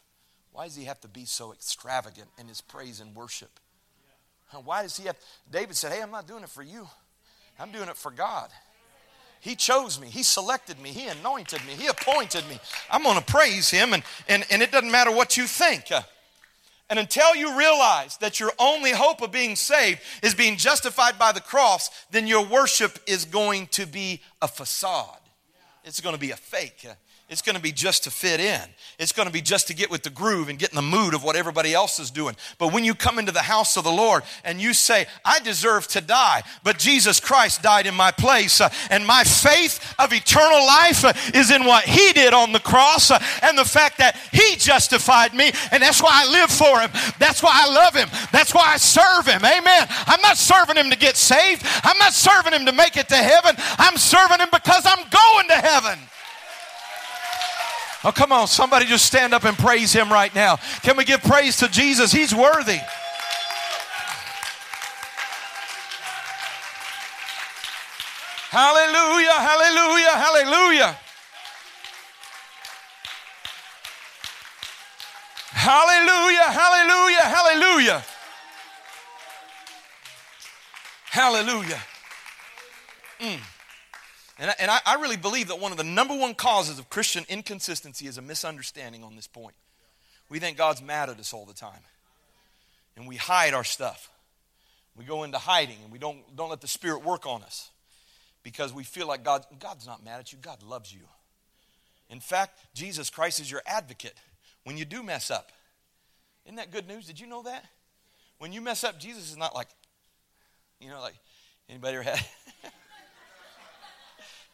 Why 0.52 0.64
does 0.64 0.74
he 0.74 0.84
have 0.84 1.02
to 1.02 1.08
be 1.08 1.26
so 1.26 1.52
extravagant 1.52 2.28
in 2.38 2.48
his 2.48 2.62
praise 2.62 2.98
and 2.98 3.14
worship? 3.14 3.60
Why 4.64 4.80
does 4.80 4.96
he 4.96 5.04
have? 5.04 5.18
David 5.52 5.76
said, 5.76 5.92
Hey, 5.92 6.00
I'm 6.00 6.10
not 6.10 6.26
doing 6.26 6.44
it 6.44 6.48
for 6.48 6.62
you, 6.62 6.88
I'm 7.60 7.72
doing 7.72 7.90
it 7.90 7.96
for 7.96 8.10
God. 8.10 8.48
He 9.38 9.54
chose 9.54 10.00
me. 10.00 10.08
He 10.08 10.22
selected 10.22 10.80
me. 10.80 10.88
He 10.88 11.08
anointed 11.08 11.60
me. 11.66 11.74
He 11.74 11.88
appointed 11.88 12.48
me. 12.48 12.58
I'm 12.90 13.02
going 13.02 13.18
to 13.18 13.24
praise 13.24 13.68
him, 13.68 13.92
and, 13.92 14.02
and, 14.26 14.46
and 14.50 14.62
it 14.62 14.72
doesn't 14.72 14.90
matter 14.90 15.10
what 15.10 15.36
you 15.36 15.46
think. 15.46 15.92
Uh, 15.92 16.00
And 16.90 16.98
until 16.98 17.34
you 17.34 17.56
realize 17.58 18.18
that 18.18 18.38
your 18.38 18.52
only 18.58 18.92
hope 18.92 19.22
of 19.22 19.32
being 19.32 19.56
saved 19.56 20.00
is 20.22 20.34
being 20.34 20.56
justified 20.56 21.18
by 21.18 21.32
the 21.32 21.40
cross, 21.40 21.90
then 22.10 22.26
your 22.26 22.44
worship 22.44 22.98
is 23.06 23.24
going 23.24 23.68
to 23.68 23.86
be 23.86 24.20
a 24.42 24.48
facade. 24.48 25.20
It's 25.84 26.00
going 26.00 26.14
to 26.14 26.20
be 26.20 26.30
a 26.30 26.36
fake. 26.36 26.86
It's 27.30 27.40
going 27.40 27.56
to 27.56 27.62
be 27.62 27.72
just 27.72 28.04
to 28.04 28.10
fit 28.10 28.38
in. 28.38 28.60
It's 28.98 29.12
going 29.12 29.26
to 29.26 29.32
be 29.32 29.40
just 29.40 29.68
to 29.68 29.74
get 29.74 29.90
with 29.90 30.02
the 30.02 30.10
groove 30.10 30.50
and 30.50 30.58
get 30.58 30.68
in 30.68 30.76
the 30.76 30.82
mood 30.82 31.14
of 31.14 31.24
what 31.24 31.36
everybody 31.36 31.72
else 31.72 31.98
is 31.98 32.10
doing. 32.10 32.36
But 32.58 32.70
when 32.70 32.84
you 32.84 32.94
come 32.94 33.18
into 33.18 33.32
the 33.32 33.40
house 33.40 33.78
of 33.78 33.84
the 33.84 33.90
Lord 33.90 34.24
and 34.44 34.60
you 34.60 34.74
say, 34.74 35.06
I 35.24 35.40
deserve 35.40 35.88
to 35.88 36.02
die, 36.02 36.42
but 36.62 36.78
Jesus 36.78 37.20
Christ 37.20 37.62
died 37.62 37.86
in 37.86 37.94
my 37.94 38.10
place, 38.10 38.60
uh, 38.60 38.68
and 38.90 39.06
my 39.06 39.24
faith 39.24 39.94
of 39.98 40.12
eternal 40.12 40.66
life 40.66 41.02
uh, 41.02 41.14
is 41.32 41.50
in 41.50 41.64
what 41.64 41.84
He 41.84 42.12
did 42.12 42.34
on 42.34 42.52
the 42.52 42.60
cross 42.60 43.10
uh, 43.10 43.18
and 43.42 43.56
the 43.56 43.64
fact 43.64 43.98
that 43.98 44.16
He 44.30 44.56
justified 44.56 45.32
me, 45.32 45.50
and 45.72 45.82
that's 45.82 46.02
why 46.02 46.10
I 46.12 46.30
live 46.30 46.50
for 46.50 46.78
Him. 46.78 46.90
That's 47.18 47.42
why 47.42 47.52
I 47.54 47.72
love 47.72 47.96
Him. 47.96 48.10
That's 48.32 48.52
why 48.52 48.74
I 48.74 48.76
serve 48.76 49.26
Him. 49.26 49.42
Amen. 49.42 49.86
I'm 50.06 50.20
not 50.20 50.36
serving 50.36 50.76
Him 50.76 50.90
to 50.90 50.98
get 50.98 51.16
saved, 51.16 51.62
I'm 51.84 51.96
not 51.96 52.12
serving 52.12 52.52
Him 52.52 52.66
to 52.66 52.72
make 52.72 52.98
it 52.98 53.08
to 53.08 53.16
heaven. 53.16 53.56
I'm 53.78 53.96
serving 53.96 54.40
Him 54.40 54.48
because 54.52 54.84
I'm 54.84 55.08
going 55.08 55.48
to 55.48 55.54
heaven. 55.54 55.98
Oh, 58.04 58.12
come 58.12 58.32
on, 58.32 58.46
somebody 58.46 58.84
just 58.84 59.06
stand 59.06 59.32
up 59.32 59.44
and 59.44 59.56
praise 59.56 59.92
him 59.92 60.12
right 60.12 60.34
now. 60.34 60.56
Can 60.82 60.96
we 60.96 61.04
give 61.04 61.22
praise 61.22 61.56
to 61.58 61.68
Jesus? 61.68 62.12
He's 62.12 62.34
worthy. 62.34 62.80
Hallelujah, 68.50 69.32
hallelujah, 69.32 70.10
hallelujah. 70.10 70.96
Hallelujah, 75.50 76.52
hallelujah, 76.52 77.22
hallelujah. 77.22 78.04
Hallelujah. 81.10 81.80
Mm. 83.20 83.53
And, 84.38 84.50
I, 84.50 84.54
and 84.58 84.70
I, 84.70 84.80
I 84.84 84.94
really 84.96 85.16
believe 85.16 85.48
that 85.48 85.60
one 85.60 85.70
of 85.72 85.78
the 85.78 85.84
number 85.84 86.16
one 86.16 86.34
causes 86.34 86.78
of 86.78 86.90
Christian 86.90 87.24
inconsistency 87.28 88.06
is 88.06 88.18
a 88.18 88.22
misunderstanding 88.22 89.04
on 89.04 89.14
this 89.14 89.26
point. 89.26 89.54
We 90.28 90.38
think 90.38 90.56
God's 90.56 90.82
mad 90.82 91.10
at 91.10 91.20
us 91.20 91.32
all 91.32 91.46
the 91.46 91.54
time. 91.54 91.80
And 92.96 93.06
we 93.06 93.16
hide 93.16 93.54
our 93.54 93.64
stuff. 93.64 94.10
We 94.96 95.04
go 95.04 95.24
into 95.24 95.38
hiding 95.38 95.78
and 95.82 95.92
we 95.92 95.98
don't, 95.98 96.18
don't 96.36 96.50
let 96.50 96.60
the 96.60 96.68
Spirit 96.68 97.04
work 97.04 97.26
on 97.26 97.42
us 97.42 97.70
because 98.42 98.72
we 98.72 98.84
feel 98.84 99.06
like 99.06 99.24
God, 99.24 99.44
God's 99.58 99.86
not 99.86 100.04
mad 100.04 100.20
at 100.20 100.32
you. 100.32 100.38
God 100.40 100.62
loves 100.62 100.92
you. 100.92 101.00
In 102.10 102.20
fact, 102.20 102.58
Jesus 102.74 103.10
Christ 103.10 103.40
is 103.40 103.50
your 103.50 103.62
advocate 103.66 104.14
when 104.64 104.76
you 104.76 104.84
do 104.84 105.02
mess 105.02 105.30
up. 105.30 105.50
Isn't 106.44 106.56
that 106.56 106.70
good 106.70 106.86
news? 106.86 107.06
Did 107.06 107.18
you 107.18 107.26
know 107.26 107.42
that? 107.42 107.64
When 108.38 108.52
you 108.52 108.60
mess 108.60 108.84
up, 108.84 109.00
Jesus 109.00 109.30
is 109.30 109.36
not 109.36 109.54
like, 109.54 109.68
you 110.80 110.88
know, 110.90 111.00
like, 111.00 111.14
anybody 111.68 111.96
ever 111.96 112.02
had? 112.02 112.20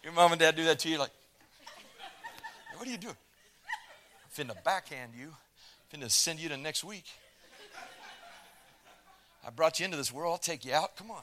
Your 0.03 0.13
mom 0.13 0.33
and 0.33 0.41
dad 0.41 0.57
do 0.57 0.65
that 0.65 0.79
to 0.81 0.89
you, 0.89 0.99
like, 0.99 1.11
what 2.77 2.89
are 2.89 2.91
you 2.91 2.97
doing? 2.97 3.17
I'm 4.25 4.47
finna 4.47 4.65
backhand 4.65 5.13
you, 5.19 5.29
I'm 5.29 6.01
finna 6.01 6.11
send 6.11 6.39
you 6.41 6.49
to 6.49 6.57
next 6.57 6.85
week. 6.85 7.05
I 9.47 9.51
brought 9.51 9.81
you 9.81 9.85
into 9.85 9.97
this 9.97 10.13
world, 10.13 10.33
I'll 10.33 10.39
take 10.39 10.65
you 10.65 10.73
out. 10.73 10.97
Come 10.97 11.11
on. 11.11 11.23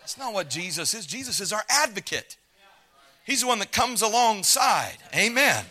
That's 0.00 0.18
not 0.18 0.32
what 0.32 0.50
Jesus 0.50 0.94
is. 0.94 1.06
Jesus 1.06 1.40
is 1.40 1.52
our 1.52 1.62
advocate. 1.68 2.36
He's 3.24 3.42
the 3.42 3.46
one 3.46 3.60
that 3.60 3.70
comes 3.70 4.02
alongside. 4.02 4.98
Amen 5.14 5.64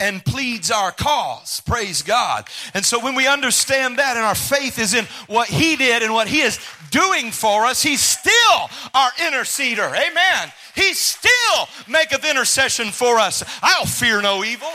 and 0.00 0.24
pleads 0.24 0.70
our 0.70 0.90
cause. 0.90 1.60
Praise 1.60 2.02
God. 2.02 2.48
And 2.74 2.84
so 2.84 2.98
when 2.98 3.14
we 3.14 3.28
understand 3.28 3.98
that 3.98 4.16
and 4.16 4.24
our 4.24 4.34
faith 4.34 4.78
is 4.78 4.94
in 4.94 5.04
what 5.28 5.48
He 5.48 5.76
did 5.76 6.02
and 6.02 6.12
what 6.12 6.26
He 6.26 6.40
is 6.40 6.58
doing 6.90 7.30
for 7.30 7.66
us, 7.66 7.82
He's 7.82 8.00
still 8.00 8.70
our 8.94 9.10
interceder. 9.12 9.88
Amen. 9.90 10.52
He 10.74 10.94
still 10.94 11.68
maketh 11.88 12.24
intercession 12.24 12.88
for 12.88 13.18
us. 13.18 13.44
I'll 13.62 13.86
fear 13.86 14.22
no 14.22 14.42
evil. 14.42 14.70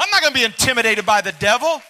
I'm 0.00 0.08
not 0.10 0.20
going 0.20 0.32
to 0.32 0.38
be 0.38 0.44
intimidated 0.44 1.06
by 1.06 1.20
the 1.20 1.32
devil. 1.32 1.80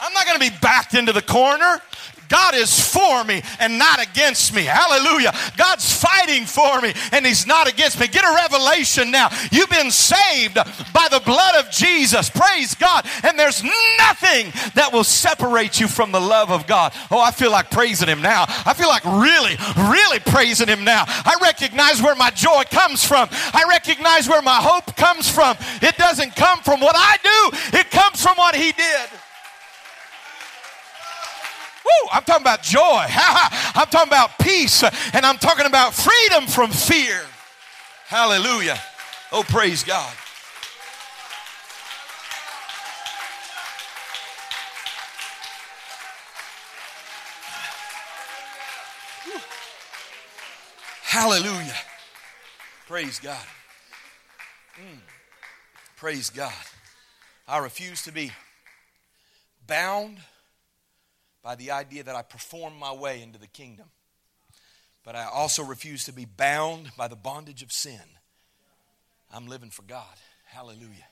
I'm 0.00 0.12
not 0.12 0.26
going 0.26 0.38
to 0.40 0.50
be 0.50 0.56
backed 0.60 0.94
into 0.94 1.12
the 1.12 1.22
corner. 1.22 1.80
God 2.28 2.54
is 2.54 2.78
for 2.78 3.24
me 3.24 3.42
and 3.58 3.78
not 3.78 4.02
against 4.02 4.54
me. 4.54 4.62
Hallelujah. 4.62 5.32
God's 5.56 5.92
fighting 5.92 6.44
for 6.44 6.80
me 6.80 6.92
and 7.12 7.26
He's 7.26 7.46
not 7.46 7.68
against 7.68 7.98
me. 7.98 8.06
Get 8.06 8.24
a 8.24 8.34
revelation 8.34 9.10
now. 9.10 9.28
You've 9.50 9.70
been 9.70 9.90
saved 9.90 10.54
by 10.54 11.08
the 11.10 11.22
blood 11.24 11.56
of 11.56 11.70
Jesus. 11.70 12.30
Praise 12.30 12.74
God. 12.74 13.06
And 13.24 13.38
there's 13.38 13.62
nothing 13.62 14.52
that 14.74 14.90
will 14.92 15.04
separate 15.04 15.80
you 15.80 15.88
from 15.88 16.12
the 16.12 16.20
love 16.20 16.50
of 16.50 16.66
God. 16.66 16.92
Oh, 17.10 17.20
I 17.20 17.30
feel 17.30 17.50
like 17.50 17.70
praising 17.70 18.08
Him 18.08 18.22
now. 18.22 18.44
I 18.48 18.74
feel 18.74 18.88
like 18.88 19.04
really, 19.04 19.56
really 19.90 20.20
praising 20.20 20.68
Him 20.68 20.84
now. 20.84 21.04
I 21.06 21.36
recognize 21.42 22.02
where 22.02 22.14
my 22.14 22.30
joy 22.30 22.64
comes 22.70 23.04
from. 23.04 23.28
I 23.32 23.64
recognize 23.68 24.28
where 24.28 24.42
my 24.42 24.56
hope 24.56 24.96
comes 24.96 25.30
from. 25.30 25.56
It 25.82 25.96
doesn't 25.96 26.36
come 26.36 26.60
from 26.60 26.80
what 26.80 26.94
I 26.96 27.16
do, 27.22 27.78
it 27.78 27.90
comes 27.90 28.22
from 28.22 28.36
what 28.36 28.54
He 28.54 28.72
did. 28.72 29.08
Woo, 31.88 32.08
I'm 32.12 32.22
talking 32.22 32.42
about 32.42 32.62
joy. 32.62 32.80
I'm 33.08 33.86
talking 33.86 34.08
about 34.08 34.38
peace. 34.38 34.82
And 34.82 35.24
I'm 35.24 35.38
talking 35.38 35.66
about 35.66 35.94
freedom 35.94 36.46
from 36.46 36.70
fear. 36.70 37.20
Hallelujah. 38.06 38.78
Oh, 39.32 39.42
praise 39.42 39.82
God. 39.84 40.14
Hallelujah. 51.02 51.74
Praise 52.86 53.18
God. 53.18 53.46
Mm. 54.76 54.98
Praise 55.96 56.30
God. 56.30 56.52
I 57.46 57.58
refuse 57.58 58.02
to 58.02 58.12
be 58.12 58.30
bound 59.66 60.18
by 61.48 61.54
the 61.54 61.70
idea 61.70 62.02
that 62.02 62.14
I 62.14 62.20
perform 62.20 62.78
my 62.78 62.92
way 62.92 63.22
into 63.22 63.38
the 63.38 63.46
kingdom. 63.46 63.86
But 65.02 65.16
I 65.16 65.24
also 65.24 65.64
refuse 65.64 66.04
to 66.04 66.12
be 66.12 66.26
bound 66.26 66.90
by 66.94 67.08
the 67.08 67.16
bondage 67.16 67.62
of 67.62 67.72
sin. 67.72 68.02
I'm 69.32 69.46
living 69.46 69.70
for 69.70 69.80
God. 69.80 70.14
Hallelujah. 70.44 71.08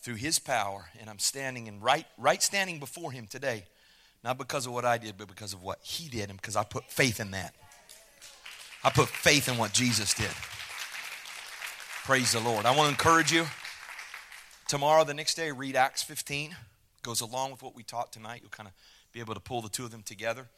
Through 0.00 0.16
his 0.16 0.40
power, 0.40 0.86
and 0.98 1.08
I'm 1.08 1.20
standing 1.20 1.68
in 1.68 1.78
right, 1.78 2.04
right 2.18 2.42
standing 2.42 2.80
before 2.80 3.12
him 3.12 3.28
today, 3.28 3.62
not 4.24 4.38
because 4.38 4.66
of 4.66 4.72
what 4.72 4.84
I 4.84 4.98
did, 4.98 5.16
but 5.16 5.28
because 5.28 5.52
of 5.52 5.62
what 5.62 5.78
he 5.82 6.08
did, 6.08 6.30
and 6.30 6.36
because 6.40 6.56
I 6.56 6.64
put 6.64 6.90
faith 6.90 7.20
in 7.20 7.30
that. 7.30 7.54
I 8.82 8.90
put 8.90 9.06
faith 9.06 9.48
in 9.48 9.56
what 9.56 9.72
Jesus 9.72 10.14
did. 10.14 10.32
Praise 12.04 12.32
the 12.32 12.40
Lord. 12.40 12.66
I 12.66 12.74
want 12.74 12.86
to 12.86 12.90
encourage 12.90 13.30
you. 13.30 13.46
Tomorrow, 14.66 15.04
the 15.04 15.14
next 15.14 15.36
day, 15.36 15.52
read 15.52 15.76
Acts 15.76 16.02
15. 16.02 16.56
Goes 17.02 17.20
along 17.20 17.52
with 17.52 17.62
what 17.62 17.76
we 17.76 17.84
taught 17.84 18.12
tonight. 18.12 18.40
You'll 18.42 18.50
kind 18.50 18.66
of 18.66 18.74
be 19.12 19.20
able 19.20 19.34
to 19.34 19.40
pull 19.40 19.62
the 19.62 19.68
two 19.68 19.84
of 19.84 19.90
them 19.90 20.02
together 20.02 20.48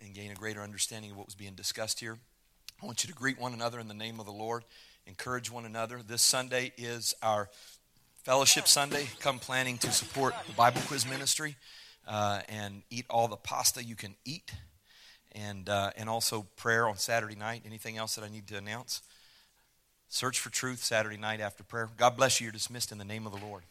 and 0.00 0.14
gain 0.14 0.30
a 0.30 0.34
greater 0.34 0.62
understanding 0.62 1.10
of 1.10 1.16
what 1.16 1.26
was 1.26 1.34
being 1.34 1.54
discussed 1.54 2.00
here. 2.00 2.18
I 2.82 2.86
want 2.86 3.04
you 3.04 3.08
to 3.08 3.14
greet 3.14 3.40
one 3.40 3.54
another 3.54 3.80
in 3.80 3.88
the 3.88 3.94
name 3.94 4.20
of 4.20 4.26
the 4.26 4.32
Lord, 4.32 4.64
encourage 5.06 5.50
one 5.50 5.64
another. 5.64 6.00
This 6.06 6.22
Sunday 6.22 6.72
is 6.76 7.14
our 7.22 7.48
Fellowship 8.22 8.66
Sunday. 8.66 9.06
Come 9.20 9.38
planning 9.38 9.78
to 9.78 9.92
support 9.92 10.34
the 10.48 10.52
Bible 10.52 10.80
Quiz 10.86 11.08
Ministry 11.08 11.54
uh, 12.08 12.40
and 12.48 12.82
eat 12.90 13.06
all 13.08 13.28
the 13.28 13.36
pasta 13.36 13.84
you 13.84 13.94
can 13.94 14.16
eat, 14.24 14.52
and, 15.32 15.68
uh, 15.68 15.90
and 15.96 16.08
also 16.08 16.46
prayer 16.56 16.88
on 16.88 16.96
Saturday 16.96 17.36
night. 17.36 17.62
Anything 17.64 17.96
else 17.96 18.16
that 18.16 18.24
I 18.24 18.28
need 18.28 18.48
to 18.48 18.58
announce? 18.58 19.00
Search 20.08 20.40
for 20.40 20.50
truth 20.50 20.82
Saturday 20.82 21.16
night 21.16 21.40
after 21.40 21.62
prayer. 21.62 21.88
God 21.96 22.16
bless 22.16 22.40
you. 22.40 22.46
You're 22.46 22.52
dismissed 22.52 22.92
in 22.92 22.98
the 22.98 23.04
name 23.04 23.26
of 23.26 23.32
the 23.32 23.44
Lord. 23.44 23.62